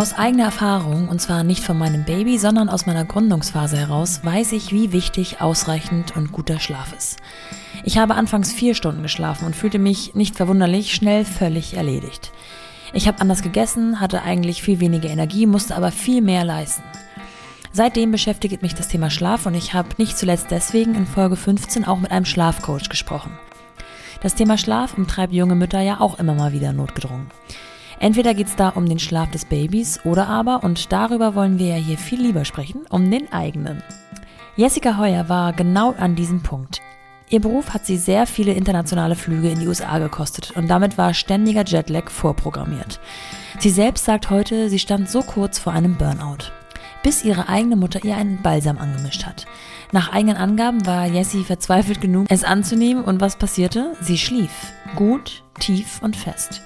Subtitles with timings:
[0.00, 4.52] Aus eigener Erfahrung, und zwar nicht von meinem Baby, sondern aus meiner Gründungsphase heraus, weiß
[4.52, 7.18] ich, wie wichtig ausreichend und guter Schlaf ist.
[7.84, 12.32] Ich habe anfangs vier Stunden geschlafen und fühlte mich, nicht verwunderlich, schnell völlig erledigt.
[12.94, 16.82] Ich habe anders gegessen, hatte eigentlich viel weniger Energie, musste aber viel mehr leisten.
[17.70, 21.84] Seitdem beschäftigt mich das Thema Schlaf und ich habe nicht zuletzt deswegen in Folge 15
[21.84, 23.38] auch mit einem Schlafcoach gesprochen.
[24.22, 27.26] Das Thema Schlaf umtreibt junge Mütter ja auch immer mal wieder notgedrungen.
[28.00, 31.68] Entweder geht es da um den Schlaf des Babys oder aber, und darüber wollen wir
[31.68, 33.82] ja hier viel lieber sprechen, um den eigenen.
[34.56, 36.80] Jessica Heuer war genau an diesem Punkt.
[37.28, 41.14] Ihr Beruf hat sie sehr viele internationale Flüge in die USA gekostet und damit war
[41.14, 42.98] ständiger Jetlag vorprogrammiert.
[43.60, 46.50] Sie selbst sagt heute, sie stand so kurz vor einem Burnout
[47.02, 49.46] bis ihre eigene Mutter ihr einen Balsam angemischt hat.
[49.92, 53.96] Nach eigenen Angaben war Jessie verzweifelt genug, es anzunehmen und was passierte?
[54.00, 54.52] Sie schlief.
[54.94, 56.62] Gut, tief und fest.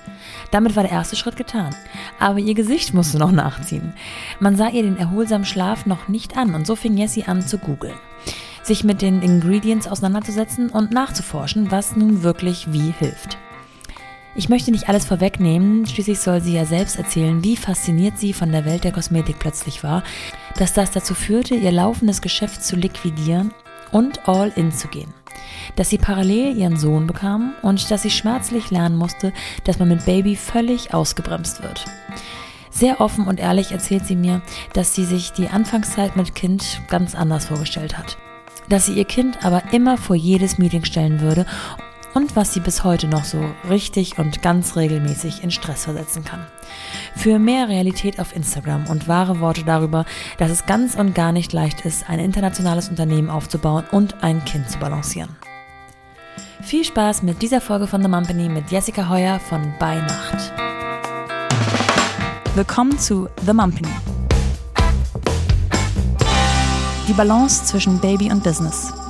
[0.51, 1.74] Damit war der erste Schritt getan.
[2.18, 3.95] Aber ihr Gesicht musste noch nachziehen.
[4.40, 7.57] Man sah ihr den erholsamen Schlaf noch nicht an und so fing Jessie an zu
[7.59, 7.96] googeln.
[8.62, 13.38] Sich mit den Ingredients auseinanderzusetzen und nachzuforschen, was nun wirklich wie hilft.
[14.37, 18.51] Ich möchte nicht alles vorwegnehmen, schließlich soll sie ja selbst erzählen, wie fasziniert sie von
[18.51, 20.02] der Welt der Kosmetik plötzlich war,
[20.57, 23.52] dass das dazu führte, ihr laufendes Geschäft zu liquidieren
[23.93, 25.13] und all in zu gehen.
[25.77, 29.33] Dass sie parallel ihren Sohn bekam und dass sie schmerzlich lernen musste,
[29.65, 31.85] dass man mit Baby völlig ausgebremst wird.
[32.71, 37.15] Sehr offen und ehrlich erzählt sie mir, dass sie sich die Anfangszeit mit Kind ganz
[37.15, 38.18] anders vorgestellt hat.
[38.68, 41.46] Dass sie ihr Kind aber immer vor jedes Meeting stellen würde
[42.15, 46.46] und was sie bis heute noch so richtig und ganz regelmäßig in Stress versetzen kann.
[47.16, 50.04] Für mehr Realität auf Instagram und wahre Worte darüber,
[50.38, 54.71] dass es ganz und gar nicht leicht ist, ein internationales Unternehmen aufzubauen und ein Kind
[54.71, 55.37] zu balancieren.
[56.62, 60.52] Viel Spaß mit dieser Folge von The Mumpany mit Jessica Heuer von Bei Nacht.
[62.54, 63.88] Willkommen zu The Mumpany.
[67.06, 69.03] Die Balance zwischen Baby und Business.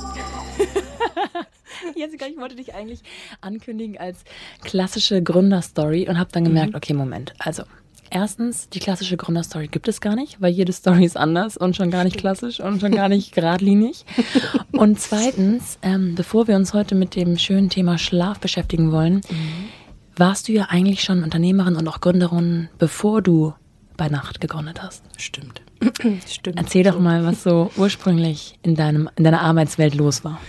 [1.95, 3.01] Jessica, ich wollte dich eigentlich
[3.41, 4.23] ankündigen als
[4.63, 6.77] klassische Gründerstory und habe dann gemerkt, mhm.
[6.77, 7.33] okay, Moment.
[7.39, 7.63] Also,
[8.09, 11.91] erstens, die klassische Gründerstory gibt es gar nicht, weil jede Story ist anders und schon
[11.91, 14.05] gar nicht klassisch und schon gar nicht geradlinig.
[14.71, 19.69] Und zweitens, ähm, bevor wir uns heute mit dem schönen Thema Schlaf beschäftigen wollen, mhm.
[20.17, 23.53] warst du ja eigentlich schon Unternehmerin und auch Gründerin, bevor du
[23.95, 25.03] bei Nacht gegründet hast.
[25.17, 25.61] Stimmt.
[26.27, 26.57] Stimmt.
[26.57, 30.41] Erzähl doch mal, was so ursprünglich in, deinem, in deiner Arbeitswelt los war.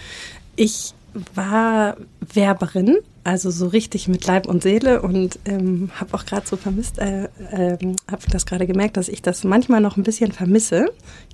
[0.57, 0.93] Ich
[1.35, 6.57] war Werberin, also so richtig mit Leib und Seele und ähm, habe auch gerade so
[6.57, 7.79] vermisst, äh, äh,
[8.11, 10.87] habe das gerade gemerkt, dass ich das manchmal noch ein bisschen vermisse,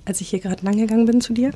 [0.05, 1.51] als ich hier gerade lang gegangen bin zu dir.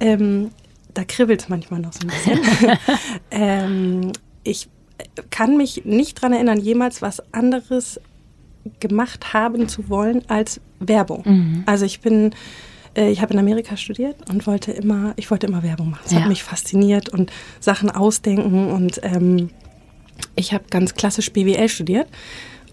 [0.00, 0.50] Ähm,
[0.94, 2.78] da kribbelt es manchmal noch so ein bisschen.
[3.30, 4.12] ähm,
[4.42, 4.68] ich
[5.30, 8.00] kann mich nicht daran erinnern, jemals was anderes
[8.80, 11.22] gemacht haben zu wollen als Werbung.
[11.24, 11.62] Mhm.
[11.66, 12.34] Also ich bin äh,
[13.06, 16.00] ich habe in Amerika studiert und wollte immer, ich wollte immer Werbung machen.
[16.04, 16.20] Das ja.
[16.20, 19.50] hat mich fasziniert und Sachen ausdenken und ähm,
[20.34, 22.08] ich habe ganz klassisch BWL studiert.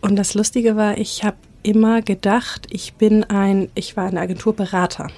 [0.02, 5.10] Und das Lustige war, ich habe immer gedacht, ich bin ein, ich war ein Agenturberater.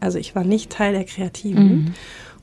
[0.00, 1.68] Also ich war nicht Teil der Kreativen.
[1.68, 1.94] Mhm.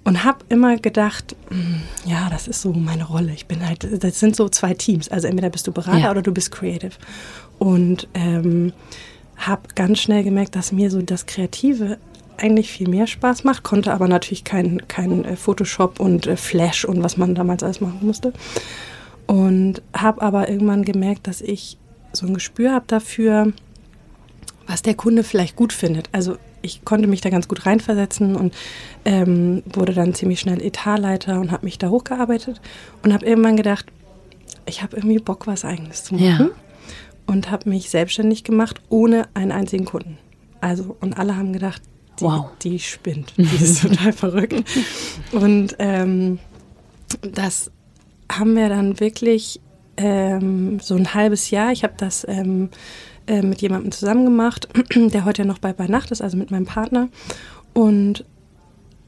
[0.03, 3.33] Und habe immer gedacht, hm, ja, das ist so meine Rolle.
[3.33, 5.09] Ich bin halt, das sind so zwei Teams.
[5.09, 6.11] Also entweder bist du Berater ja.
[6.11, 6.93] oder du bist Creative.
[7.59, 8.71] Und ähm,
[9.37, 11.97] habe ganz schnell gemerkt, dass mir so das Kreative
[12.37, 16.85] eigentlich viel mehr Spaß macht, konnte aber natürlich kein, kein äh, Photoshop und äh, Flash
[16.85, 18.33] und was man damals alles machen musste.
[19.25, 21.77] Und habe aber irgendwann gemerkt, dass ich
[22.13, 23.51] so ein Gespür habe dafür,
[24.67, 26.09] was der Kunde vielleicht gut findet.
[26.11, 28.53] Also ich konnte mich da ganz gut reinversetzen und
[29.05, 32.61] ähm, wurde dann ziemlich schnell Etatleiter und habe mich da hochgearbeitet
[33.03, 33.85] und habe irgendwann gedacht,
[34.65, 36.25] ich habe irgendwie Bock, was Eigenes zu machen.
[36.25, 36.49] Ja.
[37.27, 40.17] Und habe mich selbstständig gemacht, ohne einen einzigen Kunden.
[40.61, 41.81] Also, und alle haben gedacht,
[42.19, 42.49] die, wow.
[42.61, 43.33] die spinnt.
[43.37, 44.63] Die ist total verrückt.
[45.31, 46.39] Und ähm,
[47.21, 47.71] das
[48.31, 49.59] haben wir dann wirklich
[49.97, 51.71] ähm, so ein halbes Jahr.
[51.71, 52.69] Ich habe das ähm,
[53.27, 56.49] äh, mit jemandem zusammen gemacht, der heute ja noch bei bei Nacht ist, also mit
[56.49, 57.09] meinem Partner.
[57.73, 58.25] Und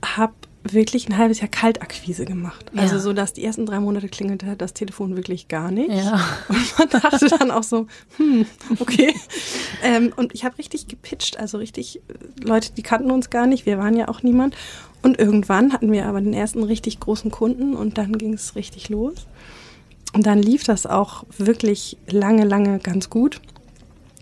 [0.04, 0.34] habe
[0.64, 2.72] wirklich ein halbes Jahr Kaltakquise gemacht.
[2.74, 2.82] Ja.
[2.82, 5.92] Also so, dass die ersten drei Monate klingelte das Telefon wirklich gar nicht.
[5.92, 6.20] Ja.
[6.50, 8.46] Und man dachte dann auch so, hm,
[8.80, 9.14] okay.
[9.84, 13.66] ähm, und ich habe richtig gepitcht, also richtig äh, Leute, die kannten uns gar nicht,
[13.66, 14.56] wir waren ja auch niemand.
[15.02, 18.90] Und irgendwann hatten wir aber den ersten richtig großen Kunden und dann ging es richtig
[18.90, 19.28] los.
[20.14, 23.40] Und dann lief das auch wirklich lange, lange ganz gut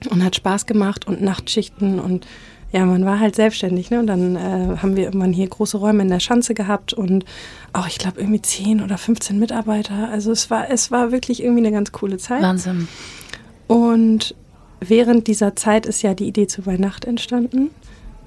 [0.10, 2.28] und hat Spaß gemacht und Nachtschichten und
[2.71, 3.99] ja, man war halt selbstständig, ne?
[3.99, 7.23] Und dann äh, haben wir irgendwann hier große Räume in der Schanze gehabt und
[7.71, 10.09] auch, ich glaube, irgendwie 10 oder 15 Mitarbeiter.
[10.09, 12.41] Also es war, es war wirklich irgendwie eine ganz coole Zeit.
[12.41, 12.87] Wahnsinn.
[13.67, 14.35] Und
[14.81, 17.69] während dieser Zeit ist ja die Idee zu Weihnacht entstanden.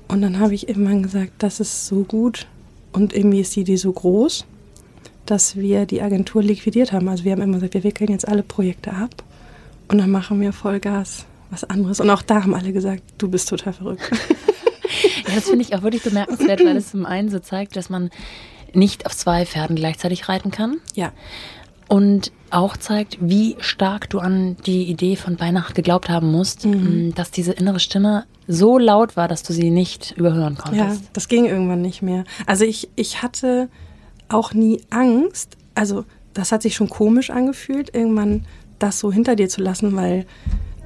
[0.09, 2.47] Und dann habe ich irgendwann gesagt, das ist so gut
[2.93, 4.45] und irgendwie ist die Idee so groß,
[5.27, 7.09] dass wir die Agentur liquidiert haben.
[7.09, 9.23] Also wir haben immer gesagt, wir wickeln jetzt alle Projekte ab
[9.89, 12.01] und dann machen wir Vollgas was anderes.
[12.01, 14.03] Und auch da haben alle gesagt, du bist total verrückt.
[15.29, 18.11] Ja, das finde ich auch wirklich bemerkenswert, weil es zum einen so zeigt, dass man
[18.75, 20.79] nicht auf zwei Pferden gleichzeitig reiten kann.
[20.97, 21.13] Ja.
[21.89, 27.15] Und auch zeigt, wie stark du an die Idee von Weihnacht geglaubt haben musst, Mhm.
[27.15, 31.05] dass diese innere Stimme so laut war, dass du sie nicht überhören Ja, konntest.
[31.13, 32.25] das ging irgendwann nicht mehr.
[32.47, 33.69] Also ich, ich hatte
[34.29, 35.57] auch nie Angst.
[35.77, 36.05] Also
[36.35, 38.45] das hat sich schon komisch angefühlt, irgendwann
[38.81, 40.27] das so hinter dir zu lassen, weil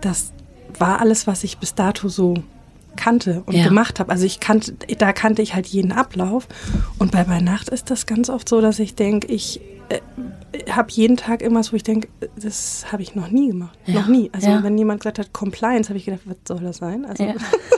[0.03, 0.33] das
[0.81, 2.35] war alles, was ich bis dato so
[2.97, 3.65] kannte und Ja.
[3.65, 4.13] gemacht habe.
[4.13, 6.47] Also ich kannte, da kannte ich halt jeden Ablauf.
[6.99, 10.01] Und bei bei Nacht ist das ganz oft so, dass ich denke, ich äh,
[10.71, 12.09] habe jeden Tag irgendwas, wo ich denke,
[12.41, 13.77] das habe ich noch nie gemacht.
[13.87, 13.95] Ja.
[14.01, 14.31] Noch nie.
[14.33, 14.63] Also Ja.
[14.63, 17.05] wenn jemand gesagt hat, Compliance, habe ich gedacht, was soll das sein?
[17.05, 17.27] Also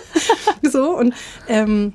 [0.62, 1.14] so und
[1.48, 1.94] ähm,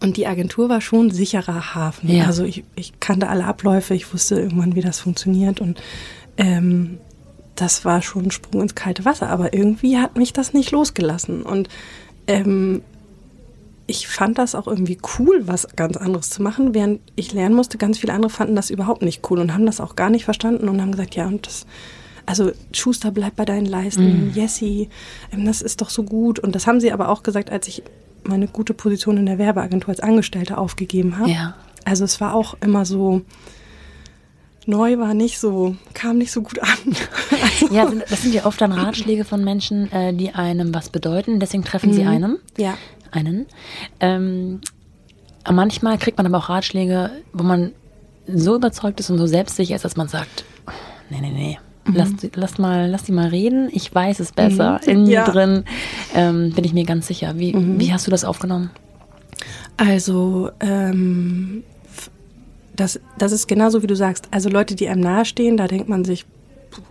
[0.00, 2.20] und die Agentur war schon sicherer Hafen.
[2.22, 5.80] Also ich, ich kannte alle Abläufe, ich wusste irgendwann, wie das funktioniert und
[6.36, 6.98] ähm,
[7.60, 9.28] das war schon ein Sprung ins kalte Wasser.
[9.28, 11.68] Aber irgendwie hat mich das nicht losgelassen und
[12.26, 12.82] ähm,
[13.86, 17.78] ich fand das auch irgendwie cool, was ganz anderes zu machen, während ich lernen musste.
[17.78, 20.68] Ganz viele andere fanden das überhaupt nicht cool und haben das auch gar nicht verstanden
[20.68, 21.66] und haben gesagt, ja und das
[22.26, 24.90] also Schuster, bleib bei deinen Leisten, Jessie,
[25.32, 26.38] ähm, das ist doch so gut.
[26.38, 27.82] Und das haben sie aber auch gesagt, als ich
[28.22, 31.30] meine gute Position in der Werbeagentur als Angestellte aufgegeben habe.
[31.30, 31.54] Ja.
[31.86, 33.22] Also es war auch immer so,
[34.68, 36.68] neu war nicht so, kam nicht so gut an.
[37.30, 41.40] Also, Ja, das sind ja oft dann Ratschläge von Menschen, äh, die einem was bedeuten.
[41.40, 42.38] Deswegen treffen sie einen.
[42.56, 42.74] ja.
[43.10, 43.46] Einen.
[44.00, 44.60] Ähm,
[45.50, 47.72] manchmal kriegt man aber auch Ratschläge, wo man
[48.26, 50.44] so überzeugt ist und so selbstsicher ist, dass man sagt,
[51.08, 51.58] nee, nee, nee.
[51.90, 53.70] Lass, lass, mal, lass die mal reden.
[53.72, 54.78] Ich weiß es besser.
[54.86, 55.24] In mir Ja.
[55.24, 55.64] drin
[56.14, 57.38] ähm, bin ich mir ganz sicher.
[57.38, 58.68] Wie, wie hast du das aufgenommen?
[59.78, 61.64] Also, ähm,
[62.78, 64.28] das, das ist genauso wie du sagst.
[64.30, 66.24] Also Leute, die einem nahestehen, da denkt man sich,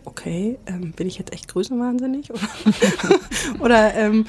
[0.04, 2.30] okay, ähm, bin ich jetzt echt größenwahnsinnig?
[2.32, 4.26] Oder, oder ähm,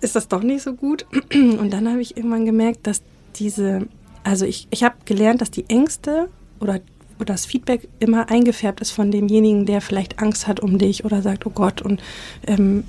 [0.00, 1.06] ist das doch nicht so gut?
[1.34, 3.00] Und dann habe ich irgendwann gemerkt, dass
[3.36, 3.86] diese,
[4.22, 6.28] also ich, ich habe gelernt, dass die Ängste
[6.60, 6.80] oder,
[7.18, 11.22] oder das Feedback immer eingefärbt ist von demjenigen, der vielleicht Angst hat um dich oder
[11.22, 12.02] sagt, oh Gott, und
[12.46, 12.84] ähm,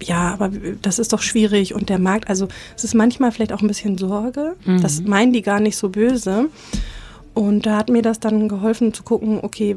[0.00, 0.50] ja, aber
[0.80, 3.98] das ist doch schwierig und der Markt, also es ist manchmal vielleicht auch ein bisschen
[3.98, 6.48] Sorge, das meinen die gar nicht so böse.
[7.34, 9.76] Und da hat mir das dann geholfen zu gucken, okay,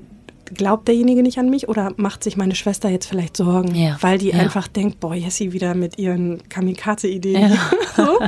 [0.53, 4.17] glaubt derjenige nicht an mich oder macht sich meine Schwester jetzt vielleicht Sorgen, Ja, weil
[4.17, 4.39] die ja.
[4.39, 7.51] einfach denkt, boah, Jessie wieder mit ihren Kamikaze-Ideen.
[7.51, 7.57] Ja.
[7.95, 8.19] so.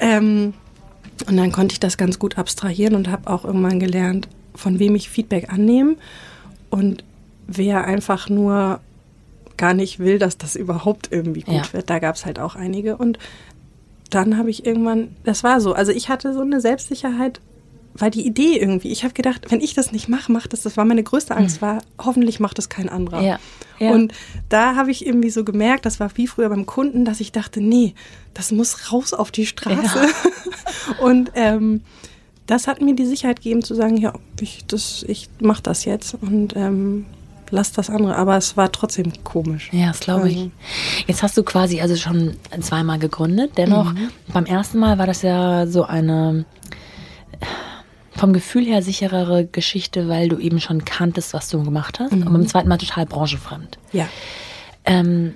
[0.00, 0.54] ähm,
[1.28, 4.94] und dann konnte ich das ganz gut abstrahieren und habe auch irgendwann gelernt, von wem
[4.94, 5.96] ich Feedback annehme
[6.70, 7.04] und
[7.46, 8.80] wer einfach nur
[9.56, 11.88] gar nicht will, dass das überhaupt irgendwie gut wird.
[11.88, 12.96] Da gab es halt auch einige.
[12.96, 13.18] Und
[14.10, 17.40] dann habe ich irgendwann, das war so, also ich hatte so eine Selbstsicherheit,
[17.96, 20.76] weil die Idee irgendwie, ich habe gedacht, wenn ich das nicht mache, macht das, das
[20.76, 23.22] war meine größte Angst, war, hoffentlich macht das kein anderer.
[23.22, 23.38] Ja,
[23.78, 23.90] ja.
[23.92, 24.12] Und
[24.48, 27.60] da habe ich irgendwie so gemerkt, das war wie früher beim Kunden, dass ich dachte,
[27.60, 27.94] nee,
[28.34, 30.06] das muss raus auf die Straße.
[31.00, 31.82] Und ähm,
[32.46, 36.14] das hat mir die Sicherheit gegeben zu sagen, ja, ich, das, ich mache das jetzt
[36.20, 37.06] und ähm,
[37.50, 38.16] lass das andere.
[38.16, 39.70] Aber es war trotzdem komisch.
[39.72, 40.36] Ja, das glaube ich.
[40.36, 40.50] Also-
[41.06, 43.52] Jetzt hast du quasi also schon zweimal gegründet.
[43.56, 44.10] Dennoch, Mhm.
[44.32, 46.44] beim ersten Mal war das ja so eine
[48.16, 52.12] vom Gefühl her sicherere Geschichte, weil du eben schon kanntest, was du gemacht hast.
[52.12, 53.78] Und beim zweiten Mal total branchenfremd.
[53.92, 54.08] Ja.
[54.84, 55.34] Ähm,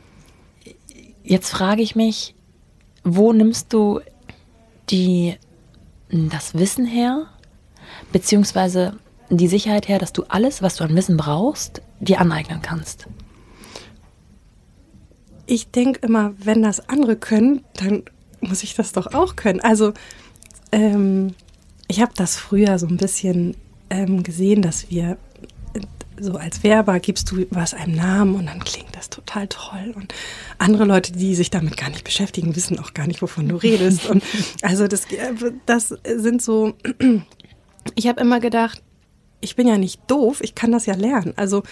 [1.24, 2.34] jetzt frage ich mich,
[3.04, 4.00] wo nimmst du
[4.90, 5.36] die,
[6.10, 7.26] das Wissen her,
[8.12, 8.98] beziehungsweise
[9.30, 13.08] die Sicherheit her, dass du alles, was du an Wissen brauchst, dir aneignen kannst?
[15.48, 18.04] ich denke immer, wenn das andere können, dann
[18.40, 19.60] muss ich das doch auch können.
[19.60, 19.94] Also
[20.70, 21.34] ähm,
[21.88, 23.56] ich habe das früher so ein bisschen
[23.90, 25.16] ähm, gesehen, dass wir
[25.74, 25.80] äh,
[26.20, 29.92] so als Werber gibst du was einem Namen und dann klingt das total toll.
[29.94, 30.12] Und
[30.58, 34.06] andere Leute, die sich damit gar nicht beschäftigen, wissen auch gar nicht, wovon du redest.
[34.10, 34.22] Und
[34.62, 35.32] also das, äh,
[35.66, 36.74] das sind so,
[37.94, 38.82] ich habe immer gedacht,
[39.40, 41.32] ich bin ja nicht doof, ich kann das ja lernen.
[41.36, 41.62] Also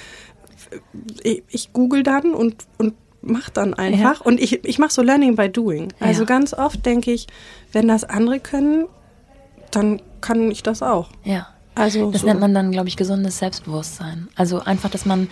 [1.23, 4.21] ich, ich google dann und, und mach dann einfach.
[4.21, 5.93] Und ich, ich mache so Learning by Doing.
[6.01, 6.27] Also Ja.
[6.27, 7.27] ganz oft denke ich,
[7.73, 8.87] wenn das andere können,
[9.77, 11.09] dann kann ich das auch.
[11.25, 11.47] Ja.
[11.79, 12.27] Also Das so.
[12.27, 14.29] nennt man dann, glaube ich, gesundes Selbstbewusstsein.
[14.35, 15.29] Also einfach, dass man,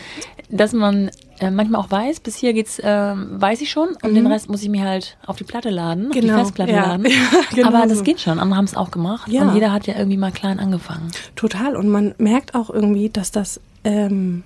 [0.50, 1.10] dass man
[1.40, 4.62] äh, manchmal auch weiß, bis hier geht's, äh, weiß ich schon und den Rest muss
[4.62, 6.20] ich mir halt auf die Platte laden, auf Mhm.
[6.20, 6.86] Genau, die Festplatte ja.
[6.86, 7.06] laden.
[7.32, 8.04] Ja, genau Aber das so.
[8.04, 8.38] geht schon.
[8.38, 9.42] Andere haben es auch gemacht Ja.
[9.48, 11.10] und jeder hat ja irgendwie mal klein angefangen.
[11.34, 11.76] Total.
[11.76, 14.42] Und man merkt auch irgendwie, dass das, ähm,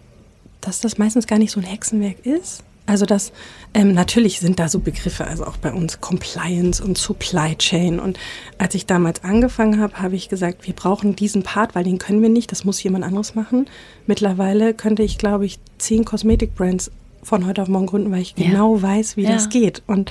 [0.61, 2.63] dass das meistens gar nicht so ein Hexenwerk ist.
[2.89, 3.33] Also das,
[3.75, 8.01] ähm, natürlich sind da so Begriffe, also auch bei uns Compliance und Supply Chain.
[8.01, 8.19] Und
[8.57, 12.23] als ich damals angefangen habe, habe ich gesagt, wir brauchen diesen Part, weil den können
[12.23, 13.67] wir nicht, das muss jemand anderes machen.
[14.07, 16.91] Mittlerweile könnte ich, glaube ich, zehn Kosmetik-Brands
[17.23, 18.49] von heute auf morgen gründen, weil ich ja.
[18.49, 19.33] genau weiß, wie ja.
[19.33, 19.83] das geht.
[19.87, 20.11] Und,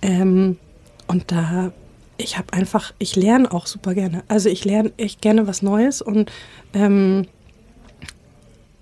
[0.00, 0.58] ähm,
[1.08, 1.72] und da,
[2.18, 4.22] ich habe einfach, ich lerne auch super gerne.
[4.28, 6.30] Also ich lerne echt gerne was Neues und
[6.72, 7.26] ähm,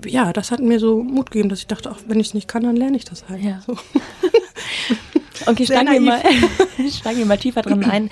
[0.07, 2.49] ja, das hat mir so Mut gegeben, dass ich dachte, auch wenn ich es nicht
[2.49, 3.43] kann, dann lerne ich das halt.
[3.43, 3.61] Ja.
[3.67, 3.77] So.
[5.47, 6.21] Okay, steigen wir, mal,
[6.91, 8.11] steigen wir mal tiefer drin ein.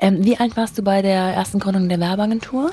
[0.00, 2.70] Ähm, wie alt warst du bei der ersten Gründung der Werbeagentur?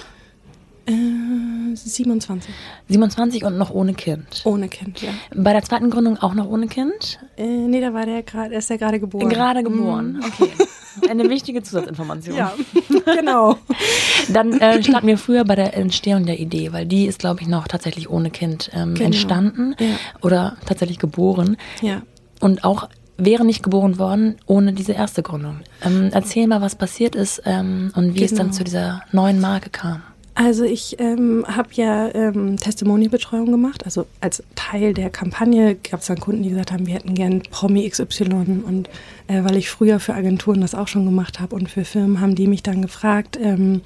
[0.88, 2.54] Äh, 27.
[2.88, 4.42] 27 und noch ohne Kind?
[4.46, 5.10] Ohne Kind, ja.
[5.36, 7.20] Bei der zweiten Gründung auch noch ohne Kind?
[7.38, 9.30] Äh, nee, da war der gerade, ist ja gerade geboren.
[9.30, 10.24] Gerade geboren, mm.
[10.24, 10.52] okay.
[11.10, 12.36] Eine wichtige Zusatzinformation.
[12.36, 12.54] Ja,
[13.06, 13.58] genau.
[14.34, 17.48] Dann äh, starten wir früher bei der Entstehung der Idee, weil die ist, glaube ich,
[17.48, 19.06] noch tatsächlich ohne Kind ähm, genau.
[19.06, 19.96] entstanden ja.
[20.22, 21.58] oder tatsächlich geboren.
[21.82, 22.02] Ja.
[22.40, 25.60] Und auch wäre nicht geboren worden ohne diese erste Gründung.
[25.84, 28.26] Ähm, erzähl mal, was passiert ist ähm, und wie genau.
[28.26, 28.58] es dann genau.
[28.58, 30.02] zu dieser neuen Marke kam.
[30.40, 33.86] Also ich ähm, habe ja ähm, Testimonialbetreuung gemacht.
[33.86, 37.42] Also als Teil der Kampagne gab es dann Kunden, die gesagt haben, wir hätten gern
[37.42, 38.62] Promi XY.
[38.64, 38.88] Und
[39.26, 42.36] äh, weil ich früher für Agenturen das auch schon gemacht habe und für Firmen, haben
[42.36, 43.82] die mich dann gefragt, ähm,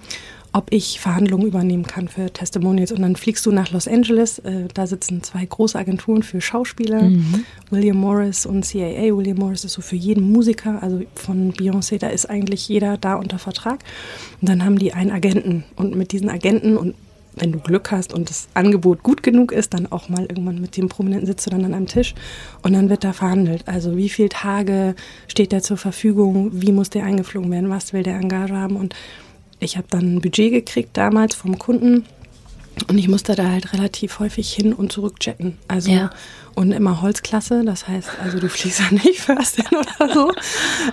[0.53, 2.91] ob ich Verhandlungen übernehmen kann für Testimonials.
[2.91, 4.39] Und dann fliegst du nach Los Angeles.
[4.39, 7.46] Äh, da sitzen zwei große Agenturen für Schauspieler, mhm.
[7.70, 9.15] William Morris und CAA.
[9.15, 13.15] William Morris ist so für jeden Musiker, also von Beyoncé, da ist eigentlich jeder da
[13.15, 13.79] unter Vertrag.
[14.41, 15.63] Und dann haben die einen Agenten.
[15.75, 16.96] Und mit diesen Agenten und
[17.36, 20.75] wenn du Glück hast und das Angebot gut genug ist, dann auch mal irgendwann mit
[20.75, 22.13] dem Prominenten sitzt du dann an einem Tisch
[22.62, 23.67] und dann wird da verhandelt.
[23.67, 24.96] Also wie viele Tage
[25.27, 28.96] steht der zur Verfügung, wie muss der eingeflogen werden, was will der Engage haben und
[29.62, 32.06] ich habe dann ein Budget gekriegt damals vom Kunden
[32.88, 35.57] und ich musste da halt relativ häufig hin und zurück chatten.
[35.67, 36.09] Also ja.
[36.55, 40.31] und immer Holzklasse, das heißt, also du fliegst ja nicht first in oder so.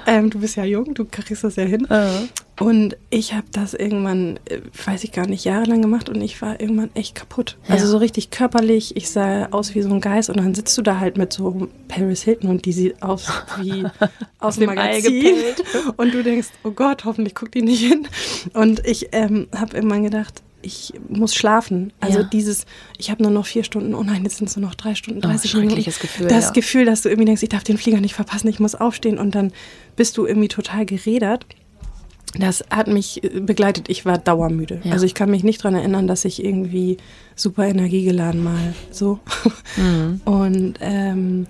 [0.06, 1.86] ähm, du bist ja jung, du kriegst das ja hin.
[1.90, 2.28] Uh.
[2.60, 6.60] Und ich habe das irgendwann, äh, weiß ich gar nicht, jahrelang gemacht und ich war
[6.60, 7.56] irgendwann echt kaputt.
[7.68, 7.74] Ja.
[7.74, 10.82] Also so richtig körperlich, ich sah aus wie so ein Geist und dann sitzt du
[10.82, 13.30] da halt mit so Paris Hilton und die sieht aus
[13.60, 13.84] wie
[14.40, 15.36] aus dem Magazin.
[15.96, 18.08] Und du denkst, oh Gott, hoffentlich guckt die nicht hin.
[18.54, 21.92] Und ich ähm, habe irgendwann gedacht, ich muss schlafen.
[21.98, 22.24] Also ja.
[22.24, 22.66] dieses,
[22.98, 25.20] ich habe nur noch vier Stunden, oh nein, jetzt sind es nur noch drei Stunden,
[25.20, 25.82] 30 oh, Minuten.
[25.82, 26.28] Gefühl.
[26.28, 26.50] Das ja.
[26.52, 29.34] Gefühl, dass du irgendwie denkst, ich darf den Flieger nicht verpassen, ich muss aufstehen und
[29.34, 29.52] dann
[29.96, 31.46] bist du irgendwie total gerädert.
[32.38, 33.88] Das hat mich begleitet.
[33.88, 34.82] Ich war dauermüde.
[34.84, 34.92] Ja.
[34.92, 36.98] Also ich kann mich nicht daran erinnern, dass ich irgendwie
[37.34, 39.18] super energiegeladen mal so.
[39.76, 40.20] Mhm.
[40.26, 41.46] Und ähm,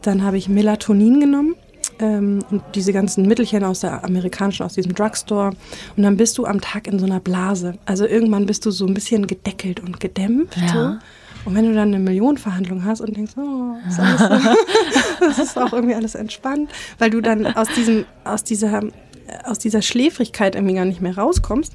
[0.00, 1.56] dann habe ich Melatonin genommen
[2.04, 5.52] ähm, und diese ganzen Mittelchen aus der amerikanischen, aus diesem Drugstore.
[5.96, 7.74] Und dann bist du am Tag in so einer Blase.
[7.86, 10.56] Also irgendwann bist du so ein bisschen gedeckelt und gedämpft.
[10.56, 10.68] Ja.
[10.68, 10.98] So.
[11.44, 14.54] Und wenn du dann eine Millionenverhandlung hast und denkst, oh, ist alles
[15.20, 18.82] das ist auch irgendwie alles entspannt, weil du dann aus diesem, aus dieser,
[19.44, 21.74] aus dieser Schläfrigkeit irgendwie gar nicht mehr rauskommst,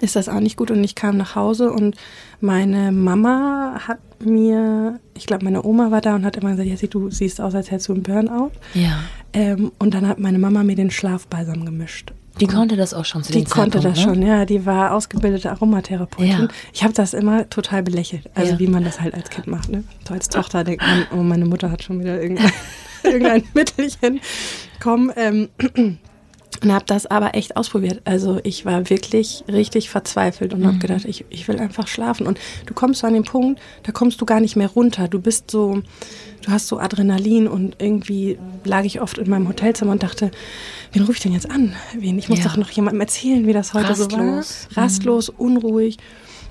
[0.00, 0.70] ist das auch nicht gut.
[0.70, 1.96] Und ich kam nach Hause und
[2.40, 6.88] meine Mama hat mir, ich glaube, meine Oma war da und hat immer gesagt, Jessie,
[6.88, 8.52] du siehst aus, als hättest du einen Burnout.
[8.74, 9.00] Ja.
[9.32, 12.12] Ähm, und dann hat meine Mama mir den Schlafbalsam gemischt.
[12.38, 14.02] Die konnte das auch schon zu Die konnte das ne?
[14.02, 14.46] schon, ja.
[14.46, 16.30] Die war ausgebildete Aromatherapeutin.
[16.30, 16.48] Ja.
[16.72, 18.30] Ich habe das immer total belächelt.
[18.34, 18.58] Also ja.
[18.58, 19.68] wie man das halt als Kind macht.
[19.68, 19.84] Ne?
[20.06, 22.52] So als Tochter denkt man, oh, meine Mutter hat schon wieder irgendein,
[23.02, 24.20] irgendein Mittelchen.
[24.80, 25.48] Komm, ähm,
[26.62, 28.02] und habe das aber echt ausprobiert.
[28.04, 30.66] Also ich war wirklich richtig verzweifelt und mhm.
[30.66, 32.26] habe gedacht, ich, ich will einfach schlafen.
[32.26, 35.08] Und du kommst so an den Punkt, da kommst du gar nicht mehr runter.
[35.08, 35.80] Du bist so,
[36.44, 40.30] du hast so Adrenalin und irgendwie lag ich oft in meinem Hotelzimmer und dachte,
[40.92, 41.74] wen rufe ich denn jetzt an?
[41.98, 42.18] Wen?
[42.18, 42.44] Ich muss ja.
[42.44, 44.08] doch noch jemandem erzählen, wie das heute Rastlos.
[44.68, 44.84] so war.
[44.84, 45.38] Rastlos, mhm.
[45.38, 45.96] unruhig.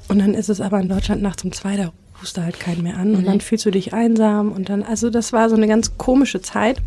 [0.08, 2.82] Und dann ist es aber in Deutschland nachts um zwei, da rufst du halt keinen
[2.82, 3.13] mehr an.
[3.13, 3.25] Und mhm.
[3.25, 4.51] dann fühlst du dich einsam.
[4.51, 6.82] Und dann, also das war so eine ganz komische Zeit.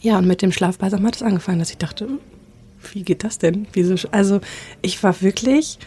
[0.00, 2.08] Ja, und mit dem Schlafbalsam hat es angefangen, dass ich dachte,
[2.92, 3.66] wie geht das denn?
[3.72, 3.94] Wieso?
[4.10, 4.40] Also
[4.82, 5.78] ich war wirklich,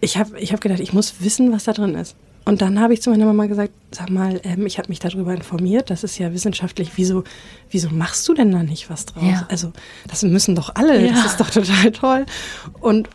[0.00, 2.16] ich habe ich hab gedacht, ich muss wissen, was da drin ist.
[2.44, 5.34] Und dann habe ich zu meiner Mama gesagt, sag mal, ähm, ich habe mich darüber
[5.34, 7.24] informiert, das ist ja wissenschaftlich, wieso,
[7.70, 9.22] wieso machst du denn da nicht was draus?
[9.22, 9.46] Ja.
[9.50, 9.72] Also
[10.08, 11.12] das müssen doch alle, ja.
[11.12, 12.26] das ist doch total toll.
[12.80, 13.08] Und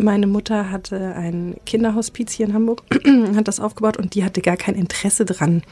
[0.00, 2.82] meine Mutter hatte ein Kinderhospiz hier in Hamburg,
[3.36, 5.62] hat das aufgebaut und die hatte gar kein Interesse dran,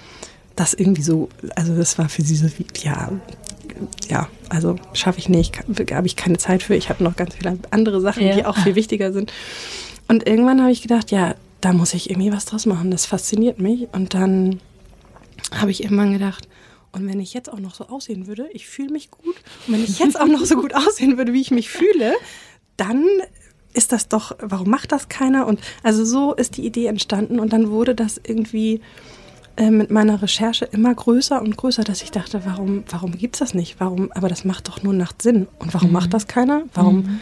[0.57, 3.13] das irgendwie so, also das war für sie so wie, ja,
[4.09, 6.75] ja, also schaffe ich nicht, habe ich keine Zeit für.
[6.75, 8.35] Ich habe noch ganz viele andere Sachen, ja.
[8.35, 9.33] die auch viel wichtiger sind.
[10.09, 12.91] Und irgendwann habe ich gedacht, ja, da muss ich irgendwie was draus machen.
[12.91, 13.89] Das fasziniert mich.
[13.93, 14.61] Und dann
[15.53, 16.49] habe ich irgendwann gedacht,
[16.93, 19.37] und wenn ich jetzt auch noch so aussehen würde, ich fühle mich gut.
[19.67, 22.15] Und wenn ich jetzt auch noch so gut aussehen würde, wie ich mich fühle,
[22.77, 23.05] dann
[23.75, 25.47] ist das doch, warum macht das keiner?
[25.47, 28.81] Und also so ist die Idee entstanden und dann wurde das irgendwie
[29.57, 33.41] äh, mit meiner Recherche immer größer und größer, dass ich dachte, warum, warum gibt es
[33.41, 33.77] das nicht?
[33.79, 35.47] Warum, aber das macht doch nur nachts Sinn.
[35.59, 35.95] Und warum mhm.
[35.95, 36.65] macht das keiner?
[36.75, 37.21] Warum mhm.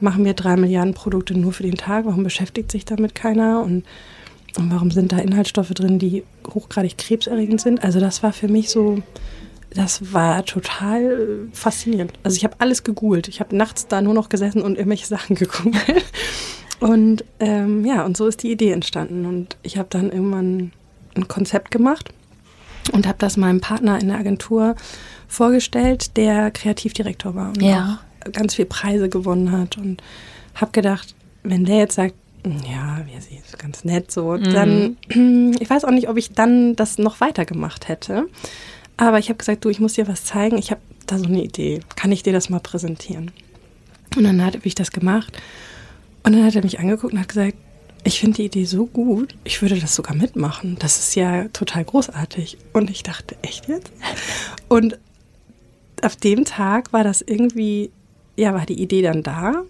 [0.00, 2.06] machen wir drei Milliarden Produkte nur für den Tag?
[2.06, 3.62] Warum beschäftigt sich damit keiner?
[3.62, 3.84] Und,
[4.56, 6.24] und warum sind da Inhaltsstoffe drin, die
[6.54, 7.84] hochgradig krebserregend sind?
[7.84, 9.02] Also das war für mich so,
[9.74, 12.14] das war total faszinierend.
[12.22, 13.28] Also ich habe alles gegoogelt.
[13.28, 16.04] Ich habe nachts da nur noch gesessen und irgendwelche Sachen gegoogelt.
[16.80, 19.26] Und ähm, ja, und so ist die Idee entstanden.
[19.26, 20.72] Und ich habe dann irgendwann
[21.14, 22.10] ein Konzept gemacht
[22.92, 24.76] und habe das meinem Partner in der Agentur
[25.28, 28.00] vorgestellt, der Kreativdirektor war und ja.
[28.24, 29.76] auch ganz viele Preise gewonnen hat.
[29.76, 30.02] Und
[30.54, 34.52] habe gedacht, wenn der jetzt sagt, ja, wir sehen es ganz nett so, mhm.
[34.52, 34.96] dann,
[35.60, 38.26] ich weiß auch nicht, ob ich dann das noch weitergemacht hätte.
[38.96, 40.56] Aber ich habe gesagt, du, ich muss dir was zeigen.
[40.58, 41.80] Ich habe da so eine Idee.
[41.96, 43.32] Kann ich dir das mal präsentieren?
[44.16, 45.36] Und dann habe ich das gemacht.
[46.22, 47.56] Und dann hat er mich angeguckt und hat gesagt,
[48.04, 50.76] ich finde die Idee so gut, ich würde das sogar mitmachen.
[50.78, 52.58] Das ist ja total großartig.
[52.74, 53.90] Und ich dachte, echt jetzt?
[54.68, 54.98] Und
[56.02, 57.90] auf dem Tag war das irgendwie,
[58.36, 59.64] ja, war die Idee dann da.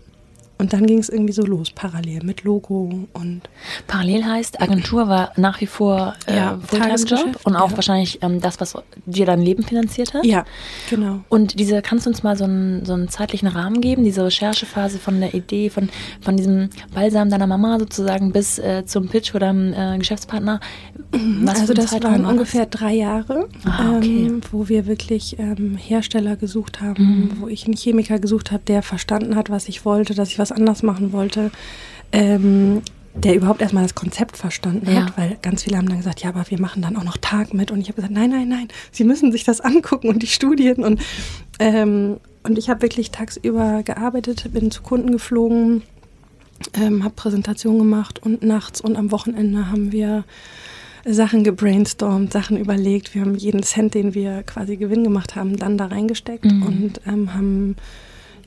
[0.56, 3.42] Und dann ging es irgendwie so los, parallel mit Logo und.
[3.86, 7.76] Parallel heißt, Agentur war nach wie vor äh, ja, Fulltime-Job und auch ja.
[7.76, 10.24] wahrscheinlich ähm, das, was dir dein Leben finanziert hat.
[10.24, 10.44] Ja,
[10.88, 11.20] genau.
[11.28, 14.98] Und diese, kannst du uns mal so einen, so einen zeitlichen Rahmen geben, diese Recherchephase
[14.98, 15.88] von der Idee, von,
[16.20, 20.60] von diesem Balsam deiner Mama sozusagen bis äh, zum Pitch oder äh, Geschäftspartner?
[21.10, 24.26] Was also das Zeitraum waren ungefähr drei Jahre, ah, okay.
[24.26, 27.40] ähm, wo wir wirklich ähm, Hersteller gesucht haben, mhm.
[27.40, 30.43] wo ich einen Chemiker gesucht habe, der verstanden hat, was ich wollte, dass ich was
[30.44, 31.50] was anders machen wollte,
[32.12, 32.82] ähm,
[33.14, 35.06] der überhaupt erstmal das Konzept verstanden ja.
[35.06, 37.54] hat, weil ganz viele haben dann gesagt, ja, aber wir machen dann auch noch Tag
[37.54, 37.70] mit.
[37.70, 40.84] Und ich habe gesagt, nein, nein, nein, Sie müssen sich das angucken und die Studien.
[40.84, 41.00] Und,
[41.58, 45.82] ähm, und ich habe wirklich tagsüber gearbeitet, bin zu Kunden geflogen,
[46.74, 50.24] ähm, habe Präsentationen gemacht und nachts und am Wochenende haben wir
[51.06, 53.14] Sachen gebrainstormt, Sachen überlegt.
[53.14, 56.62] Wir haben jeden Cent, den wir quasi Gewinn gemacht haben, dann da reingesteckt mhm.
[56.62, 57.76] und ähm, haben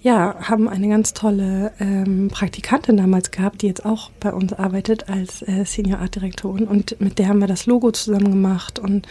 [0.08, 5.10] ja, haben eine ganz tolle ähm, Praktikantin damals gehabt, die jetzt auch bei uns arbeitet
[5.10, 6.66] als äh, Senior Art Direktorin.
[6.66, 8.80] Und mit der haben wir das Logo zusammen gemacht.
[8.80, 9.06] Und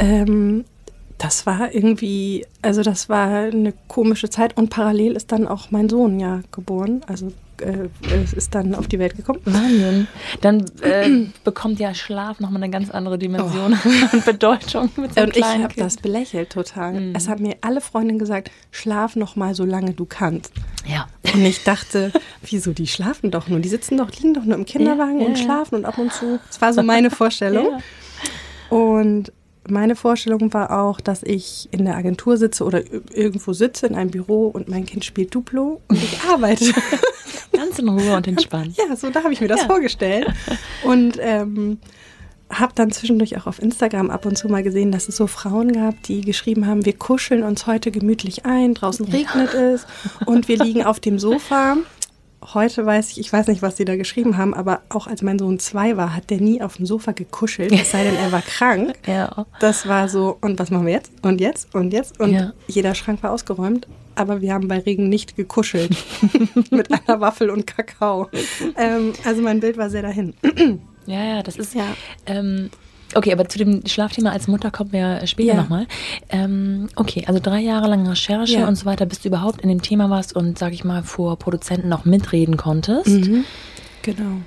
[0.00, 0.64] ähm,
[1.18, 4.56] das war irgendwie, also das war eine komische Zeit.
[4.56, 7.88] Und parallel ist dann auch mein Sohn ja geboren, also äh,
[8.36, 9.40] ist dann auf die Welt gekommen.
[9.44, 10.06] Wahnsinn.
[10.40, 13.88] Dann äh, bekommt ja Schlaf nochmal eine ganz andere Dimension oh.
[14.12, 17.00] und Bedeutung mit so Und ich habe das belächelt total.
[17.00, 17.14] Mhm.
[17.14, 20.52] Es haben mir alle Freundinnen gesagt, schlaf nochmal, solange du kannst.
[20.86, 21.06] Ja.
[21.32, 22.12] Und ich dachte,
[22.42, 23.60] wieso, die schlafen doch nur.
[23.60, 26.12] Die sitzen doch, liegen doch nur im Kinderwagen ja, und ja, schlafen und ab und
[26.12, 26.40] zu.
[26.48, 27.66] Das war so meine Vorstellung.
[27.70, 27.78] ja.
[28.76, 29.32] Und
[29.68, 34.10] meine Vorstellung war auch, dass ich in der Agentur sitze oder irgendwo sitze in einem
[34.10, 36.72] Büro und mein Kind spielt Duplo und ich arbeite.
[37.52, 38.76] Ganz in Ruhe und entspannt.
[38.76, 39.66] Ja, so da habe ich mir das ja.
[39.66, 40.26] vorgestellt.
[40.84, 41.78] Und ähm,
[42.50, 45.72] habe dann zwischendurch auch auf Instagram ab und zu mal gesehen, dass es so Frauen
[45.72, 49.86] gab, die geschrieben haben, wir kuscheln uns heute gemütlich ein, draußen regnet es
[50.26, 51.78] und wir liegen auf dem Sofa
[52.52, 55.38] heute weiß ich, ich weiß nicht, was sie da geschrieben haben, aber auch als mein
[55.38, 58.42] Sohn zwei war, hat der nie auf dem Sofa gekuschelt, es sei denn, er war
[58.42, 58.94] krank.
[59.06, 59.46] Ja.
[59.60, 61.12] Das war so, und was machen wir jetzt?
[61.22, 61.72] Und jetzt?
[61.74, 62.18] Und jetzt?
[62.20, 62.52] Und ja.
[62.66, 65.96] jeder Schrank war ausgeräumt, aber wir haben bei Regen nicht gekuschelt.
[66.70, 68.28] Mit einer Waffel und Kakao.
[68.76, 70.34] Ähm, also mein Bild war sehr dahin.
[71.06, 71.84] ja, ja, das ist ja.
[72.26, 72.70] Ähm,
[73.14, 75.60] Okay, aber zu dem Schlafthema als Mutter kommen wir später ja.
[75.60, 75.86] nochmal.
[76.28, 78.68] Ähm, okay, also drei Jahre lang Recherche ja.
[78.68, 81.38] und so weiter, bis du überhaupt in dem Thema warst und, sag ich mal, vor
[81.38, 83.06] Produzenten noch mitreden konntest.
[83.06, 83.44] Mhm.
[84.02, 84.40] Genau.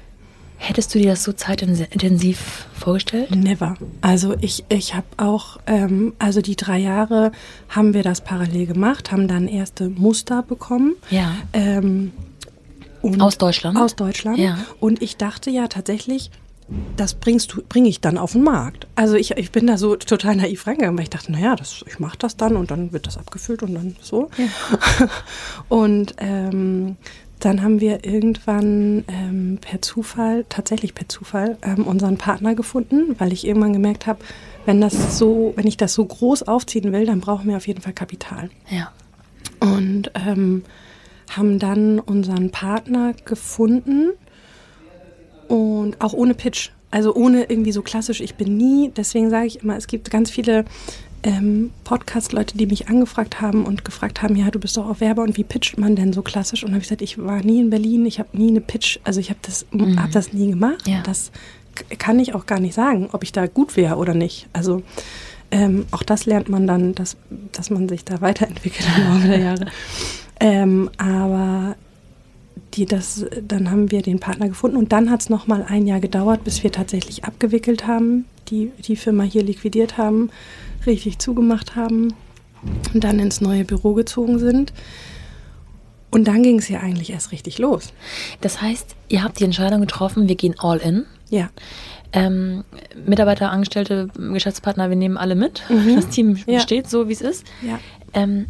[0.60, 3.36] Hättest du dir das so zeitintensiv vorgestellt?
[3.36, 3.76] Never.
[4.02, 7.32] Also ich, ich habe auch, ähm, also die drei Jahre
[7.70, 10.96] haben wir das parallel gemacht, haben dann erste Muster bekommen.
[11.12, 11.36] Ja.
[11.54, 12.12] Ähm,
[13.20, 13.78] aus Deutschland?
[13.78, 14.40] Aus Deutschland.
[14.40, 14.58] Ja.
[14.80, 16.32] Und ich dachte ja tatsächlich,
[16.98, 18.88] das bringst du, bringe ich dann auf den Markt.
[18.96, 22.00] Also ich, ich bin da so total naiv reingegangen, weil ich dachte, naja, das, ich
[22.00, 24.30] mache das dann und dann wird das abgefüllt und dann so.
[24.38, 25.08] Ja.
[25.70, 26.98] und ähm,
[27.40, 33.32] dann haben wir irgendwann ähm, per Zufall, tatsächlich per Zufall, ähm, unseren Partner gefunden, weil
[33.32, 34.20] ich irgendwann gemerkt habe,
[34.66, 37.82] wenn das so, wenn ich das so groß aufziehen will, dann brauchen wir auf jeden
[37.82, 38.50] Fall Kapital.
[38.70, 38.92] Ja.
[39.60, 40.64] Und ähm,
[41.30, 44.12] haben dann unseren Partner gefunden
[45.48, 46.70] und auch ohne Pitch.
[46.90, 50.32] Also ohne irgendwie so klassisch, ich bin nie, deswegen sage ich immer, es gibt ganz
[50.32, 50.64] viele
[51.24, 55.24] ähm, Podcast-Leute, die mich angefragt haben und gefragt haben, ja, du bist doch auch Werber
[55.24, 56.64] und wie pitcht man denn so klassisch?
[56.64, 59.20] Und habe ich gesagt, ich war nie in Berlin, ich habe nie eine Pitch, also
[59.20, 60.02] ich habe das, mhm.
[60.02, 60.88] hab das nie gemacht.
[60.88, 61.02] Ja.
[61.02, 61.32] Das
[61.98, 64.48] kann ich auch gar nicht sagen, ob ich da gut wäre oder nicht.
[64.54, 64.82] Also
[65.52, 67.18] ähm, auch das lernt man dann, dass,
[67.52, 69.66] dass man sich da weiterentwickelt im Laufe der Jahre.
[70.40, 71.76] Ähm, aber
[72.74, 76.00] die das, dann haben wir den Partner gefunden und dann hat es nochmal ein Jahr
[76.00, 80.30] gedauert, bis wir tatsächlich abgewickelt haben, die, die Firma hier liquidiert haben,
[80.86, 82.14] richtig zugemacht haben
[82.94, 84.74] und dann ins neue Büro gezogen sind.
[86.10, 87.92] Und dann ging es ja eigentlich erst richtig los.
[88.42, 91.06] Das heißt, ihr habt die Entscheidung getroffen, wir gehen all in.
[91.30, 91.50] Ja.
[92.14, 92.64] Ähm,
[93.06, 95.64] Mitarbeiter, Angestellte, Geschäftspartner, wir nehmen alle mit.
[95.70, 95.96] Mhm.
[95.98, 96.62] Das Team Ja.
[96.62, 97.46] steht so, wie es ist.
[97.62, 97.80] Ja.
[98.14, 98.46] Ähm,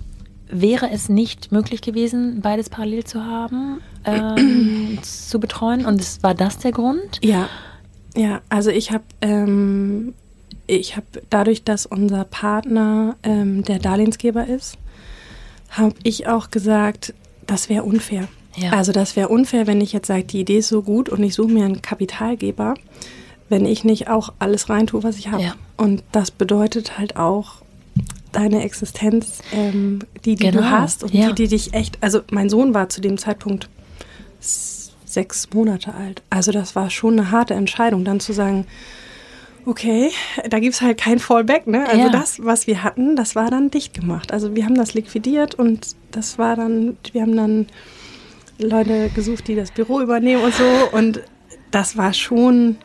[0.49, 5.85] wäre es nicht möglich gewesen, beides parallel zu haben, ähm, zu betreuen?
[5.85, 7.19] Und es, war das der Grund?
[7.23, 7.49] Ja,
[8.15, 10.15] ja, also ich habe ähm,
[10.67, 14.77] ich habe dadurch, dass unser Partner ähm, der Darlehensgeber ist,
[15.69, 17.13] habe ich auch gesagt,
[17.45, 18.27] das wäre unfair.
[18.55, 18.71] Ja.
[18.71, 21.35] Also das wäre unfair, wenn ich jetzt sage, die Idee ist so gut und ich
[21.35, 22.73] suche mir einen Kapitalgeber,
[23.49, 25.43] wenn ich nicht auch alles reintue, was ich habe.
[25.43, 25.55] Ja.
[25.77, 27.61] Und das bedeutet halt auch
[28.31, 31.27] deine Existenz, ähm, die, die Genau, du hast und ja.
[31.27, 33.69] die, die dich echt, also mein Sohn war zu dem Zeitpunkt
[34.39, 36.21] sechs Monate alt.
[36.29, 38.65] Also das war schon eine harte Entscheidung, dann zu sagen,
[39.65, 40.11] okay,
[40.49, 41.87] da gibt es halt kein Fallback, ne?
[41.87, 42.09] Also Ja.
[42.09, 44.31] das, was wir hatten, das war dann dicht gemacht.
[44.31, 47.67] Also wir haben das liquidiert und das war dann, wir haben dann
[48.59, 50.89] Leute gesucht, die das Büro übernehmen und so.
[50.91, 51.21] Und
[51.71, 52.77] das war schon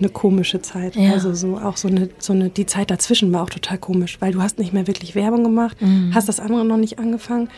[0.00, 0.96] eine komische Zeit.
[0.96, 1.12] Ja.
[1.12, 4.32] Also so auch so eine, so eine, die Zeit dazwischen war auch total komisch, weil
[4.32, 5.76] du hast nicht mehr wirklich Werbung gemacht,
[6.12, 7.48] hast das andere noch nicht angefangen.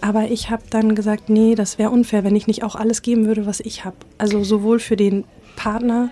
[0.00, 3.26] Aber ich habe dann gesagt, nee, das wäre unfair, wenn ich nicht auch alles geben
[3.26, 3.96] würde, was ich habe.
[4.18, 5.24] Also sowohl für den
[5.56, 6.10] Partner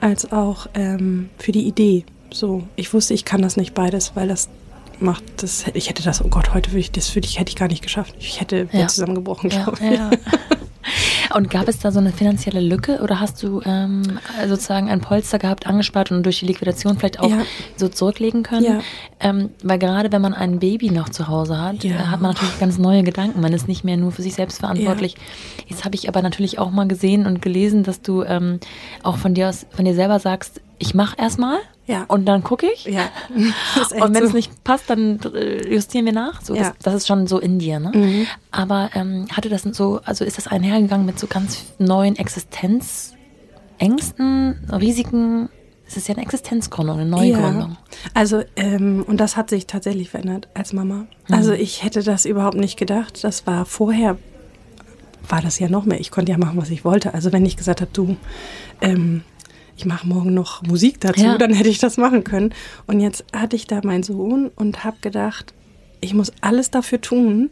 [0.00, 2.04] als auch ähm, für die Idee.
[2.32, 4.48] So, ich wusste, ich kann das nicht beides, weil das
[4.98, 5.64] macht das.
[5.74, 7.82] Ich hätte das, oh Gott, heute würde ich das würde ich hätte ich gar nicht
[7.82, 8.14] geschafft.
[8.18, 8.80] Ich hätte Ja.
[8.80, 8.86] ja.
[8.88, 9.90] zusammengebrochen, Ja, glaube ich.
[9.98, 10.10] ja.
[11.34, 14.02] Und gab es da so eine finanzielle Lücke oder hast du ähm,
[14.48, 17.42] sozusagen ein Polster gehabt, angespart und durch die Liquidation vielleicht auch Ja.
[17.76, 18.64] so zurücklegen können?
[18.64, 18.80] Ja.
[19.20, 21.92] Ähm, weil gerade wenn man ein Baby noch zu Hause hat, Ja.
[21.96, 23.40] äh, hat man natürlich ganz neue Gedanken.
[23.40, 25.16] Man ist nicht mehr nur für sich selbst verantwortlich.
[25.66, 28.58] Jetzt habe ich aber natürlich auch mal gesehen und gelesen, dass du ähm,
[29.02, 32.04] auch von dir aus, von dir selber sagst, ich mache erstmal Ja.
[32.08, 32.84] und dann gucke ich.
[32.84, 34.28] Ja, Und wenn so.
[34.28, 36.42] es nicht passt, dann äh, justieren wir nach.
[36.42, 36.62] So, Ja.
[36.62, 37.92] das, das ist schon so in dir, ne?
[37.94, 38.26] Mhm.
[38.50, 42.16] Aber ähm, hatte das so, also ist das einhergegangen mit so ganz neuen
[43.78, 45.48] Existenzängsten, Risiken?
[45.86, 47.72] Es ist ja eine Existenzgründung, eine Neugründung.
[47.72, 47.76] Ja.
[48.14, 51.06] Also, ähm, und das hat sich tatsächlich verändert als Mama.
[51.30, 53.22] Also, ich hätte das überhaupt nicht gedacht.
[53.24, 54.16] Das war vorher,
[55.28, 56.00] war das ja noch mehr.
[56.00, 57.12] Ich konnte ja machen, was ich wollte.
[57.12, 58.16] Also, wenn ich gesagt habe, du,
[58.80, 59.22] ähm,
[59.76, 61.38] ich mache morgen noch Musik dazu, Ja.
[61.38, 62.54] dann hätte ich das machen können.
[62.86, 65.54] Und jetzt hatte ich da meinen Sohn und habe gedacht,
[66.00, 67.50] ich muss alles dafür tun,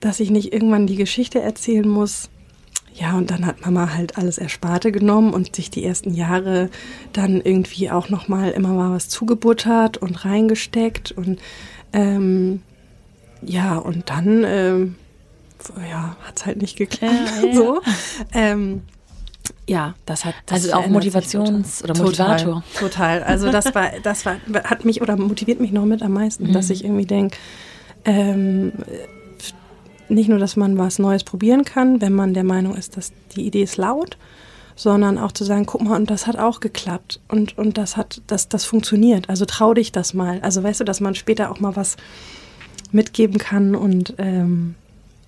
[0.00, 2.28] dass ich nicht irgendwann die Geschichte erzählen muss.
[2.94, 6.70] Ja, und dann hat Mama halt alles Ersparte genommen und sich die ersten Jahre
[7.12, 11.38] dann irgendwie auch noch mal immer mal was zugebuttert und reingesteckt und
[11.92, 12.62] ähm,
[13.42, 14.94] ja, und dann ähm,
[15.90, 17.12] ja, hat es halt nicht geklappt.
[17.42, 17.54] Ja, ja.
[17.54, 17.80] so.
[18.32, 18.80] Ähm,
[19.66, 21.90] ja, das hat das Also auch Motivations- total.
[21.90, 22.62] oder Motivator.
[22.78, 23.22] Total, total.
[23.24, 26.70] Also das war, das war, hat mich oder motiviert mich noch mit am meisten, dass
[26.70, 27.36] ich irgendwie denke,
[28.04, 28.72] ähm,
[30.08, 33.44] nicht nur, dass man was Neues probieren kann, wenn man der Meinung ist, dass die
[33.46, 34.16] Idee ist laut,
[34.76, 38.22] sondern auch zu sagen, guck mal, und das hat auch geklappt und, und das hat,
[38.26, 39.28] das, das funktioniert.
[39.28, 40.38] Also trau dich das mal.
[40.42, 41.96] Also weißt du, dass man später auch mal was
[42.92, 44.76] mitgeben kann und ähm,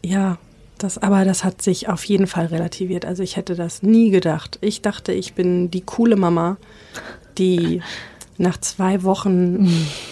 [0.05, 0.39] ja,
[0.83, 3.05] das, aber das hat sich auf jeden Fall relativiert.
[3.05, 4.59] Also ich hätte das nie gedacht.
[4.61, 6.57] Ich dachte, ich bin die coole Mama,
[7.39, 7.83] die
[8.39, 9.69] nach zwei Wochen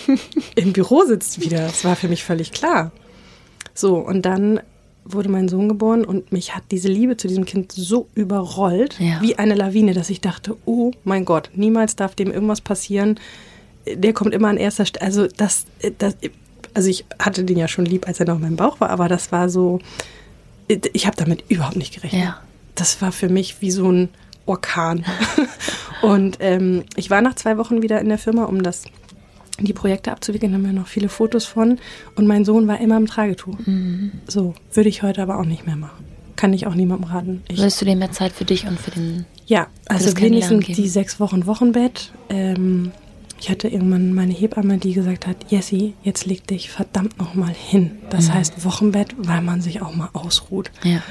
[0.57, 1.59] im Büro sitzt wieder.
[1.63, 2.91] Das war für mich völlig klar.
[3.75, 4.61] So, und dann
[5.05, 9.21] wurde mein Sohn geboren und mich hat diese Liebe zu diesem Kind so überrollt, Ja.
[9.23, 13.21] wie eine Lawine, dass ich dachte, oh mein Gott, niemals darf dem irgendwas passieren.
[13.87, 15.05] Der kommt immer an erster Stelle.
[15.07, 15.67] Also das,
[15.99, 16.17] das,
[16.75, 19.07] also ich hatte den ja schon lieb, als er noch in meinem Bauch war, aber
[19.09, 19.79] das war so,
[20.69, 22.23] ich habe damit überhaupt nicht gerechnet.
[22.23, 22.41] Ja.
[22.75, 24.09] Das war für mich wie so ein
[24.45, 25.05] Orkan.
[26.03, 28.85] und ähm, ich war nach zwei Wochen wieder in der Firma, um das
[29.59, 31.79] die Projekte abzuwickeln, haben wir noch viele Fotos von.
[32.15, 33.57] Und mein Sohn war immer im Tragetuch.
[34.27, 36.05] So, würde ich heute aber auch nicht mehr machen.
[36.37, 37.43] Kann ich auch niemandem raten.
[37.49, 39.25] Ich, Würdest du dir mehr Zeit für dich und für den.
[39.47, 42.13] ja, also wenigstens die sechs Wochen Wochenbett.
[42.29, 42.93] Ähm,
[43.39, 47.99] ich hatte irgendwann meine Hebamme, die gesagt hat, Jessie, jetzt leg dich verdammt nochmal hin.
[48.11, 50.71] Das heißt Wochenbett, weil man sich auch mal ausruht.
[50.83, 51.03] Ja.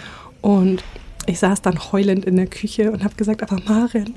[0.41, 0.83] Und
[1.27, 4.13] ich saß dann heulend in der Küche und habe gesagt, aber Maren,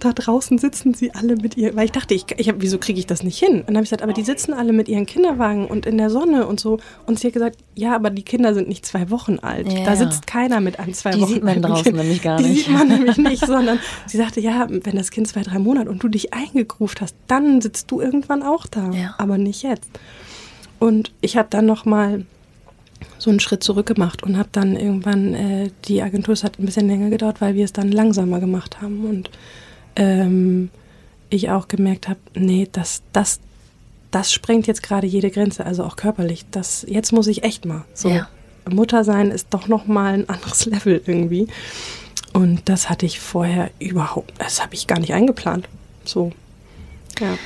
[0.00, 2.98] da draußen sitzen sie alle mit ihr, weil ich dachte, ich, ich hab, wieso kriege
[2.98, 3.58] ich das nicht hin?
[3.60, 6.08] Und dann habe ich gesagt, aber die sitzen alle mit ihren Kinderwagen und in der
[6.10, 6.78] Sonne und so.
[7.06, 9.70] Und sie hat gesagt, ja, aber die Kinder sind nicht zwei Wochen alt.
[9.72, 11.96] Ja, da sitzt keiner mit einem zwei Die Wochen sieht man draußen Kind.
[11.96, 12.64] nämlich gar die nicht.
[12.66, 16.02] sieht man nämlich nicht, sondern sie sagte, ja, wenn das Kind zwei, drei Monate und
[16.02, 19.14] du dich eingegruft hast, dann sitzt du irgendwann auch da, Ja.
[19.18, 19.90] aber nicht jetzt.
[20.78, 22.24] Und ich habe dann noch mal
[23.18, 26.66] so einen Schritt zurück gemacht und habe dann irgendwann äh, die Agentur, es hat ein
[26.66, 29.30] bisschen länger gedauert, weil wir es dann langsamer gemacht haben und
[29.96, 30.70] ähm,
[31.30, 33.40] ich auch gemerkt habe, nee, das, das,
[34.10, 36.44] das sprengt jetzt gerade jede Grenze, also auch körperlich.
[36.50, 37.84] Das, jetzt muss ich echt mal.
[37.94, 38.28] So, ja.
[38.68, 41.48] Mutter sein ist doch noch mal ein anderes Level irgendwie.
[42.32, 45.68] Und das hatte ich vorher überhaupt, das habe ich gar nicht eingeplant.
[46.04, 46.32] So,
[47.20, 47.38] ja.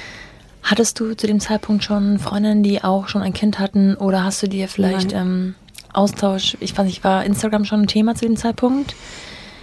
[0.62, 4.42] Hattest du zu dem Zeitpunkt schon Freundinnen, die auch schon ein Kind hatten oder hast
[4.42, 5.55] du dir vielleicht ähm,
[5.92, 8.94] Austausch, ich weiß nicht, war Instagram schon ein Thema zu dem Zeitpunkt?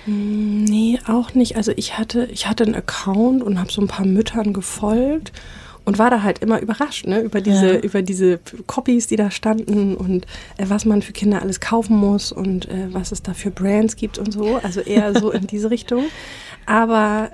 [0.06, 1.56] Mm, nee, auch nicht.
[1.56, 5.32] Also ich hatte, ich hatte einen Account und habe so ein paar Müttern gefolgt
[5.86, 7.80] und war da halt immer überrascht, ne, über diese, ja.
[7.80, 10.26] über diese Copies, die da standen und
[10.58, 13.96] äh, was man für Kinder alles kaufen muss und äh, was es da für Brands
[13.96, 14.60] gibt und so.
[14.64, 16.04] Also eher so in diese Richtung.
[16.66, 17.32] Aber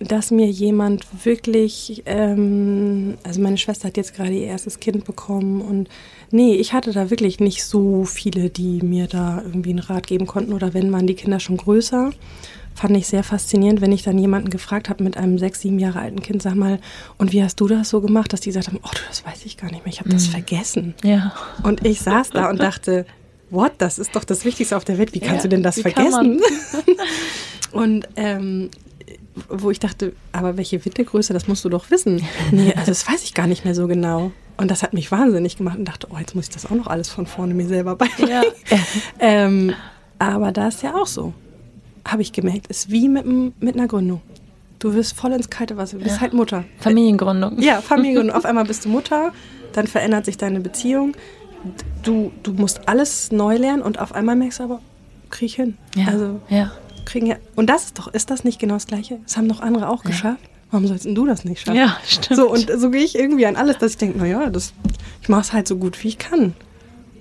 [0.00, 5.60] dass mir jemand wirklich, ähm, also meine Schwester hat jetzt gerade ihr erstes Kind bekommen
[5.60, 5.88] und
[6.30, 10.26] nee, ich hatte da wirklich nicht so viele, die mir da irgendwie einen Rat geben
[10.26, 12.12] konnten oder wenn waren die Kinder schon größer.
[12.74, 16.00] Fand ich sehr faszinierend, wenn ich dann jemanden gefragt habe mit einem sechs, sieben Jahre
[16.00, 16.78] alten Kind, sag mal,
[17.18, 19.58] und wie hast du das so gemacht, dass die gesagt haben, oh, das weiß ich
[19.58, 20.30] gar nicht mehr, ich habe das mhm.
[20.30, 20.94] vergessen.
[21.04, 21.34] Ja.
[21.62, 23.04] Und ich saß da und dachte,
[23.50, 25.80] what, das ist doch das Wichtigste auf der Welt, wie kannst ja, du denn das
[25.80, 26.40] vergessen?
[27.72, 28.70] und ähm,
[29.48, 32.22] wo ich dachte, aber welche Wittegröße, das musst du doch wissen.
[32.50, 34.32] Nee, also das weiß ich gar nicht mehr so genau.
[34.56, 36.86] Und das hat mich wahnsinnig gemacht und dachte, oh, jetzt muss ich das auch noch
[36.86, 38.30] alles von vorne mir selber beibringen.
[38.30, 38.42] Ja.
[39.18, 39.72] ähm,
[40.18, 41.32] aber da ist ja auch so,
[42.06, 44.20] habe ich gemerkt, ist wie mit, mit einer Gründung.
[44.78, 46.20] Du wirst voll ins kalte Wasser, du bist ja.
[46.20, 46.64] halt Mutter.
[46.78, 47.60] Familiengründung.
[47.60, 48.36] Ja, Familiengründung.
[48.36, 49.32] Auf einmal bist du Mutter,
[49.72, 51.14] dann verändert sich deine Beziehung.
[52.02, 54.80] Du, du musst alles neu lernen und auf einmal merkst du aber,
[55.28, 55.76] krieg ich hin.
[55.94, 56.06] Ja.
[56.06, 56.72] Also, ja
[57.04, 57.36] kriegen ja.
[57.56, 59.18] Und das ist doch, ist das nicht genau das Gleiche?
[59.24, 60.10] Das haben doch andere auch ja.
[60.10, 60.40] geschafft.
[60.70, 61.76] Warum sollst du das nicht schaffen?
[61.76, 62.36] Ja, stimmt.
[62.36, 64.72] So, und so gehe ich irgendwie an alles, dass ich denke, naja, das,
[65.20, 66.54] ich mache es halt so gut, wie ich kann.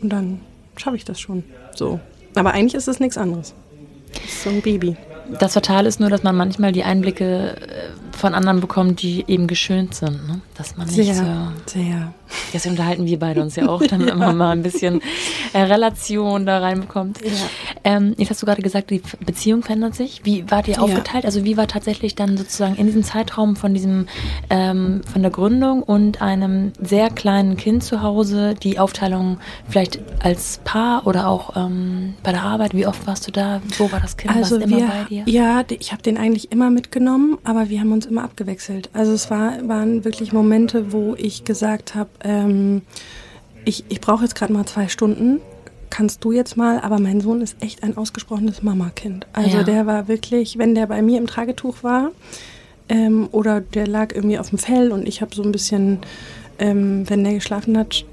[0.02, 0.42] Und dann
[0.78, 1.44] schaffe ich das schon.
[1.76, 2.00] So.
[2.36, 3.56] Aber eigentlich ist es nichts anderes.
[4.14, 4.96] Das ist so ein Baby.
[5.40, 9.48] Das Fatale ist nur, dass man manchmal die Einblicke äh, von anderen bekommt, die eben
[9.48, 10.28] geschönt sind.
[10.28, 10.42] Ne?
[10.56, 11.80] Dass man nicht sehr, so.
[11.80, 12.14] Sehr.
[12.54, 15.02] Deswegen unterhalten wir beide uns ja auch, dann immer mal ein bisschen
[15.54, 17.20] äh, Relation da reinbekommt.
[17.24, 17.32] Ja.
[17.84, 20.22] Ähm, jetzt hast du gerade gesagt, die Beziehung verändert sich.
[20.24, 20.80] Wie war die ja.
[20.80, 21.26] aufgeteilt?
[21.26, 24.08] Also wie war tatsächlich dann sozusagen in diesem Zeitraum von diesem
[24.50, 29.38] ähm, von der Gründung und einem sehr kleinen Kind zu Hause die Aufteilung
[29.68, 32.74] vielleicht als Paar oder auch ähm, bei der Arbeit?
[32.74, 33.62] Wie oft warst du da?
[33.78, 34.36] Wo war das Kind?
[34.36, 35.24] Also warst immer bei dir?
[35.26, 38.90] Ja, ich habe den eigentlich immer mitgenommen, aber wir haben uns immer abgewechselt.
[38.94, 42.82] Also es war, waren wirklich Momente, wo ich gesagt habe, ähm,
[43.66, 45.40] ich, ich brauche jetzt gerade mal zwei Stunden.
[45.90, 49.26] Kannst du jetzt mal, aber mein Sohn ist echt ein ausgesprochenes Mamakind.
[49.34, 49.64] Also ja.
[49.64, 52.12] der war wirklich, wenn der bei mir im Tragetuch war
[52.90, 56.00] ähm, oder der lag irgendwie auf dem Fell und ich habe so ein bisschen,
[56.60, 58.06] ähm, wenn der geschlafen hat,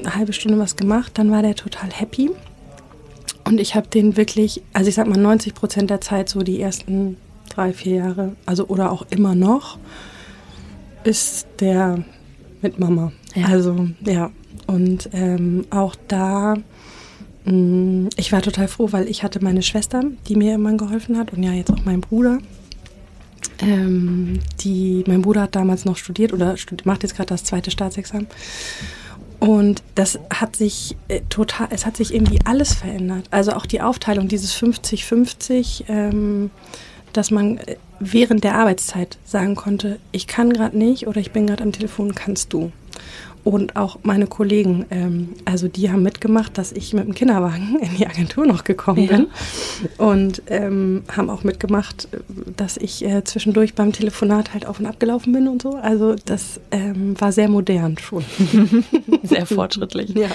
[0.00, 2.30] eine halbe Stunde was gemacht, dann war der total happy.
[3.44, 6.60] Und ich habe den wirklich, also ich sag mal 90 Prozent der Zeit, so die
[6.60, 7.16] ersten
[7.48, 9.78] drei, vier Jahre, also oder auch immer noch,
[11.04, 12.04] ist der
[12.62, 13.12] mit Mama.
[13.34, 13.46] Ja.
[13.46, 14.30] Also ja,
[14.66, 16.54] und ähm, auch da,
[17.44, 21.18] mh, mm, ich war total froh, weil ich hatte meine Schwester, die mir immer geholfen
[21.18, 22.38] hat und ja jetzt auch mein Bruder.
[23.60, 27.70] Ähm, die, mein Bruder hat damals noch studiert oder studi macht jetzt gerade das zweite
[27.70, 28.26] Staatsexamen.
[29.38, 33.26] Und das hat sich äh, total, es hat sich irgendwie alles verändert.
[33.32, 35.84] Also auch die Aufteilung, dieses 50-50.
[35.88, 36.50] Ähm,
[37.12, 41.46] dass man äh, während der Arbeitszeit sagen konnte, ich kann gerade nicht oder ich bin
[41.46, 42.72] gerade am Telefon, kannst du.
[43.44, 47.96] Und auch meine Kollegen, ähm, also die haben mitgemacht, dass ich mit dem Kinderwagen in
[47.96, 49.16] die Agentur noch gekommen ja.
[49.16, 49.26] bin.
[49.98, 52.08] Und ähm, haben auch mitgemacht,
[52.56, 55.74] dass ich äh, zwischendurch beim Telefonat halt auf und ab gelaufen bin und so.
[55.74, 58.24] Also das ähm, war sehr modern schon.
[59.24, 60.10] sehr fortschrittlich.
[60.10, 60.28] Ja.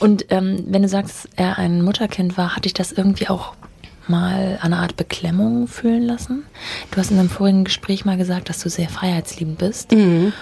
[0.00, 3.54] Und ähm, wenn du sagst, er ein Mutterkind war, hatte ich das irgendwie auch
[4.10, 6.44] mal eine Art Beklemmung fühlen lassen?
[6.90, 9.92] Du hast in einem vorigen Gespräch mal gesagt, dass du sehr freiheitsliebend bist.
[9.92, 10.32] Mhm.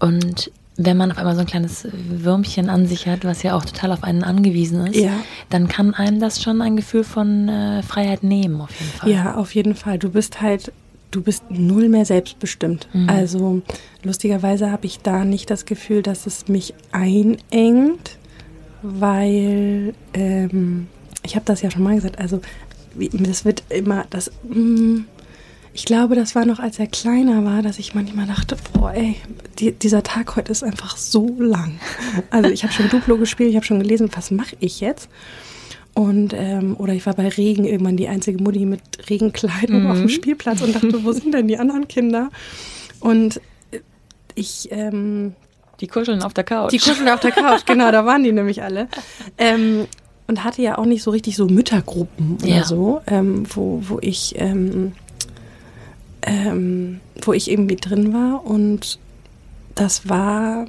[0.00, 0.50] Und
[0.82, 3.92] wenn man auf einmal so ein kleines Würmchen an sich hat, was ja auch total
[3.92, 5.12] auf einen angewiesen ist, ja.
[5.50, 9.10] dann kann einem das schon ein Gefühl von äh, Freiheit nehmen, auf jeden Fall.
[9.10, 9.98] Ja, auf jeden Fall.
[9.98, 10.72] Du bist halt,
[11.10, 12.88] du bist null mehr selbstbestimmt.
[12.94, 13.10] Mhm.
[13.10, 13.62] Also
[14.02, 18.16] lustigerweise habe ich da nicht das Gefühl, dass es mich einengt,
[18.82, 20.86] weil ähm,
[21.22, 22.18] ich habe das ja schon mal gesagt.
[22.18, 22.40] Also
[22.94, 25.00] das wird immer, das, mm,
[25.72, 29.16] ich glaube, das war noch, als er kleiner war, dass ich manchmal dachte, boah, ey,
[29.58, 31.80] die, dieser Tag heute ist einfach so lang.
[32.30, 35.08] Also ich habe schon Duplo gespielt, ich habe schon gelesen, was mache ich jetzt?
[35.94, 39.90] Und, ähm, oder ich war bei Regen irgendwann die einzige Mutti mit Regenkleidung mhm.
[39.90, 42.30] auf dem Spielplatz und dachte, wo sind denn die anderen Kinder?
[43.00, 43.40] Und
[44.34, 45.34] ich, ähm,
[45.80, 46.72] die kuscheln auf der Couch.
[46.72, 48.88] Die kuscheln auf der Couch, genau, da waren die nämlich alle.
[49.38, 49.86] Ähm,
[50.30, 52.64] und hatte ja auch nicht so richtig so Müttergruppen oder Ja.
[52.64, 54.92] so, ähm, wo, wo ich ähm,
[56.22, 58.98] ähm, wo ich irgendwie drin war und
[59.74, 60.66] das war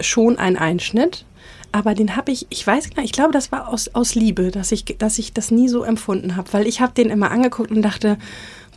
[0.00, 1.24] schon ein Einschnitt,
[1.72, 4.50] aber den habe ich, ich weiß gar nicht, ich glaube, das war aus, aus Liebe,
[4.50, 7.70] dass ich, dass ich das nie so empfunden habe, weil ich habe den immer angeguckt
[7.70, 8.18] und dachte,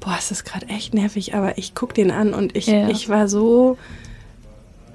[0.01, 2.89] boah, ist das gerade echt nervig, aber ich gucke den an und ich, Ja.
[2.89, 3.77] ich war so,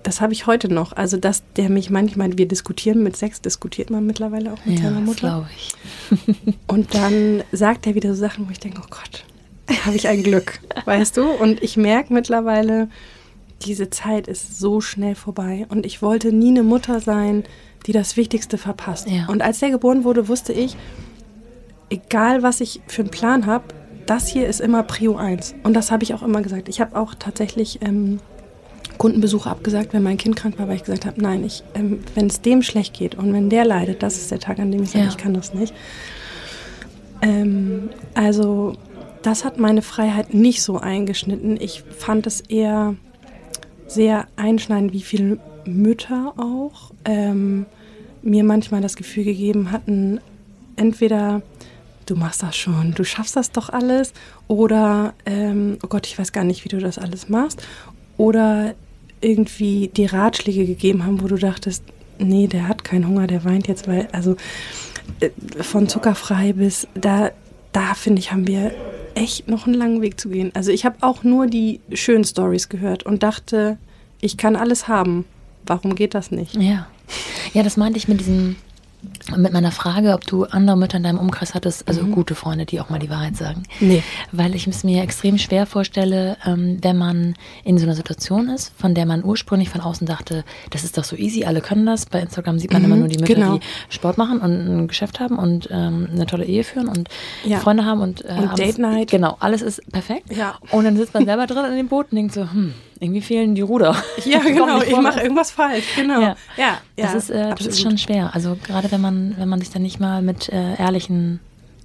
[0.08, 3.90] das habe ich heute noch, also dass der mich manchmal, wir diskutieren mit Sex, diskutiert
[3.90, 5.20] man mittlerweile auch mit Ja, seiner das Mutter.
[5.20, 6.54] glaube ich.
[6.66, 9.24] Und dann sagt er wieder so Sachen, wo ich denke, oh Gott,
[9.84, 11.28] habe ich ein Glück, weißt du?
[11.28, 12.88] Und ich merke mittlerweile,
[13.66, 15.66] diese Zeit ist so schnell vorbei.
[15.68, 17.44] Und ich wollte nie eine Mutter sein,
[17.86, 19.08] die das Wichtigste verpasst.
[19.10, 19.26] Ja.
[19.28, 20.74] Und als der geboren wurde, wusste ich,
[21.90, 23.64] egal was ich für einen Plan habe,
[24.06, 25.54] das hier ist immer Prio 1.
[25.64, 26.68] Und das habe ich auch immer gesagt.
[26.70, 28.20] Ich habe auch tatsächlich ähm,
[28.98, 32.26] Kundenbesuche abgesagt, wenn mein Kind krank war, weil ich gesagt habe, nein, ich, ähm, wenn
[32.26, 34.90] es dem schlecht geht und wenn der leidet, das ist der Tag, an dem ich
[34.90, 35.10] sage, Ja.
[35.10, 35.72] ich kann das nicht.
[37.22, 38.74] Ähm, also
[39.22, 41.56] das hat meine Freiheit nicht so eingeschnitten.
[41.60, 42.94] Ich fand es eher
[43.86, 47.66] sehr einschneidend, wie viele Mütter auch ähm,
[48.22, 50.20] mir manchmal das Gefühl gegeben hatten,
[50.76, 51.42] entweder
[52.06, 54.12] du machst das schon, du schaffst das doch alles,
[54.46, 57.62] oder ähm, oh Gott, ich weiß gar nicht, wie du das alles machst,
[58.16, 58.74] oder
[59.20, 61.82] irgendwie die Ratschläge gegeben haben, wo du dachtest,
[62.18, 64.36] nee, der hat keinen Hunger, der weint jetzt, weil, also
[65.20, 65.30] äh,
[65.62, 67.30] von zuckerfrei bis da,
[67.72, 68.72] da finde ich, haben wir
[69.14, 70.50] echt noch einen langen Weg zu gehen.
[70.54, 73.78] Also ich habe auch nur die schönen Stories gehört und dachte,
[74.20, 75.24] ich kann alles haben.
[75.66, 76.54] Warum geht das nicht?
[76.54, 76.86] Ja.
[77.54, 78.56] Ja, das meinte ich mit diesem,
[79.36, 82.80] mit meiner Frage, ob du andere Mütter in deinem Umkreis hattest, also gute Freunde, die
[82.80, 83.62] auch mal die Wahrheit sagen.
[83.80, 84.02] Nee.
[84.32, 87.34] Weil ich es mir extrem schwer vorstelle, ähm, wenn man
[87.64, 91.04] in so einer Situation ist, von der man ursprünglich von außen dachte, das ist doch
[91.04, 92.06] so easy, alle können das.
[92.06, 93.58] Bei Instagram sieht man immer nur die Mütter, genau.
[93.58, 97.08] die Sport machen und ein Geschäft haben und ähm, eine tolle Ehe führen und
[97.44, 97.58] Ja.
[97.58, 99.10] Freunde haben und, äh, Und abends- Date Night.
[99.10, 100.34] Genau, alles ist perfekt.
[100.34, 100.56] Ja.
[100.72, 103.54] Und dann sitzt man selber drin in dem Boot und denkt so, hm, irgendwie fehlen
[103.54, 103.96] die Ruder.
[104.24, 105.84] Ja, genau, ich mache irgendwas falsch.
[105.96, 106.20] Genau.
[106.20, 106.36] Ja.
[106.56, 108.34] ja, ja das, ist, äh, das ist schon schwer.
[108.34, 111.40] Also gerade wenn man, wenn man sich dann nicht mal mit äh, ehrlichen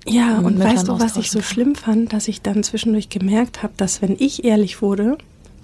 [0.07, 1.47] Ja, und Müttern weißt du, was ich so kann.
[1.47, 5.17] schlimm fand, dass ich dann zwischendurch gemerkt habe, dass wenn ich ehrlich wurde,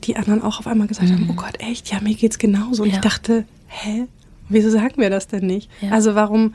[0.06, 2.84] die anderen auch auf einmal gesagt haben, oh Gott, echt, ja, mir geht's genauso.
[2.84, 2.94] Und Mhm.
[2.94, 3.00] Ja.
[3.00, 4.06] ich dachte, hä,
[4.48, 5.70] wieso sagen wir das denn nicht?
[5.82, 5.92] Ja.
[5.92, 6.54] Also warum,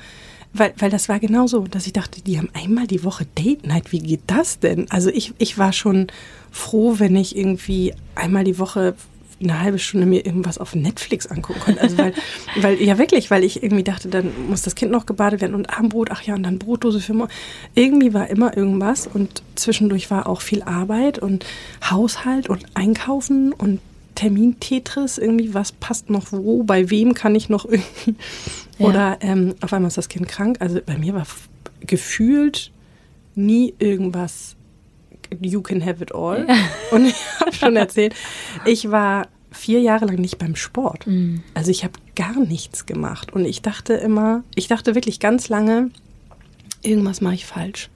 [0.54, 3.92] weil, weil das war genauso, dass ich dachte, die haben einmal die Woche Date Night,
[3.92, 4.90] wie geht das denn?
[4.90, 6.07] Also ich, ich war schon
[6.55, 8.95] froh, wenn ich irgendwie einmal die Woche
[9.43, 11.81] eine halbe Stunde mir irgendwas auf Netflix angucken konnte.
[11.81, 12.14] Also weil,
[12.61, 15.77] weil, ja wirklich, weil ich irgendwie dachte, dann muss das Kind noch gebadet werden und
[15.77, 17.33] Abendbrot, ach ja, und dann Brotdose für morgen.
[17.75, 21.45] Irgendwie war immer irgendwas und zwischendurch war auch viel Arbeit und
[21.90, 23.81] Haushalt und Einkaufen und
[24.14, 28.14] Termin-Tetris, irgendwie, was passt noch wo, bei wem kann ich noch irgendwie.
[28.77, 28.87] Ja.
[28.88, 30.57] Oder ähm, auf einmal ist das Kind krank.
[30.59, 31.25] Also bei mir war
[31.87, 32.73] gefühlt
[33.37, 34.54] nie irgendwas
[35.40, 36.47] you can have it all.
[36.90, 38.14] Und ich habe schon erzählt,
[38.64, 41.07] ich war vier Jahre lang nicht beim Sport.
[41.55, 43.33] Also ich habe gar nichts gemacht.
[43.33, 45.90] Und ich dachte immer, ich dachte wirklich ganz lange,
[46.83, 47.88] irgendwas mache ich falsch.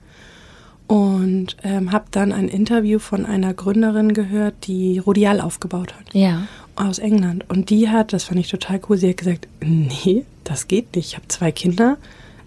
[0.87, 6.47] Und ähm, habe dann ein Interview von einer Gründerin gehört, die Rodial aufgebaut hat Ja.
[6.75, 7.45] aus England.
[7.47, 11.09] Und die hat, das fand ich total cool, sie hat gesagt, nee, das geht nicht.
[11.09, 11.97] Ich habe zwei Kinder,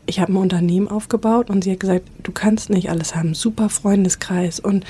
[0.07, 3.35] ich habe ein Unternehmen aufgebaut und sie hat gesagt, du kannst nicht alles haben.
[3.35, 4.85] Super Freundeskreis und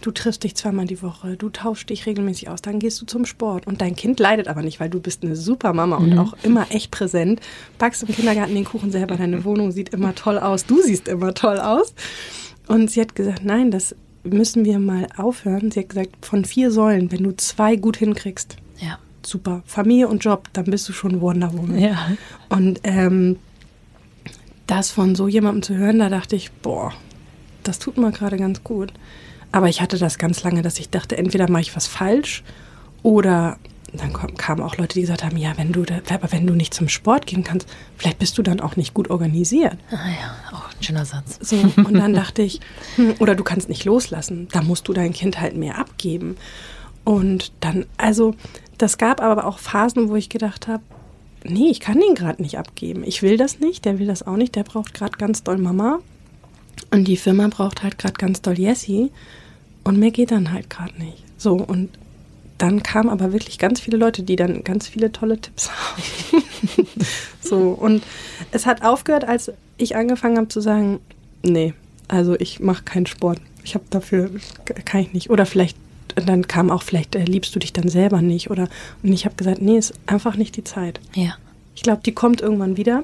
[0.00, 3.24] du triffst dich zweimal die Woche, du tauschst dich regelmäßig aus, dann gehst du zum
[3.26, 3.66] Sport.
[3.66, 6.66] Und dein Kind leidet aber nicht, weil du bist eine super Mama und auch immer
[6.70, 7.40] echt präsent.
[7.78, 11.34] Backst im Kindergarten den Kuchen selber, deine Wohnung sieht immer toll aus, du siehst immer
[11.34, 11.94] toll aus.
[12.66, 15.70] Und sie hat gesagt, nein, das müssen wir mal aufhören.
[15.70, 18.98] Sie hat gesagt, von vier Säulen, wenn du zwei gut hinkriegst, Ja.
[19.24, 19.62] super.
[19.66, 21.78] Familie und Job, dann bist du schon Wonder Woman.
[21.78, 22.08] Ja.
[22.48, 23.36] Und ähm,
[24.66, 26.92] das von so jemandem zu hören, da dachte ich, boah,
[27.62, 28.92] das tut mir gerade ganz gut.
[29.52, 32.42] Aber ich hatte das ganz lange, dass ich dachte, entweder mache ich was falsch
[33.02, 33.58] oder
[33.92, 36.88] dann kamen auch Leute, die gesagt haben, ja, wenn du, aber wenn du nicht zum
[36.88, 39.76] Sport gehen kannst, vielleicht bist du dann auch nicht gut organisiert.
[39.90, 41.38] Ah ja, auch ein schöner Satz.
[41.40, 42.60] So, und dann dachte ich,
[42.96, 46.36] hm, oder du kannst nicht loslassen, da musst du dein Kind halt mehr abgeben.
[47.04, 48.34] Und dann, also,
[48.78, 50.82] das gab aber auch Phasen, wo ich gedacht habe,
[51.44, 53.04] nee, ich kann den gerade nicht abgeben.
[53.04, 56.00] Ich will das nicht, der will das auch nicht, der braucht gerade ganz doll Mama.
[56.90, 59.10] Und die Firma braucht halt gerade ganz doll Jessie.
[59.84, 61.22] Und mir geht dann halt gerade nicht.
[61.36, 61.90] So, und
[62.58, 66.88] dann kamen aber wirklich ganz viele Leute, die dann ganz viele tolle Tipps haben.
[67.40, 68.02] so, und
[68.52, 71.00] es hat aufgehört, als ich angefangen habe zu sagen,
[71.42, 71.74] nee,
[72.08, 73.40] also ich mache keinen Sport.
[73.64, 74.30] Ich habe dafür,
[74.84, 75.30] kann ich nicht.
[75.30, 75.76] Oder vielleicht,
[76.14, 78.50] dann kam auch, vielleicht äh, liebst du dich dann selber nicht.
[78.50, 78.68] Oder
[79.02, 81.00] und ich habe gesagt, nee, ist einfach nicht die Zeit.
[81.14, 81.34] Ja.
[81.74, 83.02] Ich glaube, die kommt irgendwann wieder.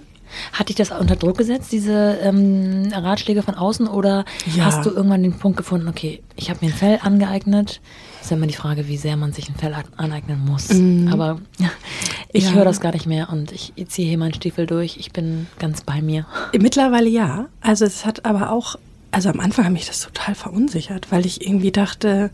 [0.53, 3.89] Hat dich das unter Druck gesetzt, diese ähm, Ratschläge von außen?
[3.89, 4.67] Oder Ja.
[4.67, 7.81] hast du irgendwann den Punkt gefunden, okay, ich habe mir ein Fell angeeignet?
[8.23, 10.71] Ist ja immer die Frage, wie sehr man sich ein Fell an- aneignen muss.
[11.13, 11.41] Aber
[12.33, 12.53] ich Ja.
[12.53, 14.99] höre das gar nicht mehr und ich ziehe hier meinen Stiefel durch.
[14.99, 16.27] Ich bin ganz bei mir.
[16.57, 17.47] Mittlerweile ja.
[17.61, 18.77] Also es hat aber auch,
[19.11, 22.31] also am Anfang hat mich das total verunsichert, weil ich irgendwie dachte,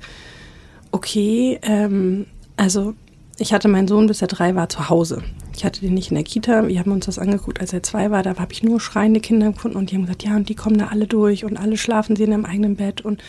[0.96, 2.26] okay, ähm,
[2.56, 2.94] also
[3.38, 5.22] ich hatte meinen Sohn, bis er drei war, zu Hause.
[5.54, 6.68] Ich hatte den nicht in der Kita.
[6.68, 8.22] Wir haben uns das angeguckt, als er zwei war.
[8.22, 10.78] Da habe ich nur schreiende Kinder gefunden und die haben gesagt, ja, und die kommen
[10.78, 13.02] da alle durch und alle schlafen sie in ihrem eigenen Bett.
[13.02, 13.22] Und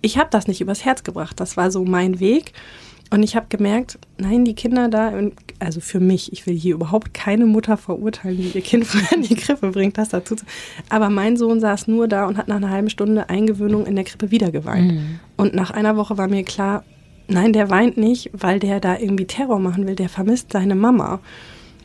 [0.00, 1.38] ich habe das nicht übers Herz gebracht.
[1.40, 2.52] Das war so mein Weg.
[3.12, 5.12] Und ich habe gemerkt, nein, die Kinder da,
[5.58, 9.22] also für mich, ich will hier überhaupt keine Mutter verurteilen, die ihr Kind früher in
[9.22, 10.36] die Krippe bringt, das dazu.
[10.36, 10.44] zu-
[10.90, 14.04] Aber mein Sohn saß nur da und hat nach einer halben Stunde Eingewöhnung in der
[14.04, 14.92] Krippe wieder geweint.
[15.36, 16.84] Und nach einer Woche war mir klar,
[17.30, 21.14] nein, der weint nicht, weil der da irgendwie Terror machen will, der vermisst seine Mama.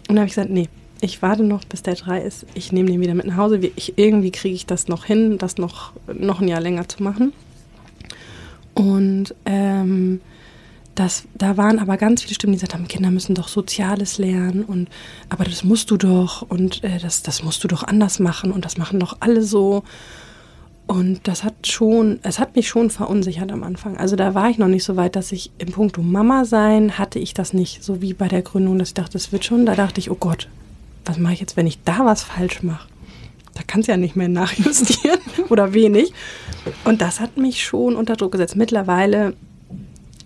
[0.07, 0.69] Und dann habe ich gesagt, nee,
[1.01, 2.45] ich warte noch, bis der drei ist.
[2.53, 3.59] Ich nehme den wieder mit nach Hause.
[3.75, 7.33] Ich, irgendwie kriege ich das noch hin, das noch, noch ein Jahr länger zu machen.
[8.73, 10.21] Und ähm,
[10.95, 14.63] das, da waren aber ganz viele Stimmen, die gesagt haben, Kinder müssen doch Soziales lernen
[14.63, 14.89] und
[15.29, 18.63] aber das musst du doch und äh, das, das musst du doch anders machen und
[18.65, 19.83] das machen doch alle so.
[20.87, 23.97] Und das hat schon, es hat mich schon verunsichert am Anfang.
[23.97, 27.17] Also da war ich noch nicht so weit, dass ich im Punkto Mama sein hatte
[27.17, 29.65] ich das nicht, so wie bei der Gründung, dass ich dachte, das wird schon.
[29.65, 30.47] Da dachte ich, oh Gott,
[31.05, 32.87] was mache ich jetzt, wenn ich da was falsch mache?
[33.55, 35.19] Da kannst du ja nicht mehr nachjustieren
[35.49, 36.13] oder wenig.
[36.83, 38.55] Und das hat mich schon unter Druck gesetzt.
[38.55, 39.33] Mittlerweile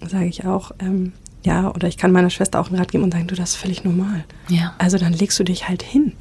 [0.06, 1.14] sage ich auch, ähm,
[1.46, 3.56] ja, oder ich kann meiner Schwester auch einen Rat geben und sagen, du, das ist
[3.56, 4.26] völlig normal.
[4.50, 4.74] Ja.
[4.78, 6.14] Also dann legst du dich halt hin.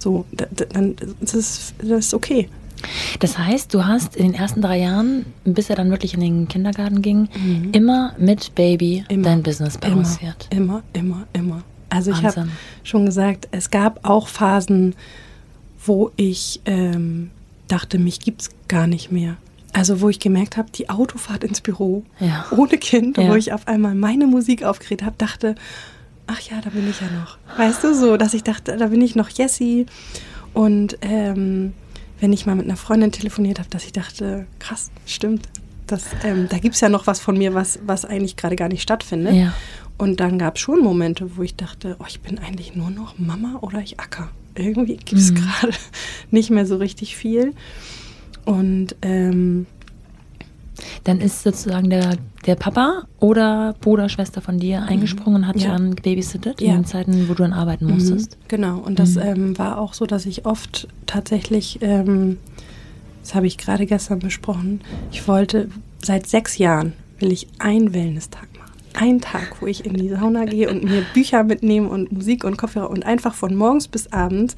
[0.00, 2.48] So, da- da- dann das ist das ist okay.
[3.20, 6.48] Das heißt, du hast in den ersten drei Jahren, bis er dann wirklich in den
[6.48, 7.28] Kindergarten ging,
[7.72, 9.22] immer mit Baby Immer.
[9.24, 10.48] dein Business Immer, balanciert.
[10.50, 11.62] immer, immer, immer.
[11.90, 12.48] Also ich habe
[12.84, 14.94] schon gesagt, es gab auch Phasen,
[15.84, 17.30] wo ich ähm,
[17.68, 19.36] dachte, mich gibt's gar nicht mehr.
[19.72, 22.46] Also wo ich gemerkt habe, die Autofahrt ins Büro Ja.
[22.50, 23.28] ohne Kind, Ja.
[23.28, 25.54] wo ich auf einmal meine Musik aufgeregt habe, dachte,
[26.26, 27.38] ach ja, da bin ich ja noch.
[27.58, 29.86] Weißt du, so, dass ich dachte, da bin ich noch Jessie.
[30.52, 31.72] Und ähm,
[32.20, 35.48] wenn ich mal mit einer Freundin telefoniert habe, dass ich dachte, krass, stimmt.
[35.86, 38.68] Das, ähm, da gibt es ja noch was von mir, was, was eigentlich gerade gar
[38.68, 39.34] nicht stattfindet.
[39.34, 39.54] Ja.
[39.96, 43.18] Und dann gab es schon Momente, wo ich dachte, oh, ich bin eigentlich nur noch
[43.18, 44.28] Mama oder ich acker.
[44.54, 45.36] Irgendwie gibt es Mhm.
[45.60, 45.72] gerade
[46.30, 47.54] nicht mehr so richtig viel.
[48.44, 49.66] Und ähm,
[51.04, 52.16] Dann ist sozusagen der,
[52.46, 55.72] der Papa oder Bruder, Schwester von dir eingesprungen und hat Ja.
[55.72, 56.68] dann gebabysittet Ja.
[56.68, 58.32] in den Zeiten, wo du dann arbeiten musstest.
[58.36, 59.22] Mhm, Genau, und das Mhm.
[59.22, 62.38] ähm, war auch so, dass ich oft tatsächlich, ähm,
[63.22, 65.68] das habe ich gerade gestern besprochen, ich wollte,
[66.02, 68.72] seit sechs Jahren will ich einen Wellness-Tag machen.
[68.94, 72.56] Einen Tag, wo ich in die Sauna gehe und mir Bücher mitnehme und Musik und
[72.56, 74.56] Kopfhörer und einfach von morgens bis abends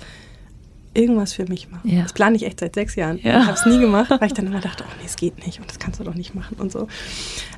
[0.94, 1.86] irgendwas für mich mache.
[1.86, 2.02] Ja.
[2.02, 3.18] Das plane ich echt seit sechs Jahren.
[3.22, 3.40] Ja.
[3.40, 5.60] Ich habe es nie gemacht, weil ich dann immer dachte, oh nee, es geht nicht
[5.60, 6.88] und das kannst du doch nicht machen und so.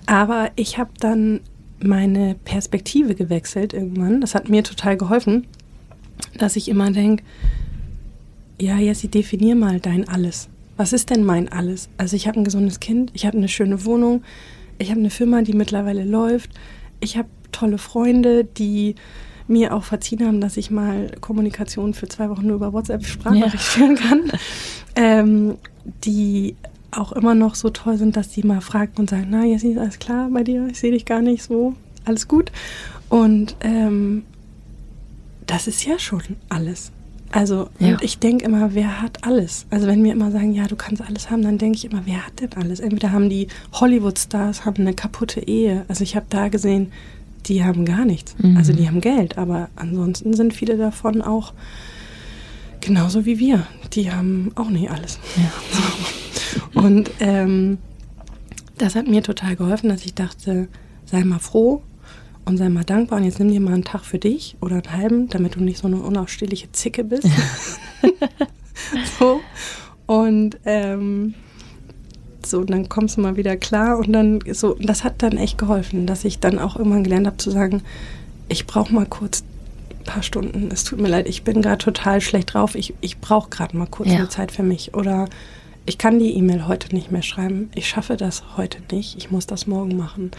[0.07, 1.41] Aber ich habe dann
[1.81, 4.21] meine Perspektive gewechselt irgendwann.
[4.21, 5.47] Das hat mir total geholfen,
[6.39, 7.25] dass ich immer denke,
[8.61, 10.49] ja, Jessie, definier mal dein Alles.
[10.77, 11.89] Was ist denn mein Alles?
[11.97, 14.23] Also ich habe ein gesundes Kind, ich habe eine schöne Wohnung,
[14.79, 16.51] ich habe eine Firma, die mittlerweile läuft,
[17.01, 18.95] ich habe tolle Freunde, die
[19.49, 23.55] mir auch verziehen haben, dass ich mal Kommunikation für zwei Wochen nur über WhatsApp Sprachnachricht
[23.55, 23.59] Ja.
[23.59, 24.33] führen kann,
[24.97, 25.55] ähm,
[26.05, 26.57] die
[26.91, 29.79] auch immer noch so toll sind, dass die mal fragen und sagen, na, Jessie, ist
[29.79, 30.67] alles klar bei dir?
[30.71, 31.75] Ich sehe dich gar nicht so,
[32.05, 32.53] alles gut.
[33.09, 34.25] Und ähm,
[35.47, 36.93] das ist ja schon alles.
[37.31, 37.89] Also, Ja.
[37.89, 39.65] und ich denke immer, wer hat alles?
[39.71, 42.27] Also, wenn mir immer sagen, ja, du kannst alles haben, dann denke ich immer, wer
[42.27, 42.79] hat denn alles?
[42.79, 45.87] Entweder haben die Hollywood-Stars haben eine kaputte Ehe.
[45.89, 46.93] Also, ich habe da gesehen,
[47.47, 48.35] die haben gar nichts.
[48.39, 48.57] Mhm.
[48.57, 51.53] Also, die haben Geld, aber ansonsten sind viele davon auch
[52.81, 53.67] genauso wie wir.
[53.93, 55.19] Die haben auch nicht alles.
[55.37, 55.53] Ja.
[56.83, 57.79] Und ähm,
[58.79, 60.69] das hat mir total geholfen, dass ich dachte,
[61.05, 61.83] sei mal froh
[62.45, 64.93] und sei mal dankbar und jetzt nimm dir mal einen Tag für dich oder einen
[64.93, 67.29] halben, damit du nicht so eine unausstehliche Zicke bist.
[69.19, 69.41] so.
[70.07, 71.35] Und ähm,
[72.47, 75.59] so, und dann kommst du mal wieder klar und dann so, das hat dann echt
[75.59, 77.83] geholfen, dass ich dann auch irgendwann gelernt habe zu sagen,
[78.49, 79.43] ich brauche mal kurz
[79.91, 83.19] ein paar Stunden, es tut mir leid, ich bin gerade total schlecht drauf, ich, ich
[83.19, 84.17] brauche gerade mal kurz Ja.
[84.19, 85.29] eine Zeit für mich oder
[85.87, 89.47] ich kann die E-Mail heute nicht mehr schreiben, ich schaffe das heute nicht, ich muss
[89.47, 90.31] das morgen machen.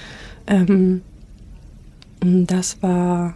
[0.47, 1.01] Ähm,
[2.21, 3.35] das war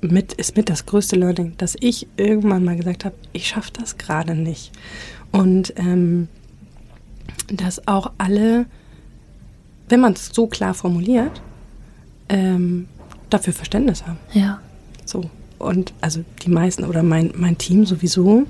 [0.00, 3.98] mit, ist mit das größte Learning, dass ich irgendwann mal gesagt habe, ich schaffe das
[3.98, 4.72] gerade nicht.
[5.32, 6.28] Und ähm,
[7.48, 8.66] dass auch alle,
[9.88, 11.42] wenn man es so klar formuliert,
[12.28, 12.88] ähm,
[13.30, 14.18] dafür Verständnis haben.
[14.32, 14.60] Ja.
[15.04, 15.28] So.
[15.58, 18.46] und also die meisten oder mein, mein Team sowieso,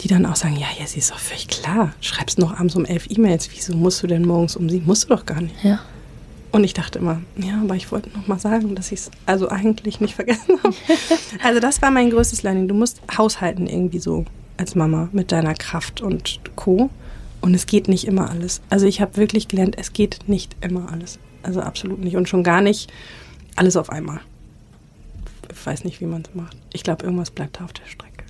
[0.00, 2.84] die dann auch sagen, ja, ja, sie ist doch völlig klar, schreibst noch abends um
[2.84, 4.86] elf E-Mails, wieso musst du denn morgens um sieben?
[4.86, 5.54] Musst du doch gar nicht.
[5.62, 5.80] Ja.
[6.52, 9.48] Und ich dachte immer, ja, aber ich wollte noch mal sagen, dass ich es also
[9.48, 10.74] eigentlich nicht vergessen habe.
[11.42, 12.68] also das war mein größtes Learning.
[12.68, 14.24] Du musst haushalten irgendwie so
[14.56, 16.90] als Mama mit deiner Kraft und Co.
[17.44, 18.62] Und es geht nicht immer alles.
[18.70, 21.18] Also ich habe wirklich gelernt, es geht nicht immer alles.
[21.42, 22.16] Also absolut nicht.
[22.16, 22.90] Und schon gar nicht
[23.54, 24.20] alles auf einmal.
[25.52, 26.56] Ich weiß nicht, wie man es macht.
[26.72, 28.24] Ich glaube, irgendwas bleibt da auf der Strecke.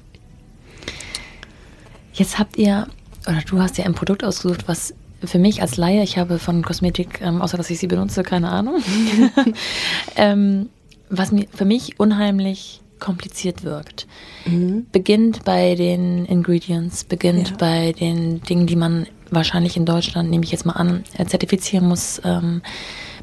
[2.13, 2.89] Jetzt habt ihr,
[3.29, 6.65] oder du hast ja ein Produkt ausgesucht, was für mich als Laie, ich habe von
[6.65, 8.83] Kosmetik, ähm, außer dass ich sie benutze, keine Ahnung,
[10.17, 10.71] ähm,
[11.09, 14.07] was mir für mich unheimlich kompliziert wirkt.
[14.47, 14.87] Mhm.
[14.93, 17.57] Beginnt bei den Ingredients, beginnt ja.
[17.57, 21.89] bei den Dingen, die man wahrscheinlich in Deutschland, nehme ich jetzt mal an, äh, zertifizieren
[21.89, 22.63] muss, ähm,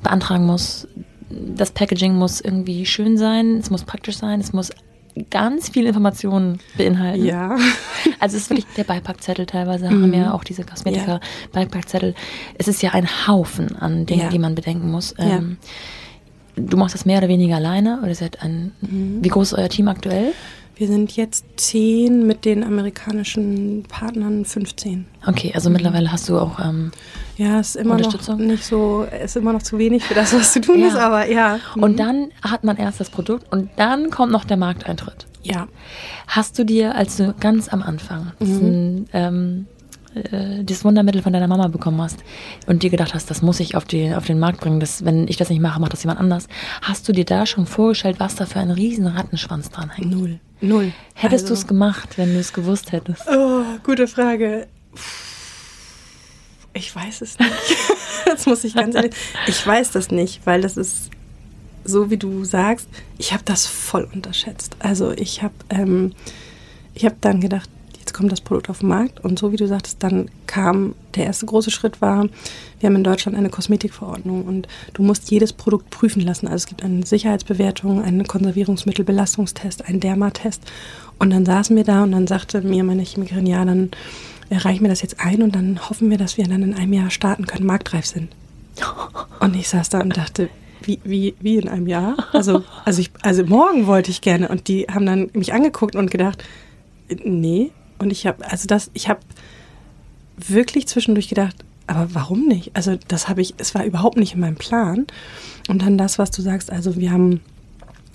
[0.04, 0.88] beantragen muss.
[1.30, 4.72] Das Packaging muss irgendwie schön sein, es muss praktisch sein, es muss
[5.30, 7.26] ganz viel Informationen beinhalten.
[7.26, 7.58] Ja.
[8.20, 10.04] Also es ist wirklich der Beipackzettel teilweise, mhm.
[10.04, 11.20] haben ja auch diese Kosmetiker ja.
[11.52, 12.14] Beipackzettel.
[12.58, 14.30] Es ist ja ein Haufen an Dingen, ja.
[14.30, 15.16] die man bedenken muss.
[15.18, 15.42] Ja.
[16.56, 19.20] Du machst das mehr oder weniger alleine oder seid ein, mhm.
[19.22, 20.34] wie groß ist euer Team aktuell?
[20.76, 25.06] Wir sind jetzt zehn mit den amerikanischen Partnern 15.
[25.28, 25.74] Okay, also mhm.
[25.74, 26.92] mittlerweile hast du auch ähm,
[27.38, 30.62] ja, ist immer noch nicht so, ist immer noch zu wenig für das, was zu
[30.62, 30.88] tun ja.
[30.88, 31.60] ist, aber ja.
[31.76, 31.98] Und mhm.
[31.98, 35.28] dann hat man erst das Produkt und dann kommt noch der Markteintritt.
[35.44, 35.68] Ja.
[36.28, 38.46] Hast du dir, als du ganz am Anfang mhm.
[38.46, 39.68] diesen, ähm,
[40.14, 42.24] äh, dieses Wundermittel von deiner Mama bekommen hast
[42.68, 45.28] und dir gedacht hast, das muss ich auf, die, auf den Markt bringen, das, wenn
[45.28, 46.48] ich das nicht mache, macht das jemand anders.
[46.82, 50.12] Hast du dir da schon vorgestellt, was da für ein riesen Rattenschwanz dran hängt?
[50.12, 50.40] Null.
[50.60, 50.92] Null.
[51.14, 53.24] Hättest also, du es gemacht, wenn du es gewusst hättest?
[53.28, 54.68] Oh, gute Frage.
[56.74, 57.52] Ich weiß es nicht.
[58.26, 59.14] das muss ich ganz ehrlich.
[59.48, 61.10] Ich weiß das nicht, weil das ist
[61.84, 62.88] so, wie du sagst.
[63.18, 64.76] Ich habe das voll unterschätzt.
[64.80, 66.14] Also ich habe, ähm,
[66.94, 67.70] ich habe dann gedacht,
[68.12, 71.26] jetzt kommt das Produkt auf den Markt und so wie du sagtest, dann kam der
[71.28, 72.28] erste große Schritt war,
[72.80, 76.48] wir haben in Deutschland eine Kosmetikverordnung und du musst jedes Produkt prüfen lassen.
[76.48, 80.62] Also es gibt eine Sicherheitsbewertung, einen Konservierungsmittelbelastungstest, einen Dermatest
[81.20, 83.92] und dann saßen wir da und dann sagte mir meine Chemikerin, ja, dann
[84.52, 87.12] reichen wir das jetzt ein und dann hoffen wir, dass wir dann in einem Jahr
[87.12, 88.30] starten können, marktreif sind.
[89.40, 90.50] Und ich saß da und dachte,
[90.84, 92.18] wie, wie, wie in einem Jahr?
[92.34, 94.50] Also, also, ich, also morgen wollte ich gerne.
[94.50, 96.44] Und die haben dann mich angeguckt und gedacht,
[97.24, 97.72] nee,
[98.02, 99.20] und ich habe, also das, ich habe
[100.38, 101.56] wirklich zwischendurch gedacht,
[101.88, 102.72] aber warum nicht?
[102.74, 105.06] Also das habe ich, es war überhaupt nicht in meinem Plan.
[105.70, 107.42] Und dann das, was du sagst, also wir haben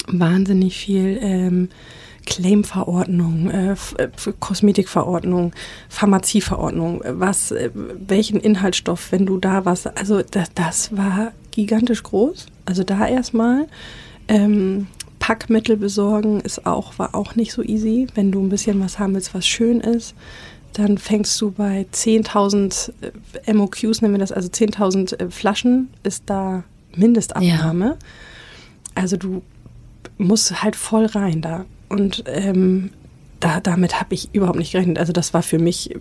[0.09, 1.69] wahnsinnig viel ähm,
[2.25, 4.09] Claim-Verordnung, äh, äh
[4.41, 5.53] Kosmetikverordnung,
[5.89, 12.47] Pharmazieverordnung, was, äh, welchen Inhaltsstoff, wenn du da was, also das, das war gigantisch groß.
[12.65, 13.69] Also da erstmal.
[14.29, 14.89] Ähm,
[15.27, 18.07] Packmittel besorgen ist auch, war auch nicht so easy.
[18.15, 20.15] Wenn du ein bisschen was haben willst, was schön ist,
[20.73, 22.93] dann fängst du bei 10.000
[23.45, 26.63] äh, MOQs, nennen wir das, also 10.000 äh, Flaschen ist da
[26.95, 27.87] Mindestabnahme.
[27.87, 27.97] Ja.
[28.95, 29.43] Also du
[30.17, 31.65] musst halt voll rein da.
[31.89, 32.91] Und ähm,
[33.41, 35.01] da, damit habe ich überhaupt nicht gerechnet.
[35.01, 35.93] Also das war für mich,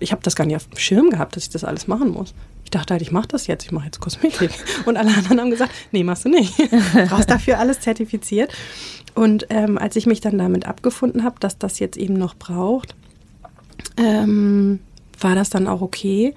[0.00, 2.34] ich habe das gar nicht auf dem Schirm gehabt, dass ich das alles machen muss.
[2.70, 4.52] Ich dachte halt, ich mache das jetzt, ich mache jetzt Kosmetik.
[4.84, 6.56] Und alle anderen haben gesagt, nee, machst du nicht.
[6.56, 8.52] Du brauchst dafür alles zertifiziert.
[9.16, 12.94] Und ähm, als ich mich dann damit abgefunden habe, dass das jetzt eben noch braucht,
[13.96, 14.78] ähm,
[15.18, 16.32] war das dann auch okay.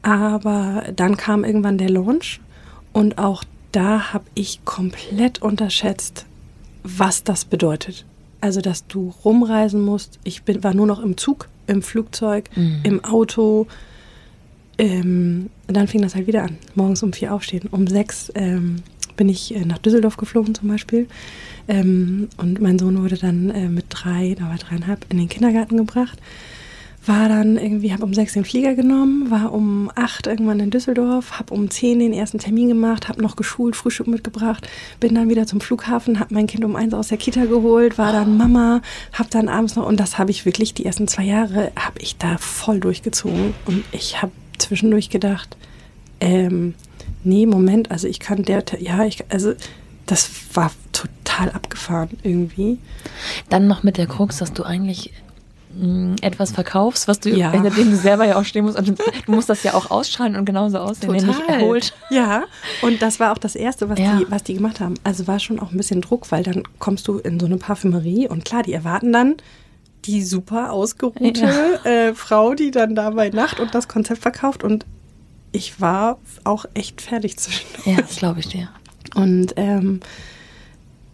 [0.00, 2.40] Aber dann kam irgendwann der Launch
[2.94, 6.24] und auch da habe ich komplett unterschätzt,
[6.82, 8.06] was das bedeutet.
[8.40, 10.18] Also, dass du rumreisen musst.
[10.24, 12.80] Ich bin, war nur noch im Zug, im Flugzeug, mhm.
[12.84, 13.66] im Auto,
[14.78, 16.56] ähm, dann fing das halt wieder an.
[16.74, 17.68] Morgens um vier aufstehen.
[17.70, 18.76] Um sechs ähm,
[19.16, 21.08] bin ich äh, nach Düsseldorf geflogen zum Beispiel.
[21.66, 25.76] Ähm, und mein Sohn wurde dann äh, mit drei, da war dreieinhalb, in den Kindergarten
[25.76, 26.18] gebracht.
[27.04, 31.38] War dann irgendwie, habe um sechs den Flieger genommen, war um acht irgendwann in Düsseldorf,
[31.38, 34.68] habe um zehn den ersten Termin gemacht, habe noch geschult, Frühstück mitgebracht,
[35.00, 38.12] bin dann wieder zum Flughafen, habe mein Kind um eins aus der Kita geholt, war
[38.12, 41.72] dann Mama, habe dann abends noch, und das habe ich wirklich die ersten zwei Jahre,
[41.76, 43.54] habe ich da voll durchgezogen.
[43.64, 45.56] Und ich habe zwischendurch gedacht,
[46.20, 46.74] ähm,
[47.24, 49.54] nee, Moment, also ich kann der, ja, ich, also
[50.06, 52.78] das war total abgefahren irgendwie.
[53.48, 55.12] Dann noch mit der Krux, dass du eigentlich
[55.74, 57.52] mm, etwas verkaufst, was du, ja.
[57.52, 58.78] hinter dem du selber ja auch stehen musst.
[58.78, 58.94] Und du
[59.26, 61.26] musst das ja auch ausstrahlen und genauso aussehen, Total.
[61.26, 61.94] nämlich erholt.
[62.10, 62.44] Ja,
[62.82, 64.16] und das war auch das Erste, was, ja.
[64.16, 64.94] die, was die gemacht haben.
[65.04, 68.28] Also war schon auch ein bisschen Druck, weil dann kommst du in so eine Parfümerie
[68.28, 69.36] und klar, die erwarten dann,
[70.08, 71.42] die super ausgeruhte
[71.84, 71.90] ja.
[71.90, 74.64] äh, Frau, die dann da bei Nacht und das Konzept verkauft.
[74.64, 74.86] Und
[75.52, 77.86] ich war auch echt fertig zwischendurch.
[77.86, 78.68] Ja, das glaube ich dir.
[79.14, 80.00] Und ähm,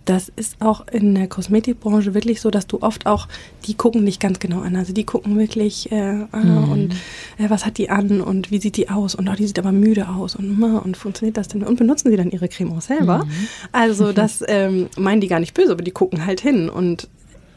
[0.05, 3.27] das ist auch in der Kosmetikbranche wirklich so, dass du oft auch,
[3.67, 4.77] die gucken nicht ganz genau an.
[4.77, 6.71] Also die gucken wirklich, äh, ah, mhm.
[6.71, 6.93] und
[7.39, 9.73] äh, was hat die an und wie sieht die aus und oh, die sieht aber
[9.73, 11.65] müde aus und, und funktioniert das denn?
[11.65, 13.25] Und benutzen sie dann ihre Creme auch selber.
[13.25, 13.49] Mhm.
[13.73, 16.69] Also das ähm, meinen die gar nicht böse, aber die gucken halt hin.
[16.69, 17.09] Und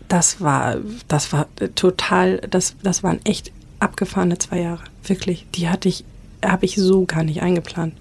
[0.07, 0.77] das war,
[1.07, 4.83] das war total, das, das waren echt abgefahrene zwei Jahre.
[5.03, 5.45] Wirklich.
[5.55, 6.03] Die hatte ich,
[6.43, 7.93] habe ich so gar nicht eingeplant.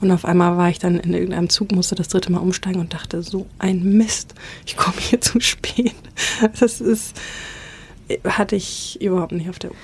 [0.00, 2.94] Und auf einmal war ich dann in irgendeinem Zug, musste das dritte Mal umsteigen und
[2.94, 4.34] dachte, so ein Mist,
[4.64, 5.94] ich komme hier zu spät.
[6.58, 7.16] Das ist,
[8.24, 9.76] hatte ich überhaupt nicht auf der Uhr.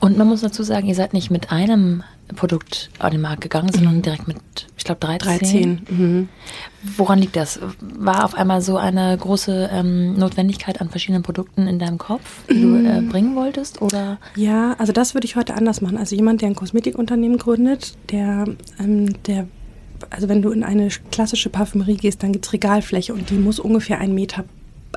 [0.00, 2.02] Und man muss dazu sagen, ihr seid nicht mit einem
[2.36, 4.02] Produkt auf den Markt gegangen, sondern mhm.
[4.02, 4.36] direkt mit,
[4.76, 5.28] ich glaube, 13.
[5.38, 5.80] 13.
[5.88, 6.28] Mhm.
[6.96, 7.60] Woran liegt das?
[7.80, 12.54] War auf einmal so eine große ähm, Notwendigkeit an verschiedenen Produkten in deinem Kopf, die
[12.54, 12.84] mhm.
[12.84, 13.82] du äh, bringen wolltest?
[13.82, 14.18] Oder?
[14.36, 15.98] Ja, also das würde ich heute anders machen.
[15.98, 18.46] Also jemand, der ein Kosmetikunternehmen gründet, der,
[18.78, 19.46] ähm, der
[20.10, 23.60] also wenn du in eine klassische Parfümerie gehst, dann gibt es Regalfläche und die muss
[23.60, 24.44] ungefähr einen Meter,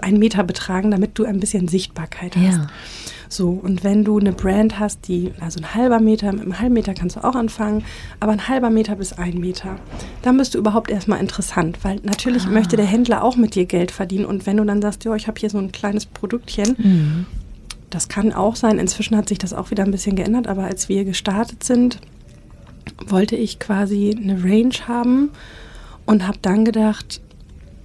[0.01, 2.57] einen Meter betragen, damit du ein bisschen Sichtbarkeit hast.
[2.57, 2.67] Ja.
[3.29, 6.73] So, und wenn du eine Brand hast, die, also ein halber Meter, mit einem halben
[6.73, 7.83] Meter kannst du auch anfangen,
[8.19, 9.77] aber ein halber Meter bis ein Meter,
[10.21, 12.49] dann bist du überhaupt erstmal interessant, weil natürlich ah.
[12.49, 15.27] möchte der Händler auch mit dir Geld verdienen und wenn du dann sagst, ja, ich
[15.27, 17.25] habe hier so ein kleines Produktchen, mhm.
[17.89, 20.87] das kann auch sein, inzwischen hat sich das auch wieder ein bisschen geändert, aber als
[20.87, 21.99] wir gestartet sind,
[23.07, 25.31] wollte ich quasi eine Range haben
[26.05, 27.21] und habe dann gedacht,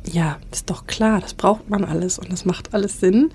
[0.06, 3.30] ja, ist doch klar, das braucht man alles und das macht alles Sinn.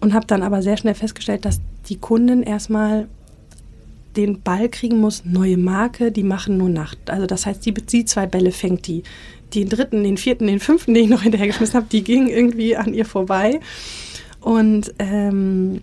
[0.00, 3.08] Und habe dann aber sehr schnell festgestellt, dass die Kundin erstmal
[4.16, 6.98] den Ball kriegen muss, neue Marke, die machen nur Nacht.
[7.10, 9.02] Also das heißt, die, die zwei Bälle fängt die.
[9.54, 12.94] Den dritten, den vierten, den fünften, den ich noch hinterhergeschmissen habe, die gingen irgendwie an
[12.94, 13.60] ihr vorbei.
[14.40, 15.80] Und ähm,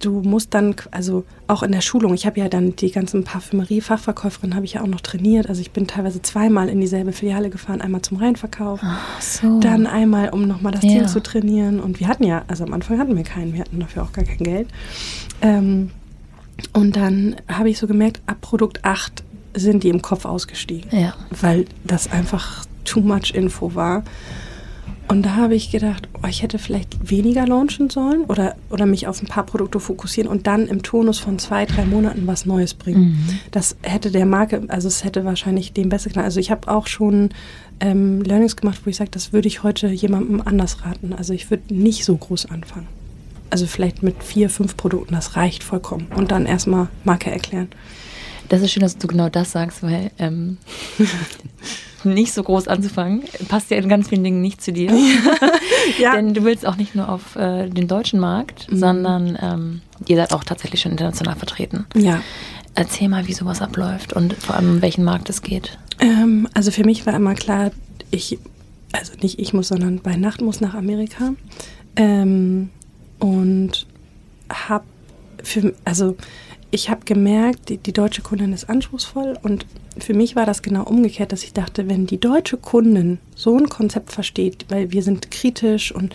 [0.00, 4.54] du musst dann, also auch in der Schulung, ich habe ja dann die ganzen Parfümerie-Fachverkäuferinnen
[4.54, 5.48] habe ich ja auch noch trainiert.
[5.48, 8.80] Also ich bin teilweise zweimal in dieselbe Filiale gefahren, einmal zum Reinverkauf,
[9.20, 9.60] so.
[9.60, 10.90] dann einmal, um nochmal das ja.
[10.90, 11.80] Team zu trainieren.
[11.80, 14.24] Und wir hatten ja, also am Anfang hatten wir keinen, wir hatten dafür auch gar
[14.24, 14.68] kein Geld.
[15.40, 15.90] Ähm,
[16.72, 19.22] und dann habe ich so gemerkt, ab Produkt 8
[19.54, 21.14] sind die im Kopf ausgestiegen, ja.
[21.30, 24.04] weil das einfach too much Info war.
[25.08, 29.06] Und da habe ich gedacht, oh, ich hätte vielleicht weniger launchen sollen oder, oder mich
[29.06, 32.74] auf ein paar Produkte fokussieren und dann im Tonus von zwei, drei Monaten was Neues
[32.74, 33.10] bringen.
[33.10, 33.38] Mhm.
[33.52, 36.24] Das hätte der Marke, also es hätte wahrscheinlich dem besser getan.
[36.24, 37.30] Also ich habe auch schon
[37.78, 41.12] ähm, Learnings gemacht, wo ich sage, das würde ich heute jemandem anders raten.
[41.12, 42.88] Also ich würde nicht so groß anfangen.
[43.50, 46.08] Also vielleicht mit vier, fünf Produkten, das reicht vollkommen.
[46.16, 47.68] Und dann erstmal Marke erklären.
[48.48, 50.58] Das ist schön, dass du genau das sagst, weil ähm,
[52.04, 53.22] nicht so groß anzufangen.
[53.48, 54.92] Passt ja in ganz vielen Dingen nicht zu dir.
[55.98, 56.14] ja.
[56.14, 58.78] Denn du willst auch nicht nur auf äh, den deutschen Markt, mhm.
[58.78, 61.86] sondern ähm, ihr seid auch tatsächlich schon international vertreten.
[61.94, 62.22] Ja.
[62.74, 65.78] Erzähl mal, wie sowas abläuft und vor allem, um welchen Markt es geht.
[65.98, 67.70] Ähm, also für mich war immer klar,
[68.10, 68.38] ich,
[68.92, 71.32] also nicht ich muss, sondern bei Nacht muss nach Amerika.
[71.96, 72.70] Ähm,
[73.18, 73.86] und
[74.50, 74.84] hab
[75.42, 76.16] für, also
[76.70, 79.66] ich habe gemerkt, die, die, deutsche Kundin ist anspruchsvoll und
[79.98, 83.68] für mich war das genau umgekehrt, dass ich dachte, wenn die deutsche Kundin so ein
[83.68, 86.14] Konzept versteht, weil wir sind kritisch und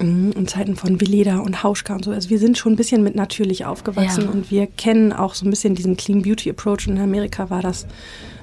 [0.00, 2.12] mm, in Zeiten von Veleda und Hauschka und so.
[2.12, 4.30] Also wir sind schon ein bisschen mit natürlich aufgewachsen ja.
[4.30, 6.86] und wir kennen auch so ein bisschen diesen Clean Beauty Approach.
[6.86, 7.86] Und in Amerika war das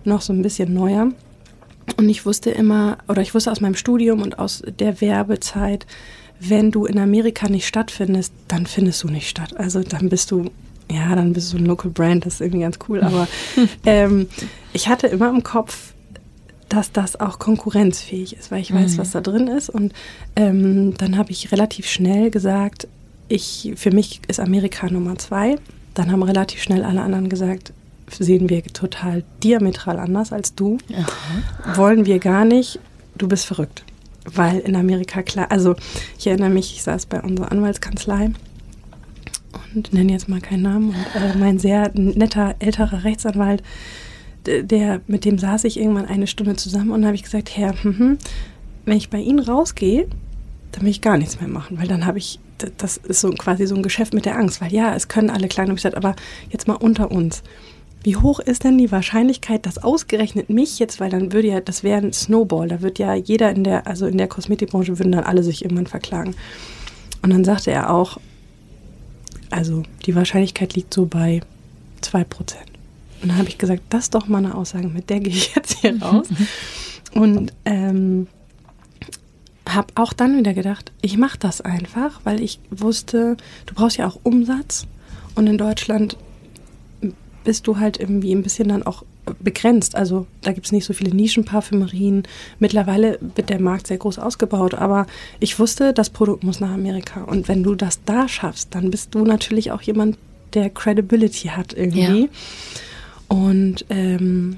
[0.04, 1.12] noch so ein bisschen neuer.
[1.98, 5.88] Und ich wusste immer, oder ich wusste aus meinem Studium und aus der Werbezeit,
[6.40, 9.58] wenn du in Amerika nicht stattfindest, dann findest du nicht statt.
[9.58, 10.52] Also dann bist du
[10.92, 13.02] ja, dann bist du ein Local Brand, das ist irgendwie ganz cool.
[13.02, 13.28] Aber
[13.86, 14.28] ähm,
[14.74, 15.94] ich hatte immer im Kopf,
[16.68, 18.98] dass das auch konkurrenzfähig ist, weil ich weiß, mhm.
[18.98, 19.70] was da drin ist.
[19.70, 19.94] Und
[20.36, 22.88] ähm, dann habe ich relativ schnell gesagt,
[23.28, 25.58] ich, für mich ist Amerika Nummer zwei.
[25.94, 27.74] Dann haben relativ schnell alle anderen gesagt,
[28.10, 30.78] sehen wir total diametral anders als du.
[30.94, 31.78] Aha.
[31.78, 32.80] Wollen wir gar nicht,
[33.18, 33.84] du bist verrückt.
[34.26, 35.76] Weil in Amerika klar, also
[36.18, 38.32] ich erinnere mich, ich saß bei unserer Anwaltskanzlei
[39.76, 40.89] und nenne jetzt mal keinen Namen.
[40.89, 43.63] Und äh, mein sehr netter älterer Rechtsanwalt,
[44.45, 48.17] der, mit dem saß ich irgendwann eine Stunde zusammen und habe ich gesagt, Herr, hm,
[48.86, 50.07] wenn ich bei Ihnen rausgehe,
[50.72, 52.39] dann will ich gar nichts mehr machen, weil dann habe ich,
[52.78, 55.47] das ist so quasi so ein Geschäft mit der Angst, weil ja, es können alle
[55.47, 56.15] klein und aber
[56.49, 57.43] jetzt mal unter uns.
[58.03, 61.84] Wie hoch ist denn die Wahrscheinlichkeit, dass ausgerechnet mich jetzt, weil dann würde ja, das
[61.84, 65.26] wäre ein Snowball, da wird ja jeder in der, also in der Kosmetikbranche würden dann
[65.26, 66.36] alle sich irgendwann verklagen.
[67.22, 68.17] Und dann sagte er auch,
[69.50, 71.41] also die Wahrscheinlichkeit liegt so bei
[72.02, 72.26] 2%.
[73.22, 75.56] Und dann habe ich gesagt, das ist doch mal eine Aussage, mit der gehe ich
[75.56, 76.28] jetzt hier raus.
[77.14, 78.28] Und ähm,
[79.68, 84.08] habe auch dann wieder gedacht, ich mache das einfach, weil ich wusste, du brauchst ja
[84.08, 84.88] auch Umsatz.
[85.36, 86.18] Und in Deutschland
[87.43, 89.04] bist du halt irgendwie ein bisschen dann auch
[89.39, 89.95] begrenzt.
[89.95, 92.24] Also da gibt es nicht so viele Nischenparfümerien.
[92.59, 95.05] Mittlerweile wird der Markt sehr groß ausgebaut, aber
[95.39, 97.24] ich wusste, das Produkt muss nach Amerika.
[97.24, 100.17] Und wenn du das da schaffst, dann bist du natürlich auch jemand,
[100.53, 102.22] der Credibility hat irgendwie.
[102.22, 102.28] Ja.
[103.28, 104.57] Und ähm,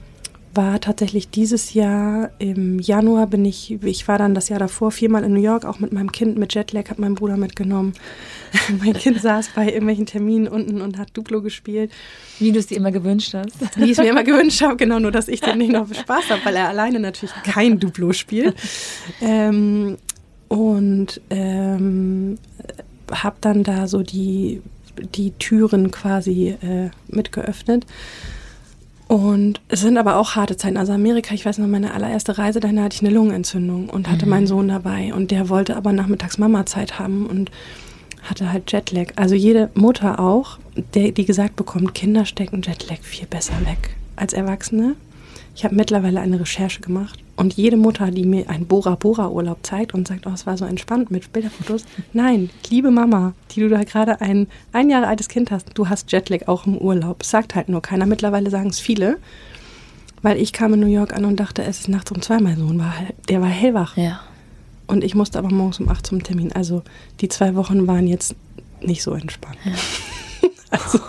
[0.54, 5.24] war tatsächlich dieses Jahr im Januar bin ich, ich war dann das Jahr davor viermal
[5.24, 7.94] in New York, auch mit meinem Kind, mit Jetlag, hat mein Bruder mitgenommen.
[8.84, 11.92] mein Kind saß bei irgendwelchen Terminen unten und hat Duplo gespielt.
[12.40, 13.78] Wie du es dir immer gewünscht hast.
[13.78, 16.30] Wie ich es mir immer gewünscht habe, genau, nur dass ich dann nicht noch Spaß
[16.30, 18.56] habe, weil er alleine natürlich kein Duplo spielt.
[19.22, 19.98] Ähm,
[20.50, 22.38] und ähm,
[23.12, 24.62] habe dann da so die,
[25.16, 27.86] die Türen quasi äh, mitgeöffnet.
[29.12, 30.78] Und es sind aber auch harte Zeiten.
[30.78, 34.26] Also Amerika, ich weiß noch, meine allererste Reise, dahin hatte ich eine Lungenentzündung und hatte
[34.26, 34.30] mhm.
[34.30, 35.14] meinen Sohn dabei.
[35.14, 37.52] Und der wollte aber nachmittags Mama-Zeit haben und
[38.22, 39.08] hatte halt Jetlag.
[39.18, 40.60] Also jede Mutter auch,
[40.94, 44.96] der, die gesagt bekommt, Kinder stecken Jetlag viel besser weg als Erwachsene.
[45.56, 49.60] Ich habe mittlerweile eine Recherche gemacht und jede Mutter, die mir einen Bora Bora Urlaub
[49.64, 51.84] zeigt und sagt, oh, es war so entspannt mit Bilderfotos.
[52.14, 56.12] Nein, liebe Mama, die du da gerade ein ein Jahre altes Kind hast, du hast
[56.12, 57.24] Jetlag auch im Urlaub.
[57.24, 58.06] sagt halt nur keiner.
[58.06, 59.18] Mittlerweile sagen es viele.
[60.22, 62.40] Weil ich kam in New York an und dachte, es ist nachts um zwei.
[62.40, 62.94] Mein Sohn war,
[63.28, 63.98] der war hellwach.
[63.98, 64.22] Ja.
[64.86, 66.52] Und ich musste aber morgens um acht zum Termin.
[66.52, 66.84] Also
[67.22, 68.36] die zwei Wochen waren jetzt
[68.82, 69.58] nicht so entspannt.
[69.66, 69.72] Ja.
[70.70, 71.00] also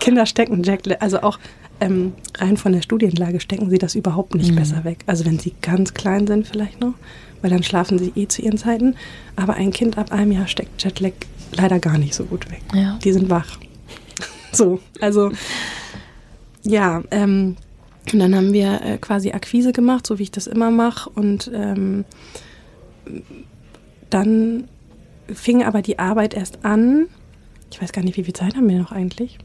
[0.00, 1.38] Kinder stecken Jetlag, also auch
[1.80, 4.56] ähm, rein von der Studienlage stecken sie das überhaupt nicht mhm.
[4.56, 4.98] besser weg.
[5.06, 6.94] Also wenn sie ganz klein sind vielleicht noch,
[7.42, 8.94] weil dann schlafen sie eh zu ihren Zeiten.
[9.36, 11.12] Aber ein Kind ab einem Jahr steckt Jetlag
[11.52, 12.62] leider gar nicht so gut weg.
[12.74, 12.98] Ja.
[13.04, 13.58] Die sind wach.
[14.52, 15.30] so, also
[16.62, 17.56] ja, ähm,
[18.12, 21.10] und dann haben wir äh, quasi Akquise gemacht, so wie ich das immer mache.
[21.10, 22.04] Und ähm,
[24.10, 24.68] dann
[25.32, 27.06] fing aber die Arbeit erst an.
[27.70, 29.38] Ich weiß gar nicht, wie viel Zeit haben wir noch eigentlich?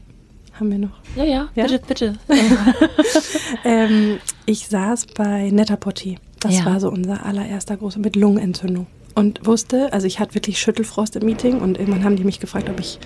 [0.54, 0.98] Haben wir noch?
[1.16, 1.66] Ja, ja, ja?
[1.66, 2.18] bitte, bitte.
[3.64, 6.18] ähm, ich saß bei Netapotti.
[6.40, 6.64] Das ja.
[6.66, 8.86] war so unser allererster großer mit Lungenentzündung.
[9.14, 12.68] Und wusste, also ich hatte wirklich Schüttelfrost im Meeting und irgendwann haben die mich gefragt,
[12.68, 12.98] ob ich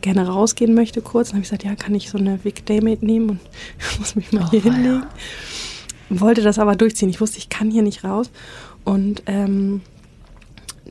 [0.00, 1.28] gerne rausgehen möchte kurz.
[1.28, 3.40] Und habe ich gesagt, ja, kann ich so eine Vic Daymate nehmen und
[3.98, 5.02] muss mich mal oh, hier hinlegen.
[6.10, 6.20] Ja.
[6.20, 7.08] Wollte das aber durchziehen.
[7.08, 8.30] Ich wusste, ich kann hier nicht raus.
[8.84, 9.80] Und ähm,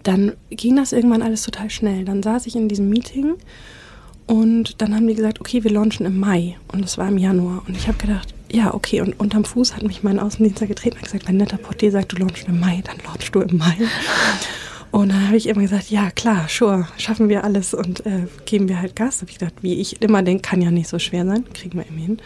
[0.04, 2.06] dann ging das irgendwann alles total schnell.
[2.06, 3.36] Dann saß ich in diesem Meeting
[4.32, 6.56] und dann haben die gesagt, okay, wir launchen im Mai.
[6.72, 7.64] Und das war im Januar.
[7.68, 9.02] Und ich habe gedacht, ja, okay.
[9.02, 12.16] Und unterm Fuß hat mich mein Außendienstler getreten und gesagt, wenn netter Portier sagt, du
[12.16, 13.76] launchst im Mai, dann launchst du im Mai.
[14.92, 18.68] Und dann habe ich immer gesagt, ja klar, sure, schaffen wir alles und äh, geben
[18.68, 19.18] wir halt Gas.
[19.18, 21.78] Da habe ich gedacht, wie ich immer denke, kann ja nicht so schwer sein, kriegen
[21.78, 22.18] wir immer hin.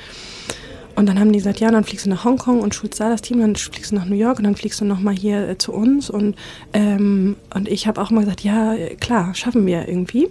[0.96, 3.22] Und dann haben die gesagt, ja, dann fliegst du nach Hongkong und schulst da das
[3.22, 5.74] Team, dann fliegst du nach New York und dann fliegst du nochmal hier äh, zu
[5.74, 6.10] uns.
[6.10, 6.36] Und,
[6.74, 10.30] ähm, und ich habe auch mal gesagt, ja, klar, schaffen wir irgendwie.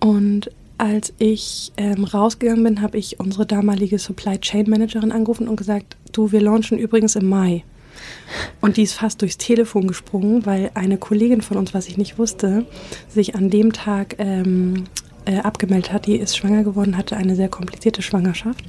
[0.00, 5.56] Und als ich ähm, rausgegangen bin, habe ich unsere damalige Supply Chain Managerin angerufen und
[5.56, 7.64] gesagt, du, wir launchen übrigens im Mai.
[8.60, 12.18] Und die ist fast durchs Telefon gesprungen, weil eine Kollegin von uns, was ich nicht
[12.18, 12.66] wusste,
[13.08, 14.84] sich an dem Tag ähm,
[15.24, 16.06] äh, abgemeldet hat.
[16.06, 18.64] Die ist schwanger geworden, hatte eine sehr komplizierte Schwangerschaft.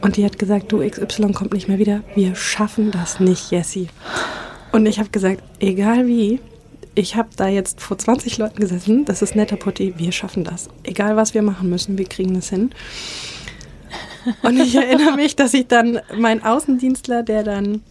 [0.00, 2.02] Und die hat gesagt, du XY kommt nicht mehr wieder.
[2.14, 3.88] Wir schaffen das nicht, Jessie.
[4.72, 6.40] Und ich habe gesagt, egal wie,
[7.00, 10.68] ich habe da jetzt vor 20 Leuten gesessen, das ist netter Potti, wir schaffen das.
[10.82, 12.70] Egal was wir machen müssen, wir kriegen das hin.
[14.42, 17.82] Und ich erinnere mich, dass ich dann, mein Außendienstler, der dann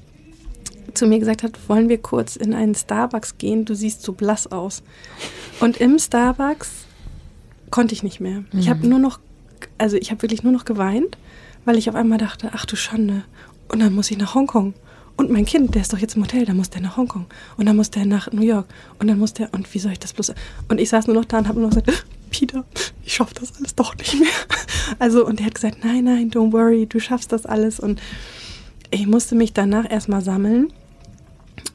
[0.93, 4.51] zu mir gesagt hat, wollen wir kurz in einen Starbucks gehen, du siehst so blass
[4.51, 4.83] aus.
[5.59, 6.69] Und im Starbucks
[7.71, 8.43] konnte ich nicht mehr.
[8.51, 8.59] Mhm.
[8.59, 9.19] Ich habe nur noch,
[9.79, 11.17] also ich habe wirklich nur noch geweint,
[11.65, 13.23] weil ich auf einmal dachte, ach du Schande.
[13.69, 14.75] Und dann muss ich nach Hongkong.
[15.19, 17.25] Und mein Kind, der ist doch jetzt im Hotel, da muss der nach Hongkong.
[17.57, 18.65] Und dann muss der nach New York.
[18.99, 20.31] Und dann muss der, und wie soll ich das bloß.
[20.69, 22.63] Und ich saß nur noch da und habe nur noch gesagt, Peter,
[23.03, 24.29] ich schaffe das alles doch nicht mehr.
[24.97, 27.81] Also, und der hat gesagt, nein, nein, don't worry, du schaffst das alles.
[27.81, 28.01] Und
[28.91, 30.71] ich musste mich danach erstmal sammeln.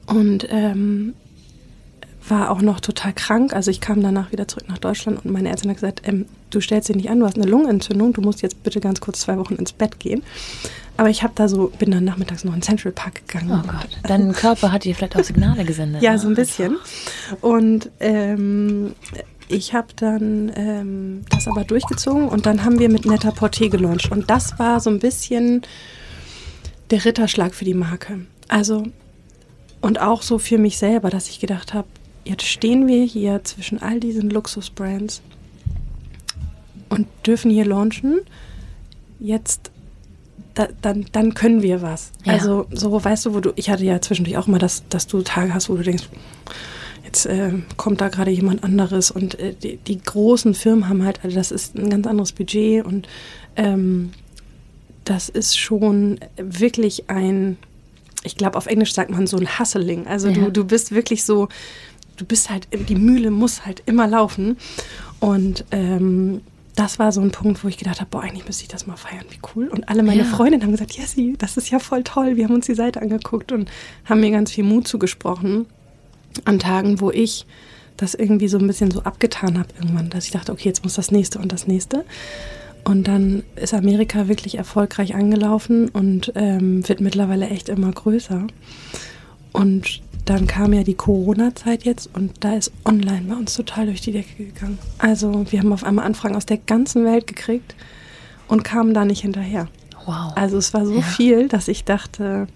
[0.07, 1.13] Und ähm,
[2.29, 3.53] war auch noch total krank.
[3.53, 6.61] Also ich kam danach wieder zurück nach Deutschland und meine Ärztin hat gesagt, ähm, du
[6.61, 9.37] stellst dich nicht an, du hast eine Lungenentzündung, du musst jetzt bitte ganz kurz zwei
[9.37, 10.23] Wochen ins Bett gehen.
[10.97, 13.63] Aber ich habe da so, bin dann nachmittags noch in Central Park gegangen.
[13.65, 16.03] Oh Gott, dein Körper hat dir vielleicht auch Signale gesendet.
[16.03, 16.19] ja, ne?
[16.19, 16.77] so ein bisschen.
[17.41, 18.95] Und ähm,
[19.49, 24.11] ich habe dann ähm, das aber durchgezogen und dann haben wir mit Netta Porté gelauncht.
[24.11, 25.63] Und das war so ein bisschen
[26.91, 28.21] der Ritterschlag für die Marke.
[28.49, 28.85] Also,
[29.81, 31.89] und auch so für mich selber, dass ich gedacht habe,
[32.25, 35.23] jetzt stehen wir hier zwischen all diesen Luxusbrands
[36.89, 38.21] und dürfen hier launchen.
[39.19, 39.71] Jetzt
[40.55, 42.13] da, dann, dann können wir was.
[42.25, 42.35] Ja.
[42.35, 45.23] Also so, weißt du, wo du, ich hatte ja zwischendurch auch mal, dass, dass du
[45.23, 46.09] Tage hast, wo du denkst,
[47.05, 51.21] jetzt äh, kommt da gerade jemand anderes und äh, die, die, großen Firmen haben halt,
[51.25, 53.09] also das ist ein ganz anderes Budget und
[53.57, 54.13] ähm,
[55.05, 57.59] das ist schon wirklich ein,
[58.23, 60.07] ich glaube, auf Englisch sagt man so ein Hustling.
[60.07, 60.35] Also ja.
[60.35, 61.49] du, du bist wirklich so,
[62.17, 64.57] du bist halt, die Mühle muss halt immer laufen.
[65.21, 66.41] Und ähm,
[66.75, 68.97] das war so ein Punkt, wo ich gedacht habe, boah, eigentlich müsste ich das mal
[68.97, 69.69] feiern, wie cool.
[69.69, 70.29] Und alle meine ja.
[70.29, 72.37] Freundinnen haben gesagt, Jessie, das ist ja voll toll.
[72.37, 73.71] Wir haben uns die Seite angeguckt und
[74.05, 75.67] haben mir ganz viel Mut zugesprochen
[76.45, 77.47] an Tagen, wo ich
[77.97, 80.95] das irgendwie so ein bisschen so abgetan habe irgendwann, dass ich dachte, okay, jetzt muss
[80.95, 82.05] das nächste und das nächste.
[82.83, 88.47] Und dann ist Amerika wirklich erfolgreich angelaufen und ähm, wird mittlerweile echt immer größer.
[89.55, 94.01] Und dann kam ja die Corona-Zeit jetzt und da ist online bei uns total durch
[94.01, 94.79] die Decke gegangen.
[94.99, 97.77] Also wir haben auf einmal Anfragen aus der ganzen Welt gekriegt
[98.49, 99.69] und kamen da nicht hinterher.
[100.07, 100.33] Wow.
[100.35, 101.03] Also es war so ja.
[101.03, 102.49] viel, dass ich dachte,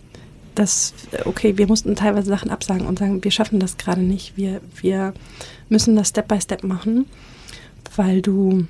[0.56, 0.92] dass,
[1.24, 4.36] okay, wir mussten teilweise Sachen absagen und sagen, wir schaffen das gerade nicht.
[4.36, 5.14] Wir, wir
[5.68, 7.06] müssen das Step by Step machen,
[7.94, 8.66] weil du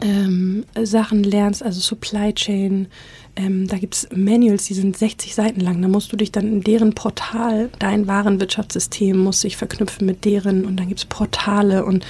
[0.00, 2.88] ähm, Sachen lernst, also Supply Chain.
[3.36, 5.80] Ähm, da gibt es Manuals, die sind 60 Seiten lang.
[5.82, 10.64] Da musst du dich dann in deren Portal, dein Warenwirtschaftssystem muss sich verknüpfen mit deren
[10.64, 12.06] und dann gibt es Portale und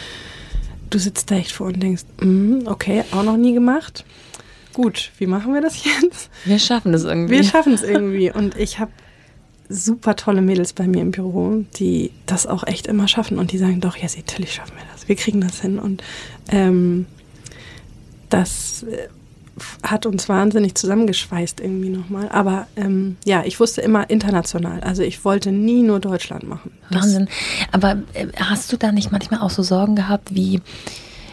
[0.90, 4.04] du sitzt da echt vor und denkst, mm, okay, auch noch nie gemacht.
[4.72, 6.30] Gut, wie machen wir das jetzt?
[6.44, 7.34] Wir schaffen es irgendwie.
[7.34, 8.30] Wir schaffen es irgendwie.
[8.30, 8.92] Und ich habe
[9.68, 13.58] super tolle Mädels bei mir im Büro, die das auch echt immer schaffen und die
[13.58, 15.08] sagen, doch, ja, natürlich schaffen wir das.
[15.08, 15.78] Wir kriegen das hin.
[15.78, 16.04] Und
[16.50, 17.06] ähm,
[18.28, 19.08] das äh,
[19.82, 22.28] hat uns wahnsinnig zusammengeschweißt irgendwie nochmal.
[22.28, 24.80] Aber ähm, ja, ich wusste immer international.
[24.80, 26.72] Also ich wollte nie nur Deutschland machen.
[26.90, 27.28] Das Wahnsinn.
[27.72, 30.60] Aber äh, hast du da nicht manchmal auch so Sorgen gehabt, wie,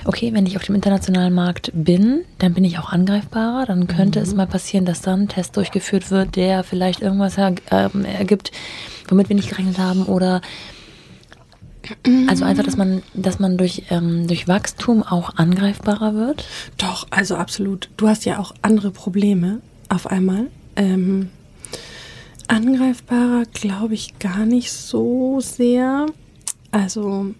[0.05, 3.65] okay, wenn ich auf dem internationalen Markt bin, dann bin ich auch angreifbarer.
[3.65, 4.25] Dann könnte mhm.
[4.25, 8.51] es mal passieren, dass dann ein Test durchgeführt wird, der vielleicht irgendwas er, äh, ergibt,
[9.09, 10.05] womit wir nicht gerechnet haben.
[10.05, 10.41] Oder
[12.27, 16.47] also einfach, dass man, dass man durch, ähm, durch Wachstum auch angreifbarer wird?
[16.77, 17.89] Doch, also absolut.
[17.97, 20.47] Du hast ja auch andere Probleme auf einmal.
[20.75, 21.29] Ähm,
[22.47, 26.05] angreifbarer glaube ich gar nicht so sehr.
[26.71, 27.33] Also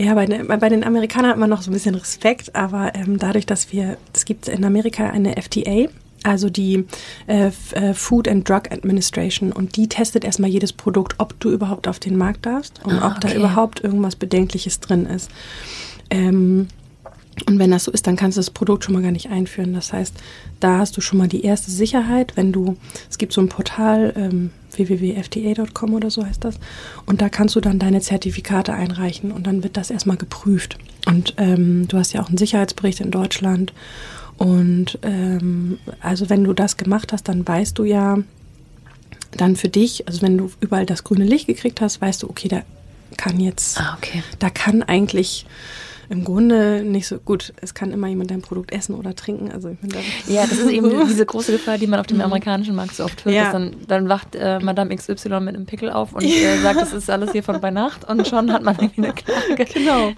[0.00, 3.18] ja, bei den, bei den Amerikanern hat man noch so ein bisschen Respekt, aber ähm,
[3.18, 5.88] dadurch, dass wir, es gibt in Amerika eine FDA,
[6.24, 6.84] also die
[7.26, 11.88] äh, äh, Food and Drug Administration und die testet erstmal jedes Produkt, ob du überhaupt
[11.88, 15.30] auf den Markt darfst und ah, ob da überhaupt irgendwas Bedenkliches drin ist.
[16.10, 16.68] Ähm,
[17.48, 19.72] und wenn das so ist, dann kannst du das Produkt schon mal gar nicht einführen.
[19.72, 20.14] Das heißt,
[20.60, 22.76] da hast du schon mal die erste Sicherheit, wenn du,
[23.10, 26.58] es gibt so ein Portal, ähm, www.fda.com oder so heißt das,
[27.06, 30.78] und da kannst du dann deine Zertifikate einreichen und dann wird das erstmal geprüft.
[31.06, 33.72] Und ähm, du hast ja auch einen Sicherheitsbericht in Deutschland
[34.38, 38.18] und ähm, also wenn du das gemacht hast, dann weißt du ja
[39.32, 42.48] dann für dich, also wenn du überall das grüne Licht gekriegt hast, weißt du, okay,
[42.48, 42.62] da
[43.16, 44.22] kann jetzt, ah, okay.
[44.38, 45.46] da kann eigentlich
[46.08, 47.52] im Grunde nicht so gut.
[47.60, 49.50] Es kann immer jemand dein Produkt essen oder trinken.
[49.50, 52.24] Also ich finde, ja, das ist eben diese große Gefahr, die man auf dem mhm.
[52.24, 53.34] amerikanischen Markt so oft hört.
[53.34, 53.52] Ja.
[53.52, 57.08] Dann, dann, wacht äh, Madame XY mit einem Pickel auf und äh, sagt, das ist
[57.08, 59.66] alles hier von bei Nacht und schon hat man irgendwie eine Klage.
[59.72, 60.12] Genau.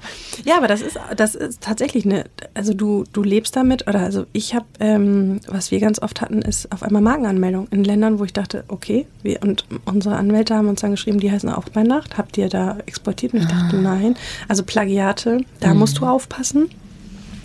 [0.45, 2.25] Ja, aber das ist, das ist tatsächlich eine,
[2.55, 6.43] also du, du lebst damit, oder also ich habe, ähm, was wir ganz oft hatten,
[6.43, 10.69] ist auf einmal Markenanmeldung in Ländern, wo ich dachte, okay, wir, und unsere Anwälte haben
[10.69, 12.19] uns dann geschrieben, die heißen auch bei Nacht.
[12.19, 13.35] Habt ihr da exportiert?
[13.35, 13.81] Und ich dachte, ah.
[13.81, 14.17] nein.
[14.49, 16.71] Also Plagiate, da mhm musst du aufpassen.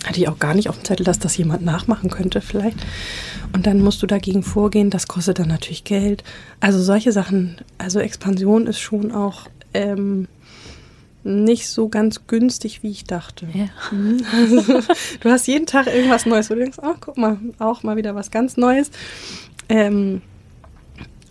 [0.06, 2.78] Hatte ich auch gar nicht auf dem Zettel, dass das jemand nachmachen könnte vielleicht.
[3.52, 4.90] Und dann musst du dagegen vorgehen.
[4.90, 6.24] Das kostet dann natürlich Geld.
[6.62, 10.30] Also solche Sachen, also Expansion ist schon auch ähm,
[11.26, 13.46] nicht so ganz günstig, wie ich dachte.
[13.54, 13.66] Ja.
[14.32, 14.62] Also,
[15.20, 18.16] du hast jeden Tag irgendwas Neues, wo du denkst, oh, guck mal, auch mal wieder
[18.16, 18.90] was ganz Neues.
[19.68, 20.22] Ähm,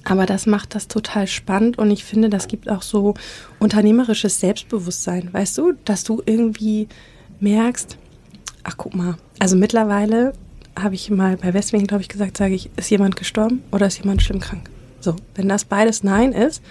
[0.09, 3.15] aber das macht das total spannend und ich finde, das gibt auch so
[3.59, 6.89] unternehmerisches Selbstbewusstsein, weißt du, dass du irgendwie
[7.41, 7.99] merkst,
[8.65, 10.33] ach guck mal, also mittlerweile
[10.79, 13.99] habe ich mal bei Westwing, glaube ich, gesagt, sage ich, ist jemand gestorben oder ist
[13.99, 14.71] jemand schlimm krank?
[15.01, 16.63] So, wenn das beides Nein ist,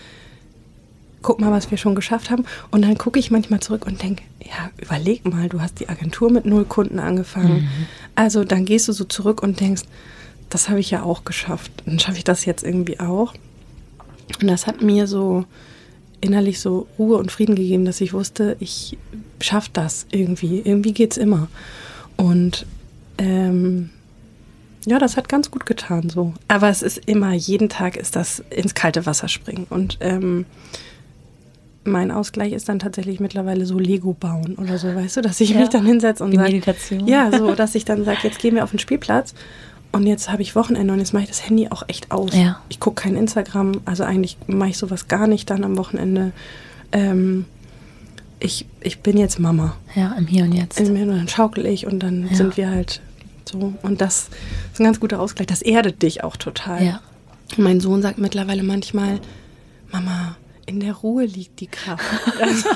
[1.21, 2.45] guck mal, was wir schon geschafft haben.
[2.71, 6.31] Und dann gucke ich manchmal zurück und denke, ja, überleg mal, du hast die Agentur
[6.31, 7.61] mit null Kunden angefangen.
[7.61, 7.67] Mhm.
[8.15, 9.83] Also dann gehst du so zurück und denkst,
[10.49, 11.71] das habe ich ja auch geschafft.
[11.85, 13.33] Dann schaffe ich das jetzt irgendwie auch.
[14.41, 15.45] Und das hat mir so
[16.21, 18.97] innerlich so Ruhe und Frieden gegeben, dass ich wusste, ich
[19.41, 20.61] schaffe das irgendwie.
[20.63, 21.47] Irgendwie geht es immer.
[22.15, 22.65] Und
[23.17, 23.89] ähm,
[24.85, 26.33] ja, das hat ganz gut getan so.
[26.47, 29.67] Aber es ist immer, jeden Tag ist das ins kalte Wasser springen.
[29.69, 30.45] Und ähm,
[31.83, 35.51] mein Ausgleich ist dann tatsächlich mittlerweile so Lego bauen oder so, weißt du, dass ich
[35.51, 36.47] ja, mich dann hinsetze und sage.
[37.05, 39.33] Ja, so, dass ich dann sage, jetzt gehen wir auf den Spielplatz
[39.97, 42.33] und jetzt habe ich Wochenende und jetzt mache ich das Handy auch echt aus.
[42.33, 42.61] Ja.
[42.69, 46.31] Ich gucke kein Instagram, also eigentlich mache ich sowas gar nicht dann am Wochenende.
[46.91, 47.45] Ähm,
[48.39, 49.75] ich, ich bin jetzt Mama.
[49.95, 50.79] Ja, im Hier und Jetzt.
[50.79, 52.35] Im Hier und dann schaukel ich und dann ja.
[52.35, 53.01] sind wir halt
[53.45, 54.29] So, und das
[54.71, 55.47] ist ein ganz guter Ausgleich.
[55.47, 56.85] Das erdet dich auch total.
[56.85, 57.01] Ja.
[57.57, 59.19] Mein Sohn sagt mittlerweile manchmal,
[59.91, 60.37] Mama,
[60.67, 62.03] in der Ruhe liegt die Kraft.
[62.39, 62.69] Also,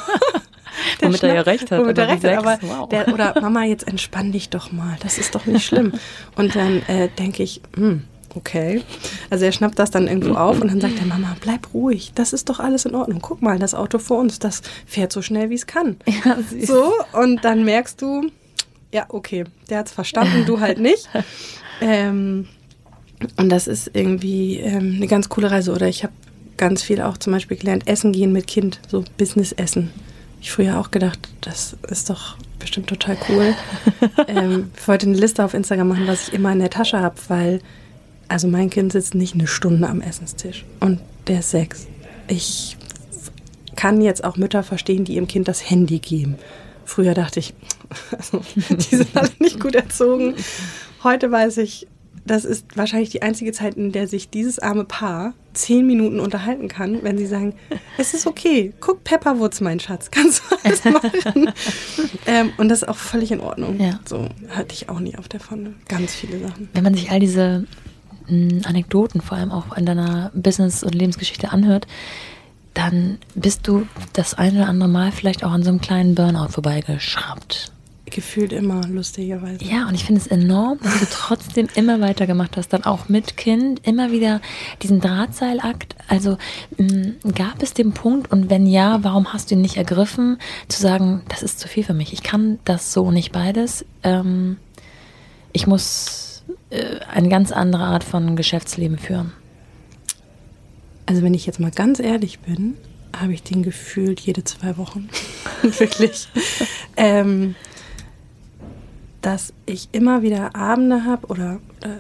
[1.00, 2.90] der Womit er ja recht hat, Womit er oder recht hat, aber wow.
[2.90, 4.98] der, oder Mama, jetzt entspann dich doch mal.
[5.02, 5.94] Das ist doch nicht schlimm.
[6.36, 8.04] Und dann äh, denke ich, hm,
[8.36, 8.82] okay.
[9.30, 12.12] Also er schnappt das dann irgendwo auf und dann sagt er, Mama, bleib ruhig.
[12.16, 13.20] Das ist doch alles in Ordnung.
[13.22, 15.98] Guck mal, das Auto vor uns, das fährt so schnell, wie es kann.
[16.06, 16.38] Ja.
[16.66, 18.30] So, und dann merkst du,
[18.94, 21.10] ja, okay, der hat's verstanden, du halt nicht.
[21.82, 22.48] Ähm,
[23.38, 25.72] und das ist irgendwie ähm, eine ganz coole Reise.
[25.74, 26.14] Oder ich habe
[26.58, 29.92] ganz viel auch zum Beispiel gelernt, Essen gehen mit Kind, so Business-Essen.
[30.42, 33.54] Ich früher auch gedacht, das ist doch bestimmt total cool.
[34.28, 37.16] ähm, ich wollte eine Liste auf Instagram machen, was ich immer in der Tasche habe,
[37.28, 37.62] weil,
[38.28, 41.88] also mein Kind sitzt nicht eine Stunde am Essenstisch und der ist sechs.
[42.28, 42.76] Ich
[43.76, 46.38] kann jetzt auch Mütter verstehen, die ihrem Kind das Handy geben.
[46.86, 47.54] Früher dachte ich,
[48.18, 50.36] also, die sind alle nicht gut erzogen.
[51.04, 51.88] Heute weiß ich,
[52.26, 56.68] das ist wahrscheinlich die einzige Zeit, in der sich dieses arme Paar zehn Minuten unterhalten
[56.68, 57.54] kann, wenn sie sagen,
[57.98, 60.84] es ist okay, guck Pepperwoods, mein Schatz, kannst du alles
[61.26, 61.52] machen.
[62.26, 63.80] ähm, und das ist auch völlig in Ordnung.
[63.80, 64.00] Ja.
[64.06, 65.74] So hatte ich auch nie auf der Pfanne.
[65.88, 66.70] Ganz viele Sachen.
[66.74, 67.66] Wenn man sich all diese
[68.28, 71.88] mh, Anekdoten, vor allem auch in deiner Business- und Lebensgeschichte anhört,
[72.74, 76.50] dann bist du das eine oder andere Mal vielleicht auch an so einem kleinen Burnout
[76.50, 77.72] vorbeigeschraubt.
[78.12, 79.64] Gefühlt immer, lustigerweise.
[79.64, 83.38] Ja, und ich finde es enorm, dass du trotzdem immer weitergemacht hast, dann auch mit
[83.38, 84.42] Kind, immer wieder
[84.82, 85.96] diesen Drahtseilakt.
[86.10, 86.38] Also
[86.78, 90.38] mh, gab es den Punkt und wenn ja, warum hast du ihn nicht ergriffen,
[90.68, 93.86] zu sagen, das ist zu viel für mich, ich kann das so nicht beides.
[94.04, 94.58] Ähm,
[95.54, 99.32] ich muss äh, eine ganz andere Art von Geschäftsleben führen.
[101.06, 102.76] Also wenn ich jetzt mal ganz ehrlich bin,
[103.16, 105.10] habe ich den gefühlt jede zwei Wochen.
[105.62, 106.28] Wirklich.
[106.98, 107.56] ähm,
[109.22, 112.00] dass ich immer wieder Abende habe oder, oder,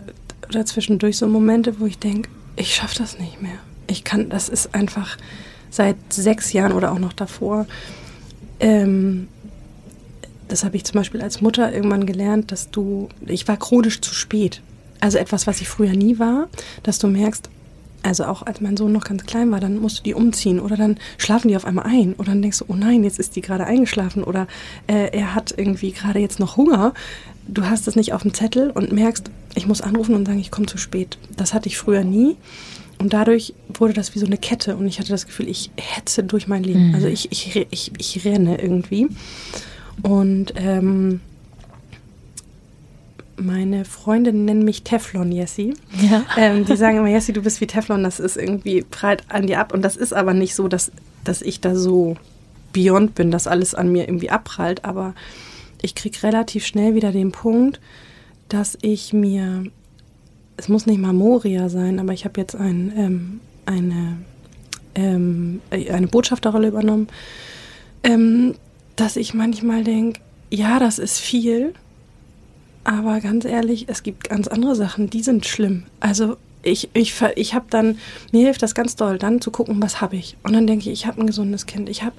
[0.50, 3.58] oder zwischendurch so Momente, wo ich denke, ich schaffe das nicht mehr.
[3.88, 5.18] Ich kann, das ist einfach
[5.70, 7.66] seit sechs Jahren oder auch noch davor.
[8.60, 9.28] Ähm,
[10.48, 14.14] das habe ich zum Beispiel als Mutter irgendwann gelernt, dass du, ich war chronisch zu
[14.14, 14.62] spät.
[15.00, 16.50] Also etwas, was ich früher nie war,
[16.84, 17.50] dass du merkst,
[18.04, 20.78] also auch als mein Sohn noch ganz klein war, dann musst du die umziehen oder
[20.78, 23.42] dann schlafen die auf einmal ein oder dann denkst du, oh nein, jetzt ist die
[23.42, 24.48] gerade eingeschlafen oder
[24.88, 26.94] äh, er hat irgendwie gerade jetzt noch Hunger.
[27.48, 30.52] Du hast es nicht auf dem Zettel und merkst, ich muss anrufen und sagen, ich
[30.52, 31.18] komme zu spät.
[31.36, 32.38] Das hatte ich früher nie.
[32.98, 36.24] Und dadurch wurde das wie so eine Kette und ich hatte das Gefühl, ich hetze
[36.24, 36.90] durch mein Leben.
[36.90, 36.96] Mhm.
[36.96, 39.08] Also ich, ich, ich, ich renne irgendwie.
[40.04, 41.20] Und ähm,
[43.42, 45.74] meine Freundinnen nennen mich Teflon Jessie.
[46.10, 46.26] Ja.
[46.38, 49.60] Ähm, die sagen immer, Jessie, du bist wie Teflon, das ist irgendwie prallt an dir
[49.60, 49.74] ab.
[49.74, 50.92] Und das ist aber nicht so, dass,
[51.24, 52.18] dass ich da so
[52.74, 54.86] beyond bin, dass alles an mir irgendwie abprallt.
[54.86, 55.14] Aber
[55.82, 57.80] ich kriege relativ schnell wieder den Punkt,
[58.50, 59.64] dass ich mir,
[60.58, 64.18] es muss nicht mal Moria sein, aber ich habe jetzt ein, ähm, eine,
[64.96, 67.08] ähm, eine Botschafterrolle übernommen,
[68.04, 68.56] ähm,
[68.96, 70.20] dass ich manchmal denke,
[70.50, 71.74] ja, das ist viel,
[72.84, 75.84] aber ganz ehrlich, es gibt ganz andere Sachen, die sind schlimm.
[76.00, 77.98] Also ich, ich, ich habe dann,
[78.32, 80.38] mir hilft das ganz doll, dann zu gucken, was habe ich.
[80.44, 81.90] Und dann denke ich, ich habe ein gesundes Kind.
[81.90, 82.16] Ich habe,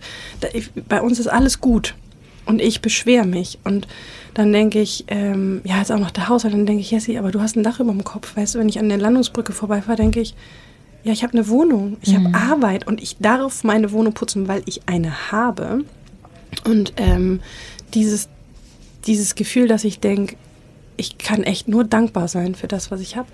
[0.89, 1.95] bei uns ist alles gut.
[2.45, 3.59] Und ich beschwere mich.
[3.63, 3.87] Und
[4.35, 6.55] dann denke ich, ähm, ja, jetzt auch noch der Haushalt.
[6.55, 8.37] Dann denke ich, Jessie, aber du hast ein Dach über dem Kopf.
[8.37, 10.35] Weißt du, wenn ich an der Landungsbrücke vorbeifahre, denke ich,
[11.05, 14.63] ja, ich habe eine Wohnung, ich habe Arbeit und ich darf meine Wohnung putzen, weil
[14.67, 15.85] ich eine habe.
[16.65, 17.41] Und ähm,
[17.93, 18.29] dieses,
[19.07, 20.37] dieses Gefühl, dass ich denke,
[20.97, 23.29] ich kann echt nur dankbar sein für das, was ich habe,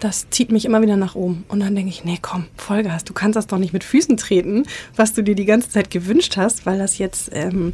[0.00, 1.44] das zieht mich immer wieder nach oben.
[1.48, 4.64] Und dann denke ich, nee, komm, Vollgas, du kannst das doch nicht mit Füßen treten,
[4.96, 7.72] was du dir die ganze Zeit gewünscht hast, weil das jetzt ähm,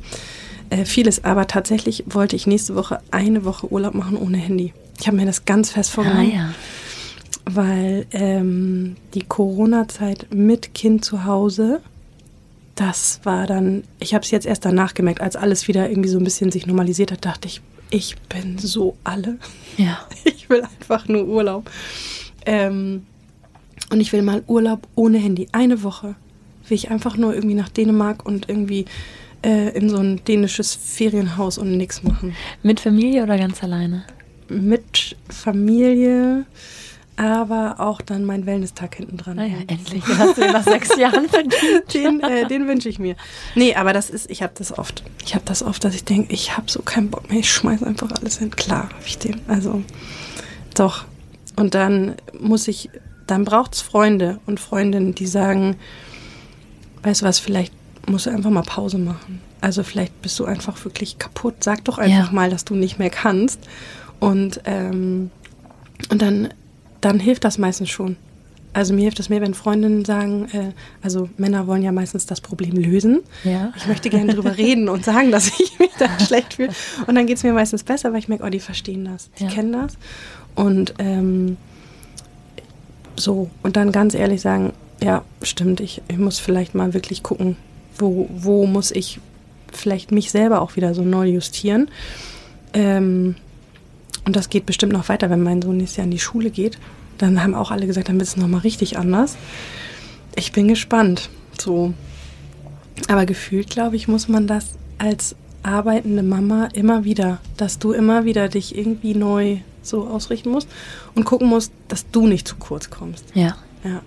[0.70, 1.24] äh, viel ist.
[1.24, 4.72] Aber tatsächlich wollte ich nächste Woche eine Woche Urlaub machen ohne Handy.
[5.00, 6.54] Ich habe mir das ganz fest Ah, vorgenommen ja.
[7.46, 11.80] weil ähm, die Corona-Zeit mit Kind zu Hause,
[12.74, 16.18] das war dann, ich habe es jetzt erst danach gemerkt, als alles wieder irgendwie so
[16.18, 17.60] ein bisschen sich normalisiert hat, dachte ich,
[17.90, 19.38] ich bin so alle.
[19.76, 20.06] Ja.
[20.24, 21.70] Ich will einfach nur Urlaub.
[22.44, 23.06] Ähm,
[23.92, 25.46] und ich will mal Urlaub ohne Handy.
[25.52, 26.16] Eine Woche
[26.66, 28.86] will ich einfach nur irgendwie nach Dänemark und irgendwie
[29.44, 32.34] äh, in so ein dänisches Ferienhaus und nichts machen.
[32.62, 34.04] Mit Familie oder ganz alleine?
[34.48, 36.46] Mit Familie,
[37.20, 39.36] aber auch dann mein Wellness-Tag hinten dran.
[39.36, 40.02] Naja, Ah endlich.
[40.06, 41.54] Hast du nach sechs Jahren verdient.
[41.94, 43.14] Den, äh, den wünsche ich mir.
[43.54, 45.02] Nee, aber das ist, ich habe das oft.
[45.24, 47.82] Ich habe das oft, dass ich denke, ich habe so keinen Bock mehr, ich schmeiß
[47.82, 48.50] einfach alles hin.
[48.50, 49.40] Klar, habe ich den.
[49.48, 49.82] Also,
[50.74, 51.04] doch.
[51.56, 52.88] Und dann muss ich,
[53.26, 55.76] dann braucht es Freunde und Freundinnen, die sagen,
[57.02, 57.72] weißt du was, vielleicht
[58.08, 59.40] musst du einfach mal Pause machen.
[59.60, 61.56] Also vielleicht bist du einfach wirklich kaputt.
[61.62, 62.32] Sag doch einfach Ja.
[62.32, 63.58] mal, dass du nicht mehr kannst.
[64.20, 65.30] Und, ähm,
[66.10, 66.48] und dann,
[67.00, 68.16] dann hilft das meistens schon.
[68.72, 70.72] Also mir hilft es mehr, wenn Freundinnen sagen, äh,
[71.02, 73.20] also Männer wollen ja meistens das Problem lösen.
[73.42, 73.72] Ja.
[73.76, 76.70] Ich möchte gerne drüber reden und sagen, dass ich mich dann schlecht fühle.
[77.08, 79.44] Und dann geht es mir meistens besser, weil ich merke, oh, die verstehen das, die
[79.44, 79.50] Ja.
[79.50, 79.94] kennen das.
[80.54, 81.56] Und ähm,
[83.16, 84.72] so, und dann ganz ehrlich sagen,
[85.02, 87.56] ja, stimmt, ich, ich muss vielleicht mal wirklich gucken,
[87.98, 89.18] wo, wo muss ich
[89.72, 91.88] vielleicht mich selber auch wieder so neu justieren.
[92.72, 93.34] Ähm,
[94.24, 96.78] und das geht bestimmt noch weiter, wenn mein Sohn nächstes Jahr in die Schule geht.
[97.18, 99.36] Dann haben auch alle gesagt, dann wird es nochmal richtig anders.
[100.36, 101.30] Ich bin gespannt.
[101.58, 101.92] So.
[103.08, 108.24] Aber gefühlt, glaube ich, muss man das als arbeitende Mama immer wieder, dass du immer
[108.24, 110.68] wieder dich irgendwie neu so ausrichten musst
[111.14, 113.24] und gucken musst, dass du nicht zu kurz kommst.
[113.34, 113.56] Ja.
[113.84, 114.02] Ja.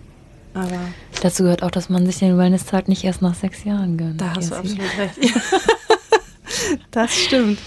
[0.54, 0.80] Aber
[1.22, 4.22] Dazu gehört auch, dass man sich den Wellness-Tag nicht erst nach sechs Jahren gönnt.
[4.22, 5.18] da hast du absolut recht.
[6.92, 7.60] das stimmt.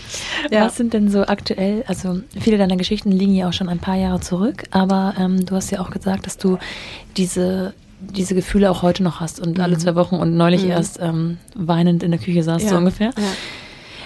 [0.50, 0.66] Ja.
[0.66, 3.96] Was sind denn so aktuell, also viele deiner Geschichten liegen ja auch schon ein paar
[3.96, 6.58] Jahre zurück, aber ähm, du hast ja auch gesagt, dass du
[7.16, 10.70] diese, diese Gefühle auch heute noch hast und alle zwei Wochen und neulich Mhm.
[10.70, 12.68] erst ähm, weinend in der Küche saß, Ja.
[12.70, 13.10] so ungefähr.
[13.16, 13.22] Ja.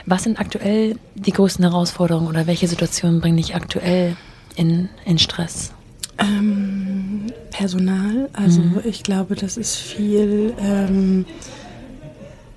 [0.07, 4.16] Was sind aktuell die größten Herausforderungen oder welche Situationen bringen dich aktuell
[4.57, 5.72] in, in Stress?
[6.18, 8.81] Ähm, Personal, also Mhm.
[8.85, 11.24] ich glaube, das ist viel ähm,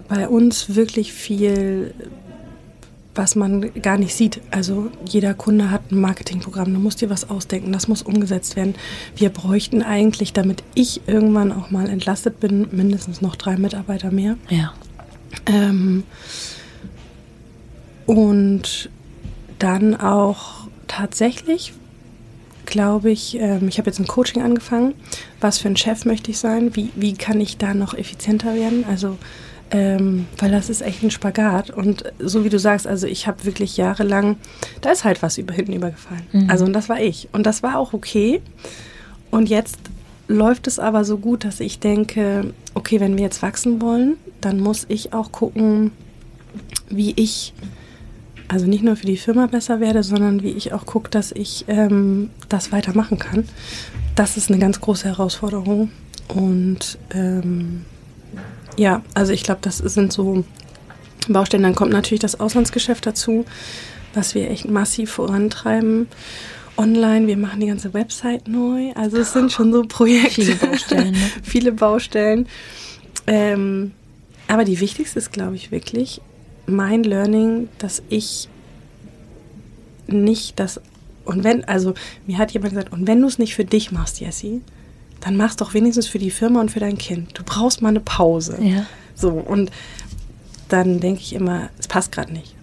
[0.08, 1.94] bei uns wirklich viel,
[3.16, 4.42] was man gar nicht sieht.
[4.52, 8.76] Also jeder Kunde hat ein Marketingprogramm, du musst dir was ausdenken, das muss umgesetzt werden.
[9.16, 14.38] Wir bräuchten eigentlich, damit ich irgendwann auch mal entlastet bin, mindestens noch drei Mitarbeiter mehr.
[14.50, 14.74] Ja.
[15.46, 16.04] Ähm,
[18.06, 18.90] und
[19.60, 21.74] dann auch tatsächlich,
[22.66, 24.94] glaube ich, ähm, ich habe jetzt ein Coaching angefangen.
[25.40, 26.76] Was für ein Chef möchte ich sein?
[26.76, 28.86] Wie, wie kann ich da noch effizienter werden?
[28.88, 29.18] Also,
[29.72, 31.70] ähm, weil das ist echt ein Spagat.
[31.70, 34.38] Und so wie du sagst, also ich habe wirklich jahrelang,
[34.82, 36.24] da ist halt was über hinten übergefallen.
[36.32, 36.50] Mhm.
[36.50, 37.30] Also, und das war ich.
[37.32, 38.42] Und das war auch okay.
[39.32, 39.78] Und jetzt
[40.28, 44.60] läuft es aber so gut, dass ich denke, okay, wenn wir jetzt wachsen wollen, dann
[44.60, 45.92] muss ich auch gucken,
[46.90, 47.54] wie ich,
[48.48, 51.66] also nicht nur für die Firma besser werde, sondern wie ich auch gucke, dass ich
[51.68, 53.46] ähm, das weitermachen kann.
[54.16, 55.92] Das ist eine ganz große Herausforderung.
[56.28, 57.86] Und ähm,
[58.78, 60.44] ja, also ich glaube, das sind so
[61.28, 61.64] Baustellen.
[61.64, 63.46] Dann kommt natürlich das Auslandsgeschäft dazu,
[64.14, 66.08] was wir echt massiv vorantreiben.
[66.76, 68.92] Online, wir machen die ganze Website neu.
[68.96, 70.42] Also es sind schon so Projekte.
[70.42, 71.32] Viele Baustellen, ne?
[71.44, 72.48] Viele Baustellen.
[73.28, 73.92] Ähm,
[74.48, 76.22] aber die wichtigste ist, glaube ich, wirklich
[76.66, 78.50] mein Learning, dass ich
[80.08, 80.82] nicht das.
[81.26, 81.94] Und wenn, also
[82.28, 84.62] mir hat jemand gesagt, und wenn du es nicht für dich machst, Jessie,
[85.24, 87.30] dann mach's doch wenigstens für die Firma und für dein Kind.
[87.34, 88.58] Du brauchst mal eine Pause.
[88.62, 88.86] Ja.
[89.16, 89.72] So, und
[90.68, 92.56] dann denke ich immer, es passt gerade nicht.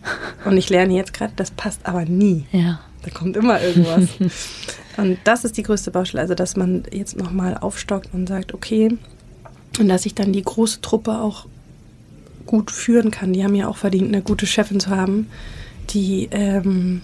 [0.45, 2.45] Und ich lerne jetzt gerade, das passt aber nie.
[2.53, 2.81] Ja.
[3.03, 4.09] Da kommt immer irgendwas.
[4.99, 6.21] und das ist die größte Baustelle.
[6.21, 8.99] Also, dass man jetzt nochmal aufstockt und sagt, okay,
[9.79, 11.47] und dass ich dann die große Truppe auch
[12.45, 13.33] gut führen kann.
[13.33, 15.29] Die haben ja auch verdient, eine gute Chefin zu haben,
[15.91, 17.03] die, ähm,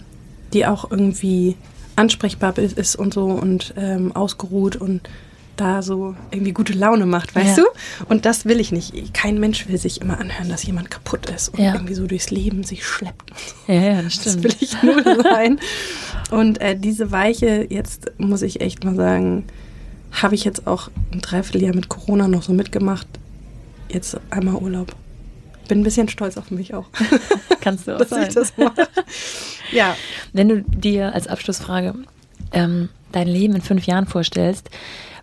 [0.52, 1.56] die auch irgendwie
[1.94, 5.08] ansprechbar ist und so und ähm, ausgeruht und
[5.56, 7.64] da so irgendwie gute Laune macht, weißt Ja.
[7.64, 8.04] du?
[8.08, 9.14] Und das will ich nicht.
[9.14, 11.72] Kein Mensch will sich immer anhören, dass jemand kaputt ist und Ja.
[11.74, 13.30] irgendwie so durchs Leben sich schleppt.
[13.66, 14.44] Ja, ja, das Das stimmt.
[14.44, 15.58] will ich nur sein.
[16.30, 19.44] Und äh, diese Weiche, jetzt muss ich echt mal sagen,
[20.12, 23.06] habe ich jetzt auch ein Dreivierteljahr mit Corona noch so mitgemacht.
[23.88, 24.94] Jetzt einmal Urlaub.
[25.68, 26.86] Bin ein bisschen stolz auf mich auch,
[27.60, 28.28] Kannst du auch dass sein.
[28.28, 28.86] ich das mache.
[29.72, 29.96] Ja,
[30.32, 31.94] Wenn du dir als Abschlussfrage
[32.52, 34.70] ähm, dein Leben in fünf Jahren vorstellst,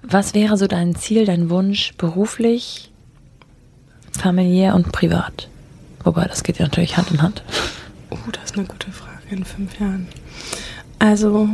[0.03, 2.91] was wäre so dein Ziel, dein Wunsch beruflich,
[4.11, 5.49] familiär und privat?
[6.03, 7.43] Wobei, das geht ja natürlich Hand in Hand.
[8.09, 10.07] oh, das ist eine gute Frage in fünf Jahren.
[10.99, 11.49] Also,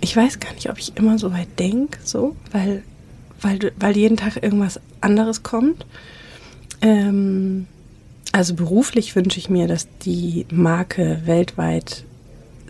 [0.00, 2.82] ich weiß gar nicht, ob ich immer so weit denke, so, weil,
[3.40, 5.86] weil, weil jeden Tag irgendwas anderes kommt.
[6.80, 7.66] Ähm,
[8.32, 12.04] also beruflich wünsche ich mir, dass die Marke weltweit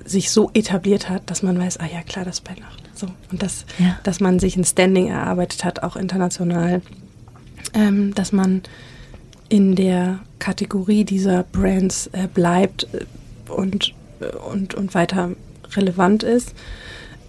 [0.05, 2.88] sich so etabliert hat, dass man weiß, ah ja klar, das ist bei Nacht.
[2.99, 3.07] So.
[3.31, 3.99] Und dass, Ja.
[4.03, 6.83] dass man sich ein Standing erarbeitet hat, auch international.
[7.75, 8.63] Ähm, dass man
[9.49, 13.05] in der Kategorie dieser Brands äh, bleibt äh,
[13.51, 15.31] und, äh, und, und weiter
[15.75, 16.55] relevant ist.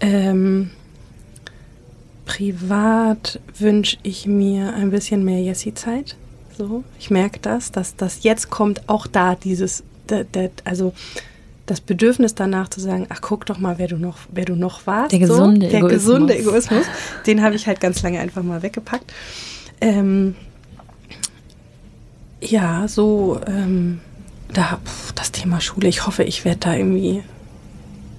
[0.00, 0.70] Ähm,
[2.24, 6.16] privat wünsche ich mir ein bisschen mehr Jessie-Zeit.
[6.56, 9.82] So, ich merke das, dass das jetzt kommt auch da dieses,
[10.64, 10.92] also
[11.70, 14.88] das Bedürfnis danach zu sagen, ach guck doch mal, wer du noch, wer du noch
[14.88, 15.12] warst.
[15.12, 15.92] Der gesunde so, der Egoismus.
[15.92, 16.84] gesunde Egoismus,
[17.26, 19.12] den habe ich halt ganz lange einfach mal weggepackt.
[19.80, 20.34] Ähm,
[22.40, 24.00] ja, so ähm,
[24.52, 25.86] da pf, das Thema Schule.
[25.86, 27.22] Ich hoffe, ich werde da irgendwie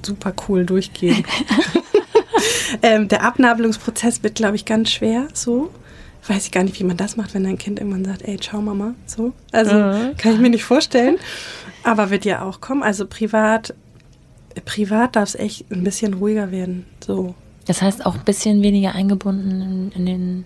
[0.01, 1.25] super cool durchgehen.
[2.81, 5.71] ähm, der Abnabelungsprozess wird, glaube ich, ganz schwer so.
[6.25, 8.61] Weiß ich gar nicht, wie man das macht, wenn dein Kind irgendwann sagt, ey, ciao
[8.61, 9.33] Mama, so.
[9.51, 10.15] Also mhm.
[10.17, 11.17] kann ich mir nicht vorstellen.
[11.83, 12.83] Aber wird ja auch kommen.
[12.83, 13.73] Also privat,
[14.65, 16.85] privat darf es echt ein bisschen ruhiger werden.
[17.05, 17.35] So.
[17.65, 20.45] Das heißt auch ein bisschen weniger eingebunden in, in den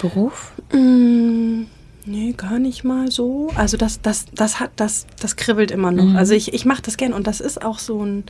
[0.00, 0.52] Beruf?
[0.72, 1.62] Mm,
[2.04, 3.50] nee, gar nicht mal so.
[3.54, 6.04] Also das, das, das hat, das, das kribbelt immer noch.
[6.04, 6.16] Mhm.
[6.16, 8.24] Also ich, ich mache das gern und das ist auch so ein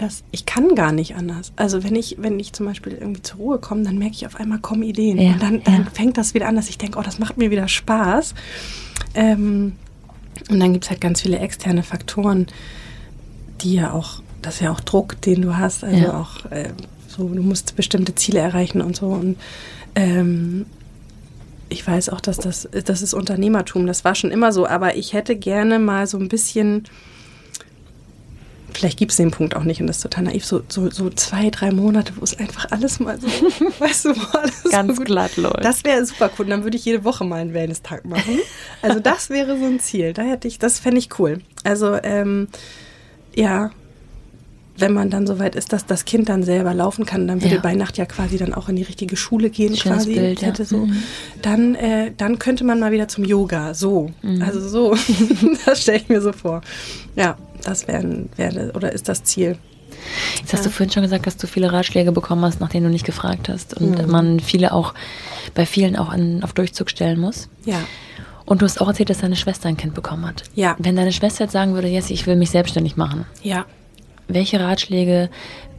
[0.00, 1.52] das, ich kann gar nicht anders.
[1.56, 4.36] Also wenn ich, wenn ich zum Beispiel irgendwie zur Ruhe komme, dann merke ich auf
[4.36, 5.18] einmal kommen Ideen.
[5.18, 5.90] Ja, und dann, dann ja.
[5.92, 8.34] fängt das wieder an, dass ich denke, oh, das macht mir wieder Spaß.
[9.14, 9.74] Ähm,
[10.48, 12.46] und dann gibt es halt ganz viele externe Faktoren,
[13.60, 16.18] die ja auch, das ist ja auch Druck, den du hast, also ja.
[16.18, 16.70] auch äh,
[17.06, 19.08] so, du musst bestimmte Ziele erreichen und so.
[19.08, 19.36] Und
[19.94, 20.66] ähm,
[21.68, 25.12] ich weiß auch, dass das, das ist Unternehmertum, das war schon immer so, aber ich
[25.12, 26.84] hätte gerne mal so ein bisschen
[28.80, 31.10] vielleicht gibt es den Punkt auch nicht und das ist total naiv, so, so, so
[31.10, 33.26] zwei, drei Monate, wo es einfach alles mal so,
[33.78, 35.62] weißt du, wo alles ganz so glatt läuft.
[35.62, 36.46] Das wäre super cool.
[36.46, 38.38] Und dann würde ich jede Woche mal einen Wellness-Tag machen.
[38.82, 40.14] Also das wäre so ein Ziel.
[40.14, 41.40] Da hätte ich, das fände ich cool.
[41.64, 42.48] Also ähm,
[43.34, 43.72] ja,
[44.78, 47.60] wenn man dann soweit ist, dass das Kind dann selber laufen kann, dann würde ja.
[47.60, 50.14] bei Nacht ja quasi dann auch in die richtige Schule gehen, Schönes quasi.
[50.14, 50.68] Bild, hätte ja.
[50.68, 50.86] so.
[50.86, 51.02] Mhm.
[51.42, 53.74] Dann, äh, dann könnte man mal wieder zum Yoga.
[53.74, 54.10] So.
[54.22, 54.40] Mhm.
[54.40, 54.96] Also so.
[55.66, 56.62] das stelle ich mir so vor.
[57.16, 59.58] Ja, das wäre wär, oder ist das Ziel.
[60.38, 60.64] Jetzt hast ja.
[60.64, 63.48] du vorhin schon gesagt, dass du viele Ratschläge bekommen hast, nach denen du nicht gefragt
[63.48, 63.74] hast.
[63.74, 64.10] Und mhm.
[64.10, 64.94] man viele auch,
[65.54, 67.48] bei vielen auch an, auf Durchzug stellen muss.
[67.64, 67.80] Ja.
[68.46, 70.44] Und du hast auch erzählt, dass deine Schwester ein Kind bekommen hat.
[70.54, 70.76] Ja.
[70.78, 73.26] Wenn deine Schwester jetzt sagen würde, Jessie, ich will mich selbstständig machen.
[73.42, 73.66] Ja.
[74.28, 75.28] Welche Ratschläge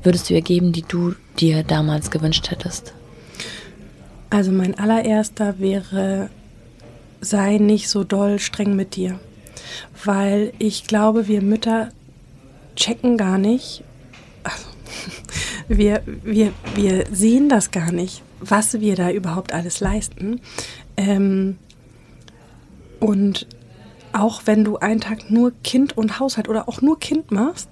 [0.03, 2.93] würdest du ihr geben, die du dir damals gewünscht hättest?
[4.29, 6.29] Also mein allererster wäre,
[7.19, 9.19] sei nicht so doll streng mit dir.
[10.03, 11.89] Weil ich glaube, wir Mütter
[12.75, 13.83] checken gar nicht,
[14.43, 14.65] also,
[15.67, 20.41] wir, wir, wir sehen das gar nicht, was wir da überhaupt alles leisten.
[20.97, 21.57] Ähm,
[22.99, 23.47] und
[24.13, 27.69] auch wenn du einen Tag nur Kind und Haushalt oder auch nur Kind machst,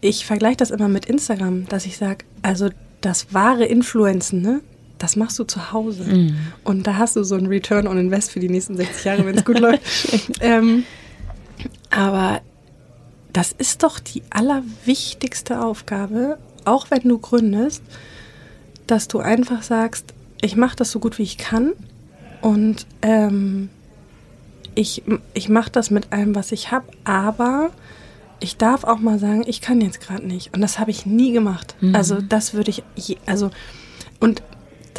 [0.00, 2.68] ich vergleiche das immer mit Instagram, dass ich sage, also
[3.00, 4.60] das wahre Influenzen, ne?
[4.98, 6.04] Das machst du zu Hause.
[6.04, 6.36] Mm.
[6.64, 9.36] Und da hast du so ein Return on Invest für die nächsten 60 Jahre, wenn
[9.36, 9.82] es gut läuft.
[10.40, 10.84] Ähm,
[11.90, 12.40] aber
[13.32, 17.82] das ist doch die allerwichtigste Aufgabe, auch wenn du gründest,
[18.86, 21.72] dass du einfach sagst, ich mache das so gut wie ich kann
[22.40, 23.68] und ähm,
[24.74, 25.02] ich,
[25.34, 27.70] ich mache das mit allem, was ich habe, aber
[28.40, 30.54] ich darf auch mal sagen, ich kann jetzt gerade nicht.
[30.54, 31.74] Und das habe ich nie gemacht.
[31.80, 31.94] Mhm.
[31.94, 33.50] Also das würde ich, je, also
[34.20, 34.42] und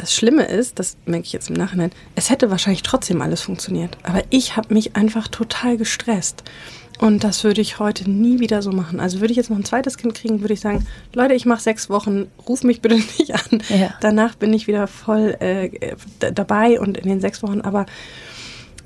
[0.00, 3.98] das Schlimme ist, das merke ich jetzt im Nachhinein, es hätte wahrscheinlich trotzdem alles funktioniert.
[4.02, 6.42] Aber ich habe mich einfach total gestresst.
[6.98, 9.00] Und das würde ich heute nie wieder so machen.
[9.00, 11.62] Also würde ich jetzt noch ein zweites Kind kriegen, würde ich sagen, Leute, ich mache
[11.62, 13.62] sechs Wochen, ruf mich bitte nicht an.
[13.68, 13.94] Ja.
[14.00, 17.60] Danach bin ich wieder voll äh, dabei und in den sechs Wochen.
[17.60, 17.86] Aber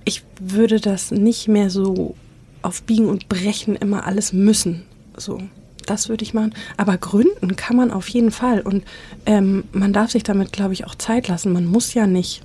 [0.05, 2.15] ich würde das nicht mehr so
[2.63, 4.85] auf Biegen und Brechen immer alles müssen.
[5.17, 5.41] So,
[5.87, 6.55] das würde ich machen.
[6.77, 8.61] Aber gründen kann man auf jeden Fall.
[8.61, 8.85] Und
[9.27, 11.53] ähm, man darf sich damit, glaube ich, auch Zeit lassen.
[11.53, 12.43] Man muss ja nicht,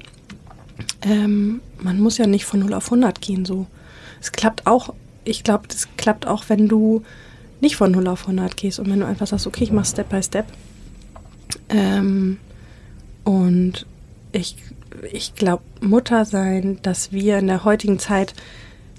[1.01, 3.45] ähm, man muss ja nicht von 0 auf 100 gehen.
[3.45, 3.67] So,
[4.21, 4.93] es klappt auch.
[5.23, 7.03] Ich glaube, das klappt auch, wenn du
[7.61, 10.09] nicht von 0 auf 100 gehst und wenn du einfach sagst, okay, ich mache Step
[10.09, 10.45] by Step.
[11.69, 12.37] Ähm,
[13.23, 13.85] und
[14.31, 14.55] ich,
[15.11, 18.33] ich glaube, Mutter sein, dass wir in der heutigen Zeit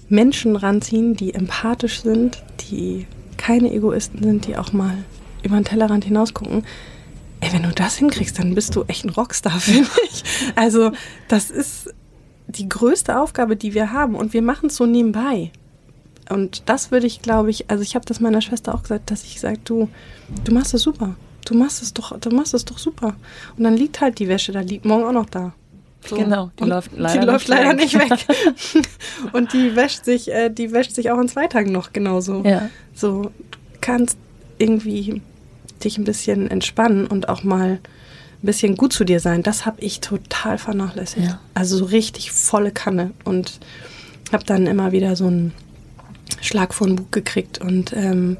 [0.08, 3.06] Menschen ranziehen, die empathisch sind, die
[3.40, 4.98] keine Egoisten sind, die auch mal
[5.42, 6.64] über den Tellerrand hinausgucken.
[7.40, 10.22] Ey, wenn du das hinkriegst, dann bist du echt ein Rockstar, finde ich.
[10.56, 10.92] Also,
[11.28, 11.94] das ist
[12.48, 15.50] die größte Aufgabe, die wir haben und wir machen es so nebenbei.
[16.28, 19.24] Und das würde ich, glaube ich, also ich habe das meiner Schwester auch gesagt, dass
[19.24, 19.88] ich sage, du,
[20.44, 21.16] du machst es super.
[21.46, 23.16] Du machst es doch, du machst es doch super.
[23.56, 25.54] Und dann liegt halt die Wäsche, da liegt morgen auch noch da.
[26.06, 26.16] So.
[26.16, 28.26] Genau, die und läuft leider, die läuft leider nicht weg.
[29.32, 32.42] und die wäscht sich, äh, die wäscht sich auch in zwei Tagen noch genauso.
[32.44, 32.70] Ja.
[32.94, 34.18] So, du kannst
[34.58, 35.22] irgendwie
[35.84, 37.80] dich ein bisschen entspannen und auch mal
[38.42, 39.42] ein bisschen gut zu dir sein.
[39.42, 41.26] Das habe ich total vernachlässigt.
[41.26, 41.40] Ja.
[41.54, 43.60] Also so richtig volle Kanne und
[44.32, 45.52] habe dann immer wieder so einen
[46.40, 48.36] Schlag vor den Bug gekriegt und ähm,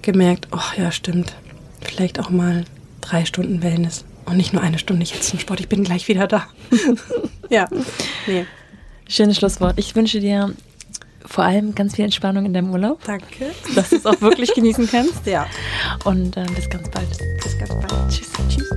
[0.00, 1.34] gemerkt, oh ja, stimmt,
[1.80, 2.64] vielleicht auch mal
[3.00, 5.60] drei Stunden Wellness und nicht nur eine Stunde jetzt zum Sport.
[5.60, 6.46] Ich bin gleich wieder da.
[7.50, 7.68] ja.
[8.26, 8.46] Nee.
[9.08, 9.78] Schönes Schlusswort.
[9.78, 10.54] Ich wünsche dir
[11.24, 13.00] vor allem ganz viel Entspannung in deinem Urlaub.
[13.04, 13.50] Danke.
[13.74, 15.26] Dass du es auch wirklich genießen kannst.
[15.26, 15.46] Ja.
[16.04, 17.08] Und äh, bis ganz bald.
[17.42, 18.08] Bis ganz bald.
[18.08, 18.30] Tschüss.
[18.48, 18.68] Tschüss.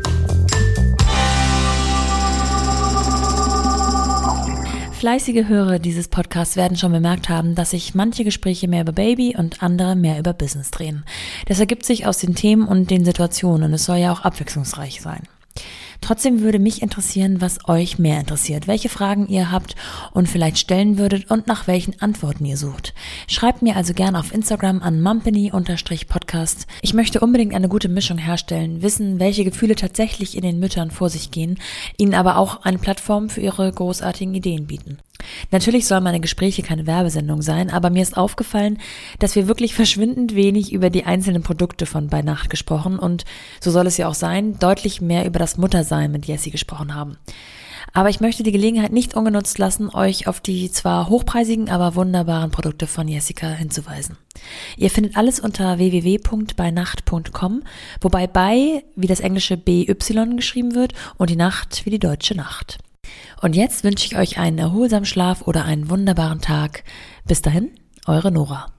[5.05, 9.35] Fleißige Hörer dieses Podcasts werden schon bemerkt haben, dass sich manche Gespräche mehr über Baby
[9.37, 11.05] und andere mehr über Business drehen.
[11.47, 15.01] Das ergibt sich aus den Themen und den Situationen und es soll ja auch abwechslungsreich
[15.01, 15.21] sein.
[16.01, 19.75] Trotzdem würde mich interessieren, was euch mehr interessiert, welche Fragen ihr habt
[20.11, 22.93] und vielleicht stellen würdet und nach welchen Antworten ihr sucht.
[23.27, 26.67] Schreibt mir also gerne auf Instagram an mumpany-podcast.
[26.81, 31.09] Ich möchte unbedingt eine gute Mischung herstellen, wissen, welche Gefühle tatsächlich in den Müttern vor
[31.09, 31.59] sich gehen,
[31.97, 34.99] ihnen aber auch eine Plattform für ihre großartigen Ideen bieten.
[35.51, 38.79] Natürlich sollen meine Gespräche keine Werbesendung sein, aber mir ist aufgefallen,
[39.19, 43.25] dass wir wirklich verschwindend wenig über die einzelnen Produkte von Bei Nacht gesprochen und,
[43.59, 47.17] so soll es ja auch sein, deutlich mehr über das Muttersein mit Jessie gesprochen haben.
[47.93, 52.51] Aber ich möchte die Gelegenheit nicht ungenutzt lassen, euch auf die zwar hochpreisigen, aber wunderbaren
[52.51, 54.17] Produkte von Jessica hinzuweisen.
[54.75, 57.63] Ihr findet alles unter www.beinacht.com,
[58.01, 59.95] wobei bei wie das englische BY
[60.35, 62.79] geschrieben wird und die Nacht wie die deutsche Nacht.
[63.41, 66.83] Und jetzt wünsche ich euch einen erholsamen Schlaf oder einen wunderbaren Tag.
[67.25, 67.71] Bis dahin,
[68.05, 68.74] eure Nora.